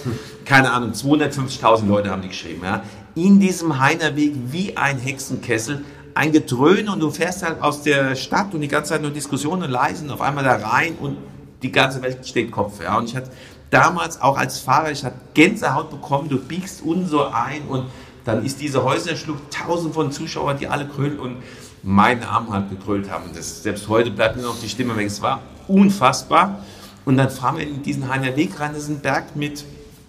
[0.44, 2.82] keine Ahnung, 250.000 Leute haben die geschrieben, ja,
[3.14, 8.54] in diesem Heinerweg wie ein Hexenkessel, ein Gedröhn und du fährst halt aus der Stadt
[8.54, 11.16] und die ganze Zeit nur Diskussionen leisen, auf einmal da rein und
[11.62, 13.30] die ganze Welt steht Kopf, ja, und ich hatte
[13.70, 17.86] damals auch als Fahrer, ich hatte Gänsehaut bekommen, du biegst unso ein und
[18.24, 21.36] dann ist diese Häuserschlucht, tausend von Zuschauern, die alle krölen und
[21.82, 23.30] meinen Namen halt gekrölt haben.
[23.34, 25.06] Das, selbst heute bleibt mir noch die Stimme weg.
[25.06, 26.62] Es war unfassbar.
[27.06, 28.72] Und dann fahren wir in diesen Heiner Weg rein.
[28.74, 29.64] Das ist ein Berg mit,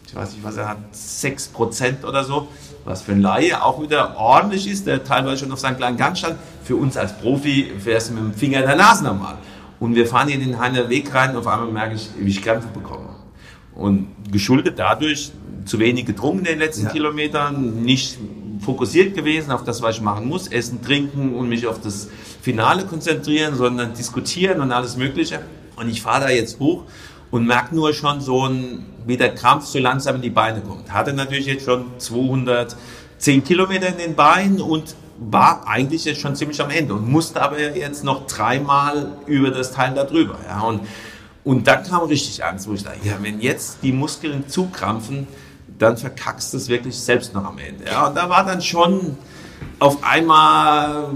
[0.05, 2.49] ich weiß nicht, was er hat, 6% oder so.
[2.85, 6.17] Was für ein Laie auch wieder ordentlich ist, der teilweise schon auf seinen kleinen Gang
[6.17, 6.37] stand.
[6.63, 9.37] Für uns als Profi fährst du mit dem Finger in der Nase nochmal.
[9.79, 12.29] Und wir fahren hier in den Heiner Weg rein und auf einmal merke ich, wie
[12.29, 13.09] ich Krämpfe bekomme.
[13.75, 15.31] Und geschuldet dadurch,
[15.65, 16.91] zu wenig getrunken in den letzten ja.
[16.91, 18.17] Kilometern, nicht
[18.59, 22.09] fokussiert gewesen auf das, was ich machen muss, essen, trinken und mich auf das
[22.41, 25.41] Finale konzentrieren, sondern diskutieren und alles Mögliche.
[25.75, 26.83] Und ich fahre da jetzt hoch
[27.31, 30.91] und merke nur schon so ein, wie der Krampf so langsam in die Beine kommt.
[30.91, 36.61] Hatte natürlich jetzt schon 210 Kilometer in den Beinen und war eigentlich jetzt schon ziemlich
[36.61, 40.37] am Ende und musste aber jetzt noch dreimal über das Teil da drüber.
[40.47, 40.81] Ja, und,
[41.43, 45.27] und dann kam richtig Angst, wo ich dachte, ja, wenn jetzt die Muskeln zukrampfen,
[45.77, 47.85] dann verkackst du es wirklich selbst noch am Ende.
[47.85, 49.17] Ja, und da war dann schon
[49.79, 51.09] auf einmal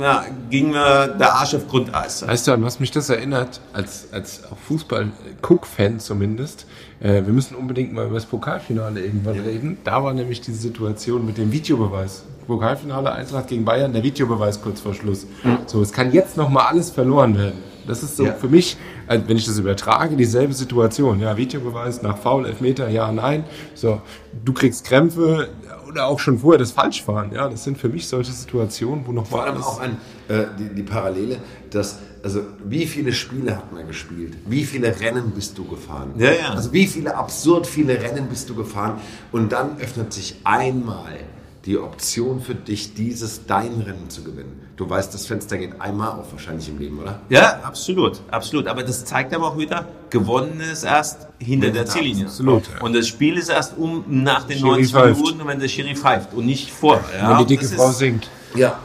[0.00, 2.26] ja, ging mir der Arsch auf Grundeis.
[2.26, 6.66] Weißt du, an was mich das erinnert, als, als Fußball-Cook-Fan zumindest,
[7.00, 9.42] äh, wir müssen unbedingt mal über das Pokalfinale irgendwann ja.
[9.42, 9.78] reden.
[9.84, 12.24] Da war nämlich diese Situation mit dem Videobeweis.
[12.46, 15.26] Pokalfinale Eintracht gegen Bayern, der Videobeweis kurz vor Schluss.
[15.44, 15.58] Mhm.
[15.66, 17.58] So, es kann jetzt noch mal alles verloren werden.
[17.86, 18.32] Das ist so ja.
[18.32, 18.76] für mich,
[19.06, 21.20] also wenn ich das übertrage, dieselbe Situation.
[21.20, 23.44] Ja, Videobeweis nach Foul, Elfmeter, ja, nein.
[23.74, 24.00] So,
[24.44, 25.48] du kriegst Krämpfe
[25.90, 27.32] oder auch schon vorher das Falschfahren.
[27.32, 29.98] Ja, das sind für mich solche Situationen, wo noch Vor allem auch ein,
[30.28, 31.38] äh, die, die Parallele,
[31.70, 34.36] dass also wie viele Spiele hat man gespielt?
[34.46, 36.12] Wie viele Rennen bist du gefahren?
[36.18, 36.50] Ja, ja.
[36.50, 39.00] Also wie viele absurd viele Rennen bist du gefahren?
[39.32, 41.16] Und dann öffnet sich einmal
[41.66, 44.62] die Option für dich, dieses dein Rennen zu gewinnen.
[44.76, 47.20] Du weißt, das Fenster geht einmal auf wahrscheinlich im Leben, oder?
[47.28, 48.66] Ja, absolut, absolut.
[48.66, 52.26] Aber das zeigt aber auch wieder, gewonnen ist erst hinter ja, der Ziellinie.
[52.26, 52.62] Absolut.
[52.66, 52.80] Ja.
[52.80, 56.46] Und das Spiel ist erst um nach den 90 Minuten, wenn der Schiri pfeift und
[56.46, 57.18] nicht vorher.
[57.18, 58.30] Ja, wenn die dicke Frau singt.
[58.54, 58.78] Ja,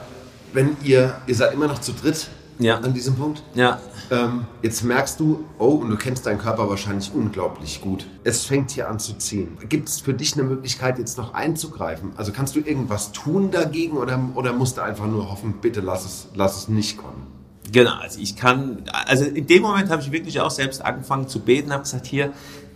[0.52, 2.28] wenn ihr, ihr seid immer noch zu dritt
[2.60, 2.78] ja.
[2.78, 3.44] an diesem Punkt.
[3.54, 3.80] Ja.
[4.12, 8.06] Ähm, jetzt merkst du, oh, und du kennst deinen Körper wahrscheinlich unglaublich gut.
[8.24, 9.58] Es fängt hier an zu ziehen.
[9.68, 12.12] Gibt es für dich eine Möglichkeit, jetzt noch einzugreifen?
[12.18, 16.06] Also kannst du irgendwas tun dagegen oder, oder musst du einfach nur hoffen, bitte lass
[16.06, 17.28] es, lass es nicht kommen?
[17.72, 21.40] Genau, also ich kann, also in dem Moment habe ich wirklich auch selbst angefangen zu
[21.40, 22.32] beten, habe gesagt, hier,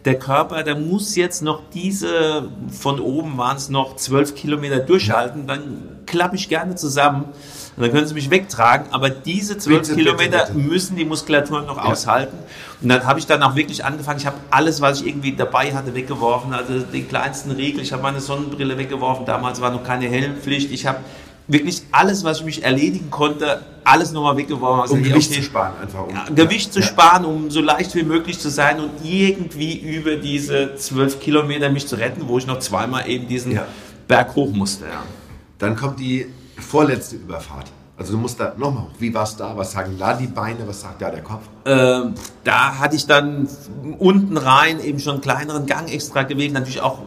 [0.05, 5.45] der Körper, der muss jetzt noch diese, von oben waren es noch zwölf Kilometer durchhalten,
[5.45, 7.25] dann klappe ich gerne zusammen
[7.79, 10.67] und dann können sie mich wegtragen, aber diese zwölf Kilometer bitte, bitte.
[10.67, 11.83] müssen die Muskulatur noch ja.
[11.83, 12.37] aushalten.
[12.81, 15.73] Und dann habe ich dann auch wirklich angefangen, ich habe alles, was ich irgendwie dabei
[15.73, 20.09] hatte, weggeworfen, also den kleinsten Riegel, ich habe meine Sonnenbrille weggeworfen, damals war noch keine
[20.09, 20.99] Helmpflicht, ich habe
[21.47, 24.81] wirklich alles, was ich mich erledigen konnte, alles nochmal weggeworfen.
[24.81, 26.05] Also um Gewicht okay, zu sparen, einfach.
[26.05, 30.17] Um, ja, Gewicht zu sparen, um so leicht wie möglich zu sein und irgendwie über
[30.17, 33.65] diese zwölf Kilometer mich zu retten, wo ich noch zweimal eben diesen ja.
[34.05, 34.83] Berg hoch musste.
[34.83, 35.03] Ja.
[35.59, 36.27] Dann kommt die
[36.61, 37.67] vorletzte Überfahrt.
[37.97, 38.91] Also du musst da nochmal hoch.
[38.97, 39.57] Wie war es da?
[39.57, 40.59] Was sagen da die Beine?
[40.65, 41.41] Was sagt da der Kopf?
[41.65, 42.13] Ähm,
[42.45, 43.49] da hatte ich dann
[43.97, 46.53] unten rein eben schon einen kleineren Gang extra gewählt.
[46.53, 46.99] Natürlich auch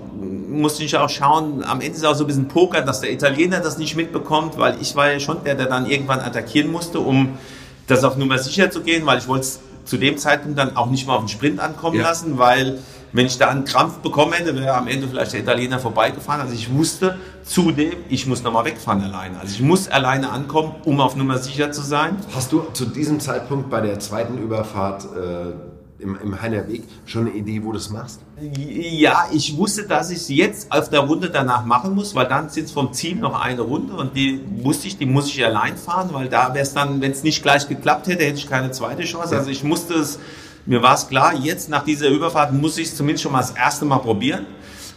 [0.53, 3.61] musste ich auch schauen, am Ende ist auch so ein bisschen Poker, dass der Italiener
[3.61, 7.39] das nicht mitbekommt, weil ich war ja schon der, der dann irgendwann attackieren musste, um
[7.87, 10.91] das auf Nummer sicher zu gehen, weil ich wollte es zu dem Zeitpunkt dann auch
[10.91, 12.03] nicht mal auf den Sprint ankommen ja.
[12.03, 12.79] lassen, weil
[13.13, 16.41] wenn ich da einen Krampf bekommen hätte, wäre am Ende vielleicht der Italiener vorbeigefahren.
[16.41, 19.39] Also ich wusste zudem, ich muss nochmal wegfahren alleine.
[19.41, 22.17] Also ich muss alleine ankommen, um auf Nummer sicher zu sein.
[22.35, 27.27] Hast du zu diesem Zeitpunkt bei der zweiten Überfahrt äh, im, im Heiner Weg schon
[27.27, 28.21] eine Idee, wo du das machst?
[28.41, 32.49] Ja, ich wusste, dass ich es jetzt auf der Runde danach machen muss, weil dann
[32.49, 35.77] sind es vom Team noch eine Runde und die wusste ich, die muss ich allein
[35.77, 38.73] fahren, weil da wäre es dann, wenn es nicht gleich geklappt hätte, hätte ich keine
[38.73, 39.37] zweite Chance.
[39.37, 40.19] Also ich musste es,
[40.67, 43.53] mir war es klar, jetzt nach dieser Überfahrt muss ich es zumindest schon mal das
[43.53, 44.47] erste Mal probieren,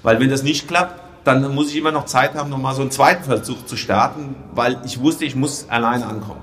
[0.03, 2.91] weil wenn das nicht klappt, dann muss ich immer noch Zeit haben, nochmal so einen
[2.91, 6.41] zweiten Versuch zu starten, weil ich wusste, ich muss alleine ankommen.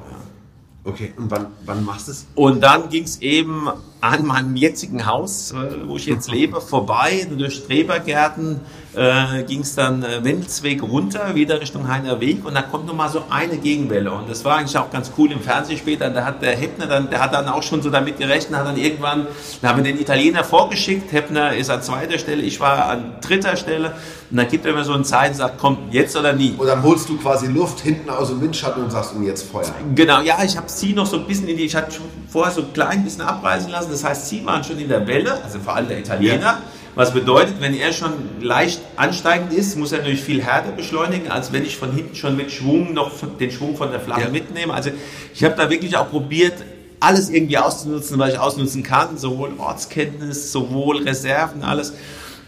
[0.85, 2.27] Okay, und wann, wann machst du es?
[2.35, 3.69] Und dann ging es eben
[4.01, 8.61] an meinem jetzigen Haus, äh, wo ich jetzt lebe, vorbei, durch Strebergärten,
[8.95, 13.09] äh, ging es dann äh, Wendelsweg runter, wieder Richtung Heiner Weg und da kommt nochmal
[13.09, 16.43] so eine Gegenwelle und das war eigentlich auch ganz cool im Fernsehen später, da hat
[16.43, 19.27] der Heppner dann, der hat dann auch schon so damit gerechnet, hat dann irgendwann,
[19.63, 23.57] da haben wir den Italiener vorgeschickt, Heppner ist an zweiter Stelle, ich war an dritter
[23.57, 23.95] Stelle
[24.31, 26.55] und dann gibt er mir so ein Zeichen sagt, komm, jetzt oder nie.
[26.57, 29.75] Und dann holst du quasi Luft hinten aus dem Windschatten und sagst, und jetzt Feuer.
[29.95, 31.99] Genau, ja, ich habe sie noch so ein bisschen in die, ich hatte
[32.29, 35.43] vorher so ein klein bisschen abreißen lassen, das heißt, sie waren schon in der Welle,
[35.43, 36.41] also vor allem der Italiener.
[36.41, 36.63] Ja.
[36.95, 38.13] Was bedeutet, wenn er schon
[38.43, 42.37] leicht ansteigend ist, muss er natürlich viel härter beschleunigen, als wenn ich von hinten schon
[42.37, 44.29] mit Schwung noch den Schwung von der Flamme ja.
[44.29, 44.75] mitnehme.
[44.75, 44.91] Also
[45.35, 46.53] ich habe da wirklich auch probiert,
[47.01, 51.95] alles irgendwie auszunutzen, was ich ausnutzen kann, sowohl Ortskenntnis, sowohl Reserven, alles.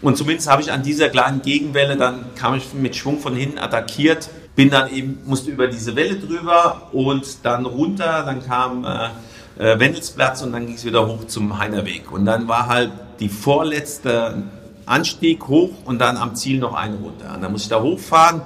[0.01, 3.57] Und zumindest habe ich an dieser kleinen Gegenwelle, dann kam ich mit Schwung von hinten
[3.57, 9.09] attackiert, bin dann eben, musste über diese Welle drüber und dann runter, dann kam äh,
[9.57, 12.11] äh, Wendelsplatz und dann ging es wieder hoch zum Heinerweg.
[12.11, 14.43] Und dann war halt die vorletzte
[14.85, 17.33] Anstieg hoch und dann am Ziel noch eine runter.
[17.35, 18.41] Und dann muss ich da hochfahren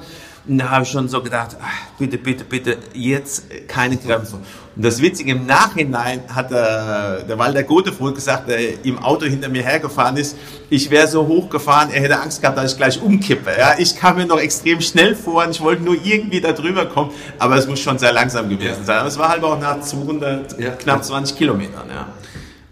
[0.50, 4.38] und da habe ich schon so gedacht, ach, bitte, bitte, bitte, jetzt keine Krämpfe.
[4.76, 9.50] Und das Witzige, im Nachhinein hat der, der Walter Godefroh gesagt, der im Auto hinter
[9.50, 10.36] mir hergefahren ist,
[10.72, 13.52] ich wäre so hochgefahren, er hätte Angst gehabt, dass ich gleich umkippe.
[13.60, 16.88] Ja, ich kam mir noch extrem schnell vor und ich wollte nur irgendwie da drüber
[16.88, 19.00] kommen, aber es muss schon sehr langsam gewesen sein.
[19.00, 20.72] Aber es war halt auch nach 200, ja.
[20.72, 21.90] knapp 20 Kilometern.
[21.90, 22.08] Ja.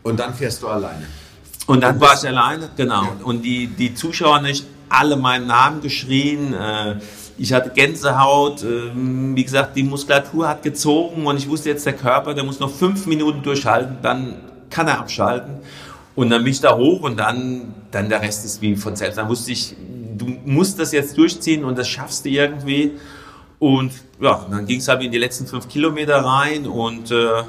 [0.02, 1.06] Und dann fährst du alleine?
[1.68, 3.04] Und dann war ich alleine, genau.
[3.24, 6.54] Und die, die Zuschauer nicht alle meinen Namen geschrien.
[6.54, 6.96] Äh,
[7.38, 11.94] ich hatte Gänsehaut, ähm, wie gesagt, die Muskulatur hat gezogen und ich wusste jetzt, der
[11.94, 14.36] Körper, der muss noch fünf Minuten durchhalten, dann
[14.70, 15.58] kann er abschalten.
[16.16, 19.18] Und dann bin ich da hoch und dann, dann der Rest ist wie von selbst.
[19.18, 19.76] Dann wusste ich,
[20.18, 22.94] du musst das jetzt durchziehen und das schaffst du irgendwie.
[23.60, 27.44] Und ja, dann ging es halt in die letzten fünf Kilometer rein und äh,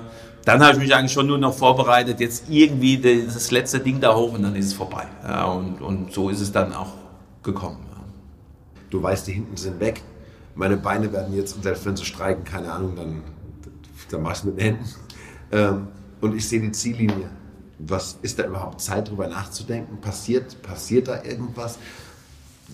[0.49, 4.15] dann habe ich mich eigentlich schon nur noch vorbereitet, jetzt irgendwie das letzte Ding da
[4.15, 5.07] hoch und dann ist es vorbei.
[5.23, 6.93] Ja, und, und so ist es dann auch
[7.43, 7.89] gekommen
[8.91, 10.03] du weißt, die hinten sind weg.
[10.55, 13.23] Meine Beine werden jetzt, und selbst wenn sie streiken, keine Ahnung, dann,
[14.11, 14.85] dann mach ich mit den Händen.
[15.53, 15.89] Ähm,
[16.21, 17.31] und ich sehe die Ziellinie.
[17.79, 20.01] Was ist da überhaupt Zeit, darüber nachzudenken?
[20.01, 21.79] Passiert, passiert da irgendwas,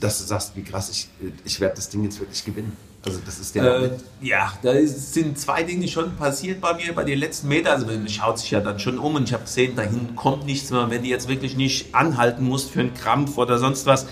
[0.01, 1.09] dass du sagst, wie krass, ich,
[1.45, 2.77] ich werde das Ding jetzt wirklich gewinnen?
[3.07, 3.91] Also das ist der äh,
[4.23, 7.75] Ja, da sind zwei Dinge schon passiert bei mir bei den letzten Metern.
[7.75, 10.71] Also man schaut sich ja dann schon um und ich habe gesehen, dahin kommt nichts
[10.71, 10.89] mehr.
[10.89, 14.07] Wenn du jetzt wirklich nicht anhalten musst für einen Krampf oder sonst was,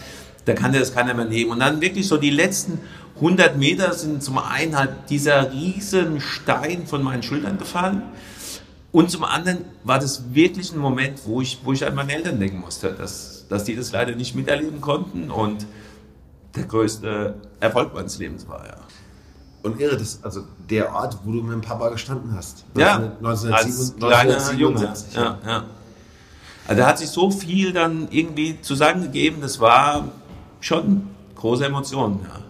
[0.44, 1.52] da kann dir das keiner mehr nehmen.
[1.52, 2.80] Und dann wirklich so die letzten
[3.16, 8.02] 100 Meter sind zum einen halt dieser riesen Stein von meinen Schultern gefallen.
[8.92, 12.38] Und zum anderen war das wirklich ein Moment, wo ich, wo ich an meine Eltern
[12.38, 15.66] denken musste, dass, dass die das leider nicht miterleben konnten und
[16.54, 18.76] der größte Erfolg meines Lebens war, ja.
[19.62, 22.64] Und irre, das, also der Ort, wo du mit dem Papa gestanden hast.
[22.76, 24.94] Ja, 1977, als kleiner Junge.
[25.14, 25.64] Ja, ja.
[26.66, 30.08] Also da hat sich so viel dann irgendwie zusammengegeben, das war
[30.60, 32.40] schon große Emotionen, ja.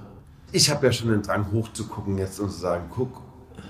[0.50, 3.20] Ich habe ja schon den Drang hochzugucken jetzt und zu sagen, guck,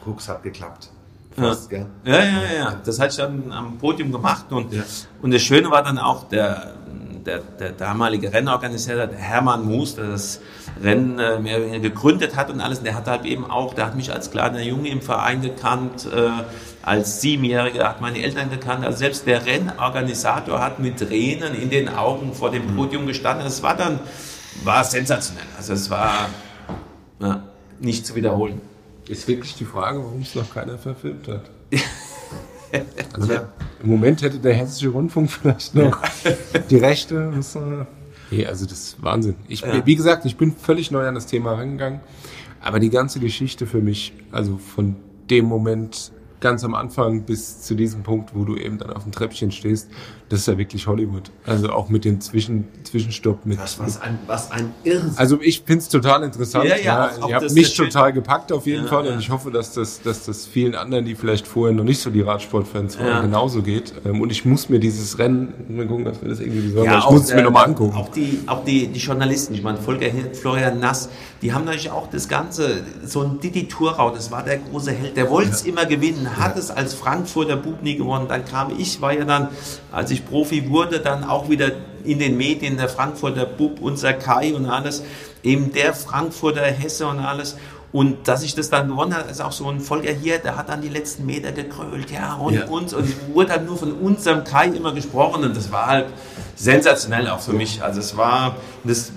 [0.05, 0.91] guck, es hat geklappt.
[1.37, 1.87] Fast, ja.
[2.05, 2.81] ja, ja, ja.
[2.85, 4.83] Das hatte ich dann am Podium gemacht und, ja.
[5.23, 6.75] und das Schöne war dann auch der,
[7.25, 10.41] der, der damalige Rennorganisator, der Hermann Moos, der das
[10.83, 12.83] Rennen äh, mehr oder weniger gegründet hat und alles.
[12.83, 16.31] der hat halt eben auch, der hat mich als kleiner Junge im Verein gekannt, äh,
[16.83, 18.85] als Siebenjähriger hat meine Eltern gekannt.
[18.85, 23.45] Also selbst der Rennorganisator hat mit Tränen in den Augen vor dem Podium gestanden.
[23.45, 24.01] Das war dann
[24.65, 25.47] war sensationell.
[25.57, 26.29] Also es war
[27.21, 27.43] ja,
[27.81, 28.61] nicht zu wiederholen.
[29.13, 31.51] Ist wirklich die Frage, warum es noch keiner verfilmt hat.
[33.13, 33.33] also
[33.83, 36.01] im Moment hätte der Hessische Rundfunk vielleicht noch
[36.71, 37.31] die Rechte.
[38.31, 39.35] Nee, also das ist Wahnsinn.
[39.49, 39.85] Ich, ja.
[39.85, 42.01] Wie gesagt, ich bin völlig neu an das Thema rangegangen.
[42.63, 44.97] Aber die ganze Geschichte für mich, also von
[45.29, 49.13] dem Moment ganz am Anfang bis zu diesem Punkt, wo du eben dann auf dem
[49.13, 49.91] Treppchen stehst,
[50.33, 51.31] das ist ja wirklich Hollywood.
[51.45, 53.45] Also auch mit dem Zwischen, Zwischenstopp.
[53.45, 55.13] Mit, was, was, ein, was ein Irrsinn.
[55.17, 56.65] Also ich finde es total interessant.
[56.65, 57.29] Ja, ja, ja.
[57.29, 59.13] Ihr habt mich total gepackt auf jeden ja, Fall ja.
[59.13, 62.09] und ich hoffe, dass das, dass das vielen anderen, die vielleicht vorher noch nicht so
[62.09, 63.21] die Radsportfans waren, ja.
[63.21, 63.93] genauso geht.
[64.07, 66.91] Ähm, und ich muss mir dieses Rennen, mal gucken, dass wir das irgendwie besorgen.
[66.91, 67.95] Ja, ich muss es mir nochmal angucken.
[67.95, 71.11] Auch die, auch die, die Journalisten, ich meine, Volker Florian Nass,
[71.43, 75.15] die haben natürlich auch das Ganze, so ein Didi Thurau, das war der große Held,
[75.19, 78.29] der wollte es immer gewinnen, hat es als Frankfurter Bub nie gewonnen.
[78.29, 79.49] Dann kam ich, war ja dann,
[79.93, 81.71] als ich Profi wurde, dann auch wieder
[82.05, 85.05] in den Medien der Frankfurter Bub, unser Kai und alles,
[85.43, 87.57] eben der Frankfurter Hesse und alles.
[87.93, 90.71] Und dass ich das dann gewonnen habe, ist auch so ein Volker hier, der hat
[90.71, 92.65] dann die letzten Meter gekrölt, ja, und ja.
[92.65, 92.95] uns.
[92.95, 95.45] Und wurde halt nur von unserem Kai immer gesprochen.
[95.45, 96.07] Und das war halt
[96.57, 97.83] sensationell auch für mich.
[97.83, 99.13] Also es war, das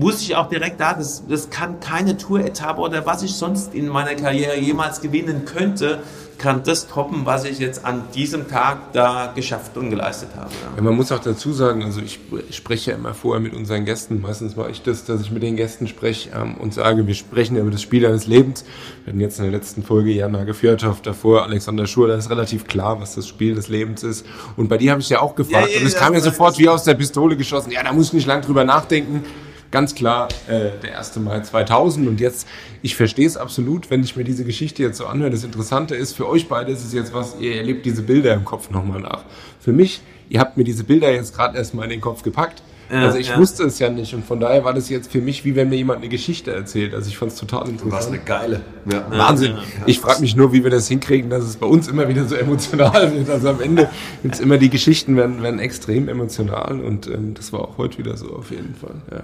[0.00, 3.88] wusste ich auch direkt da, das, das kann keine Tour-Etappe oder was ich sonst in
[3.88, 6.00] meiner Karriere jemals gewinnen könnte,
[6.38, 10.50] kann das toppen, was ich jetzt an diesem Tag da geschafft und geleistet habe.
[10.50, 10.76] Ja.
[10.76, 12.20] Ja, man muss auch dazu sagen, also ich,
[12.50, 14.20] spreche ja immer vorher mit unseren Gästen.
[14.20, 17.56] Meistens mache ich das, dass ich mit den Gästen spreche ähm, und sage, wir sprechen
[17.56, 18.64] ja über das Spiel deines Lebens.
[19.04, 22.66] Wir hatten jetzt in der letzten Folge Jana Gefjörthoff, davor Alexander Schur, da ist relativ
[22.66, 24.24] klar, was das Spiel des Lebens ist.
[24.56, 26.68] Und bei dir habe ich ja auch gefragt ja, und es kam ja sofort wie
[26.68, 27.72] aus der Pistole geschossen.
[27.72, 29.24] Ja, da muss ich nicht lang drüber nachdenken
[29.70, 31.16] ganz klar äh, der 1.
[31.16, 32.08] Mai 2000.
[32.08, 32.46] Und jetzt,
[32.82, 35.30] ich verstehe es absolut, wenn ich mir diese Geschichte jetzt so anhöre.
[35.30, 38.44] Das Interessante ist, für euch beide ist es jetzt was, ihr erlebt diese Bilder im
[38.44, 39.24] Kopf nochmal nach.
[39.60, 42.62] Für mich, ihr habt mir diese Bilder jetzt gerade erstmal in den Kopf gepackt.
[42.90, 43.38] Ja, also ich ja.
[43.38, 45.76] wusste es ja nicht und von daher war das jetzt für mich wie wenn mir
[45.76, 46.94] jemand eine Geschichte erzählt.
[46.94, 47.92] Also ich fand es total interessant.
[47.92, 48.62] Was eine geile.
[48.90, 49.04] Ja.
[49.10, 49.58] Wahnsinn.
[49.84, 52.34] Ich frage mich nur, wie wir das hinkriegen, dass es bei uns immer wieder so
[52.34, 53.28] emotional wird.
[53.28, 53.90] Also am Ende
[54.22, 58.16] gibt's immer die Geschichten werden, werden extrem emotional und ähm, das war auch heute wieder
[58.16, 58.94] so auf jeden Fall.
[59.10, 59.22] Ja.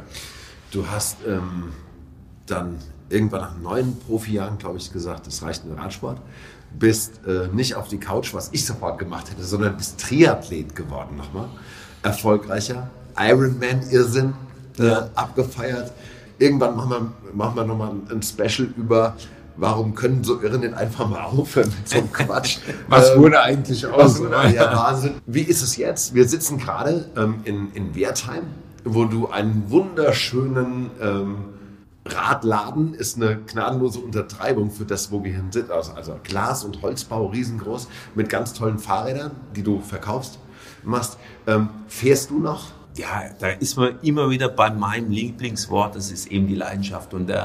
[0.71, 1.71] Du hast ähm,
[2.47, 2.79] dann
[3.09, 6.21] irgendwann nach neun Profijahren, glaube ich, gesagt, das reicht mit Radsport.
[6.79, 11.17] Bist äh, nicht auf die Couch, was ich sofort gemacht hätte, sondern bist Triathlet geworden
[11.17, 11.49] nochmal.
[12.03, 14.35] Erfolgreicher Ironman-Irrsinn
[14.79, 15.09] äh, ja.
[15.15, 15.93] abgefeiert.
[16.39, 19.17] Irgendwann machen wir, machen wir nochmal ein Special über
[19.57, 22.59] warum können so Irren denn einfach mal aufhören mit so einem Quatsch?
[22.89, 24.21] was ähm, wurde eigentlich aus?
[24.53, 25.15] Ja, Wahnsinn.
[25.27, 26.13] Wie ist es jetzt?
[26.13, 28.43] Wir sitzen gerade ähm, in, in Wertheim
[28.85, 31.37] wo du einen wunderschönen ähm,
[32.07, 35.71] Radladen ist eine gnadenlose Untertreibung für das, wo wir hier sind.
[35.71, 40.39] Also, also Glas- und Holzbau riesengroß mit ganz tollen Fahrrädern, die du verkaufst,
[40.83, 41.17] machst.
[41.47, 42.73] Ähm, fährst du noch?
[42.97, 47.13] Ja, da ist man immer wieder bei meinem Lieblingswort, das ist eben die Leidenschaft.
[47.13, 47.41] Und äh,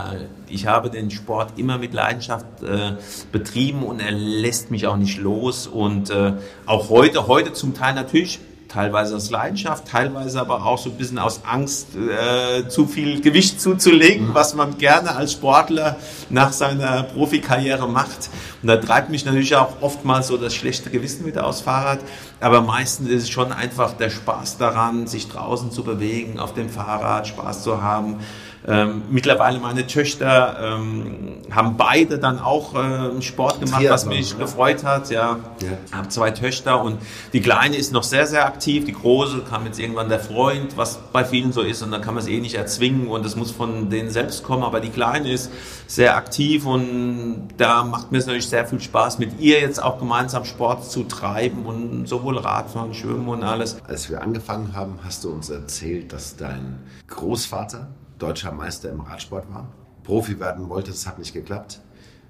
[0.47, 2.91] ich habe den Sport immer mit Leidenschaft äh,
[3.31, 5.65] betrieben und er lässt mich auch nicht los.
[5.65, 6.33] Und äh,
[6.67, 8.39] auch heute, heute zum Teil natürlich
[8.69, 13.59] teilweise aus Leidenschaft, teilweise aber auch so ein bisschen aus Angst, äh, zu viel Gewicht
[13.59, 14.33] zuzulegen, mhm.
[14.35, 15.97] was man gerne als Sportler
[16.29, 18.29] nach seiner Profikarriere macht.
[18.61, 21.99] Und da treibt mich natürlich auch oftmals so das schlechte Gewissen wieder aufs Fahrrad.
[22.39, 26.69] Aber meistens ist es schon einfach der Spaß daran, sich draußen zu bewegen, auf dem
[26.69, 28.19] Fahrrad Spaß zu haben.
[28.67, 34.45] Ähm, mittlerweile meine Töchter ähm, haben beide dann auch äh, Sport gemacht, was mich oder?
[34.45, 35.09] gefreut hat.
[35.09, 35.95] Ja, ja.
[35.97, 36.97] habe zwei Töchter und
[37.31, 38.83] die Kleine ist noch sehr, sehr aktiv.
[38.85, 42.15] Die Große kam jetzt irgendwann der Freund, was bei vielen so ist und dann kann
[42.15, 44.63] man es eh nicht erzwingen und es muss von denen selbst kommen.
[44.63, 45.51] Aber die Kleine ist
[45.87, 49.99] sehr aktiv und da macht mir es natürlich sehr viel Spaß, mit ihr jetzt auch
[49.99, 53.77] gemeinsam Sport zu treiben und sowohl Radfahren, Schwimmen und alles.
[53.87, 57.87] Als wir angefangen haben, hast du uns erzählt, dass dein Großvater
[58.19, 59.67] deutscher Meister im Radsport war,
[60.03, 61.81] Profi werden wollte, es hat nicht geklappt,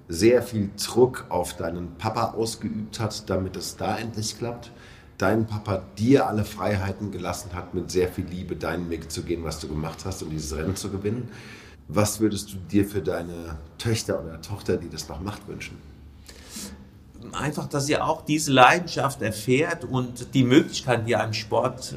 [0.07, 4.71] sehr viel Druck auf deinen Papa ausgeübt hat, damit es da endlich klappt,
[5.17, 9.43] dein Papa dir alle Freiheiten gelassen hat, mit sehr viel Liebe deinen Weg zu gehen,
[9.43, 11.29] was du gemacht hast, um dieses Rennen zu gewinnen.
[11.87, 15.77] Was würdest du dir für deine Töchter oder Tochter, die das noch macht, wünschen?
[17.33, 21.95] Einfach, dass sie auch diese Leidenschaft erfährt und die Möglichkeiten, die einem Sport,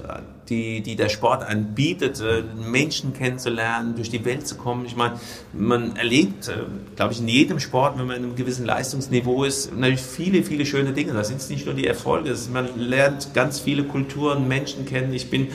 [0.48, 4.84] die, die der Sport anbietet, äh, Menschen kennenzulernen, durch die Welt zu kommen.
[4.84, 5.18] Ich meine,
[5.52, 6.64] man erlebt, äh,
[6.96, 10.66] glaube ich, in jedem Sport, wenn man in einem gewissen Leistungsniveau ist, natürlich viele, viele
[10.66, 11.12] schöne Dinge.
[11.12, 15.12] Das sind nicht nur die Erfolge, man lernt ganz viele Kulturen, Menschen kennen.
[15.12, 15.48] Ich bin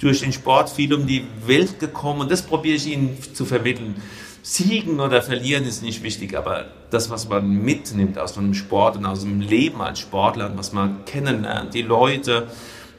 [0.00, 3.94] durch den Sport viel um die Welt gekommen und das probiere ich ihnen zu vermitteln.
[4.42, 9.06] Siegen oder verlieren ist nicht wichtig, aber das, was man mitnimmt aus einem Sport und
[9.06, 12.48] aus dem Leben als Sportler, was man kennenlernt, die Leute,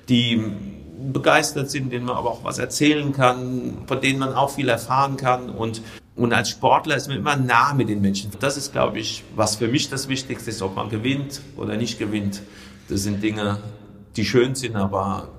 [0.08, 0.42] die
[1.12, 5.18] begeistert sind, denen man aber auch was erzählen kann, von denen man auch viel erfahren
[5.18, 5.82] kann und
[6.16, 8.30] und als Sportler ist man immer nah mit den Menschen.
[8.40, 11.98] Das ist, glaube ich, was für mich das Wichtigste ist, ob man gewinnt oder nicht
[11.98, 12.44] gewinnt.
[12.88, 13.58] Das sind Dinge,
[14.16, 15.30] die schön sind, aber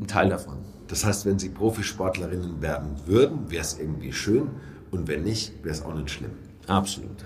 [0.00, 0.58] ein Teil davon.
[0.86, 4.50] Das heißt, wenn Sie Profisportlerinnen werden würden, wäre es irgendwie schön.
[4.94, 6.30] Und wenn nicht, wäre es auch nicht schlimm.
[6.66, 7.16] Absolut.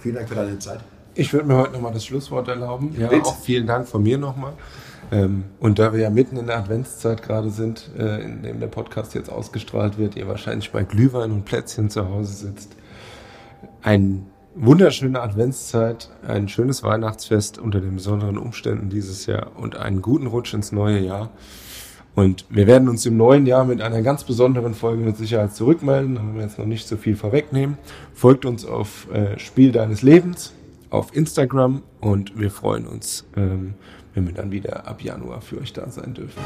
[0.00, 0.80] Vielen Dank für deine Zeit.
[1.14, 2.94] Ich würde mir heute nochmal das Schlusswort erlauben.
[2.98, 4.52] Ja, auch vielen Dank von mir nochmal.
[5.10, 8.66] Ähm, und da wir ja mitten in der Adventszeit gerade sind, äh, in dem der
[8.66, 12.76] Podcast jetzt ausgestrahlt wird, ihr wahrscheinlich bei Glühwein und Plätzchen zu Hause sitzt,
[13.82, 20.26] ein wunderschöne Adventszeit, ein schönes Weihnachtsfest unter den besonderen Umständen dieses Jahr und einen guten
[20.26, 21.30] Rutsch ins neue Jahr.
[22.16, 26.14] Und wir werden uns im neuen Jahr mit einer ganz besonderen Folge mit Sicherheit zurückmelden.
[26.16, 27.76] Da wir jetzt noch nicht so viel vorwegnehmen.
[28.14, 30.52] Folgt uns auf äh, Spiel deines Lebens
[30.90, 33.74] auf Instagram und wir freuen uns, ähm,
[34.14, 36.40] wenn wir dann wieder ab Januar für euch da sein dürfen.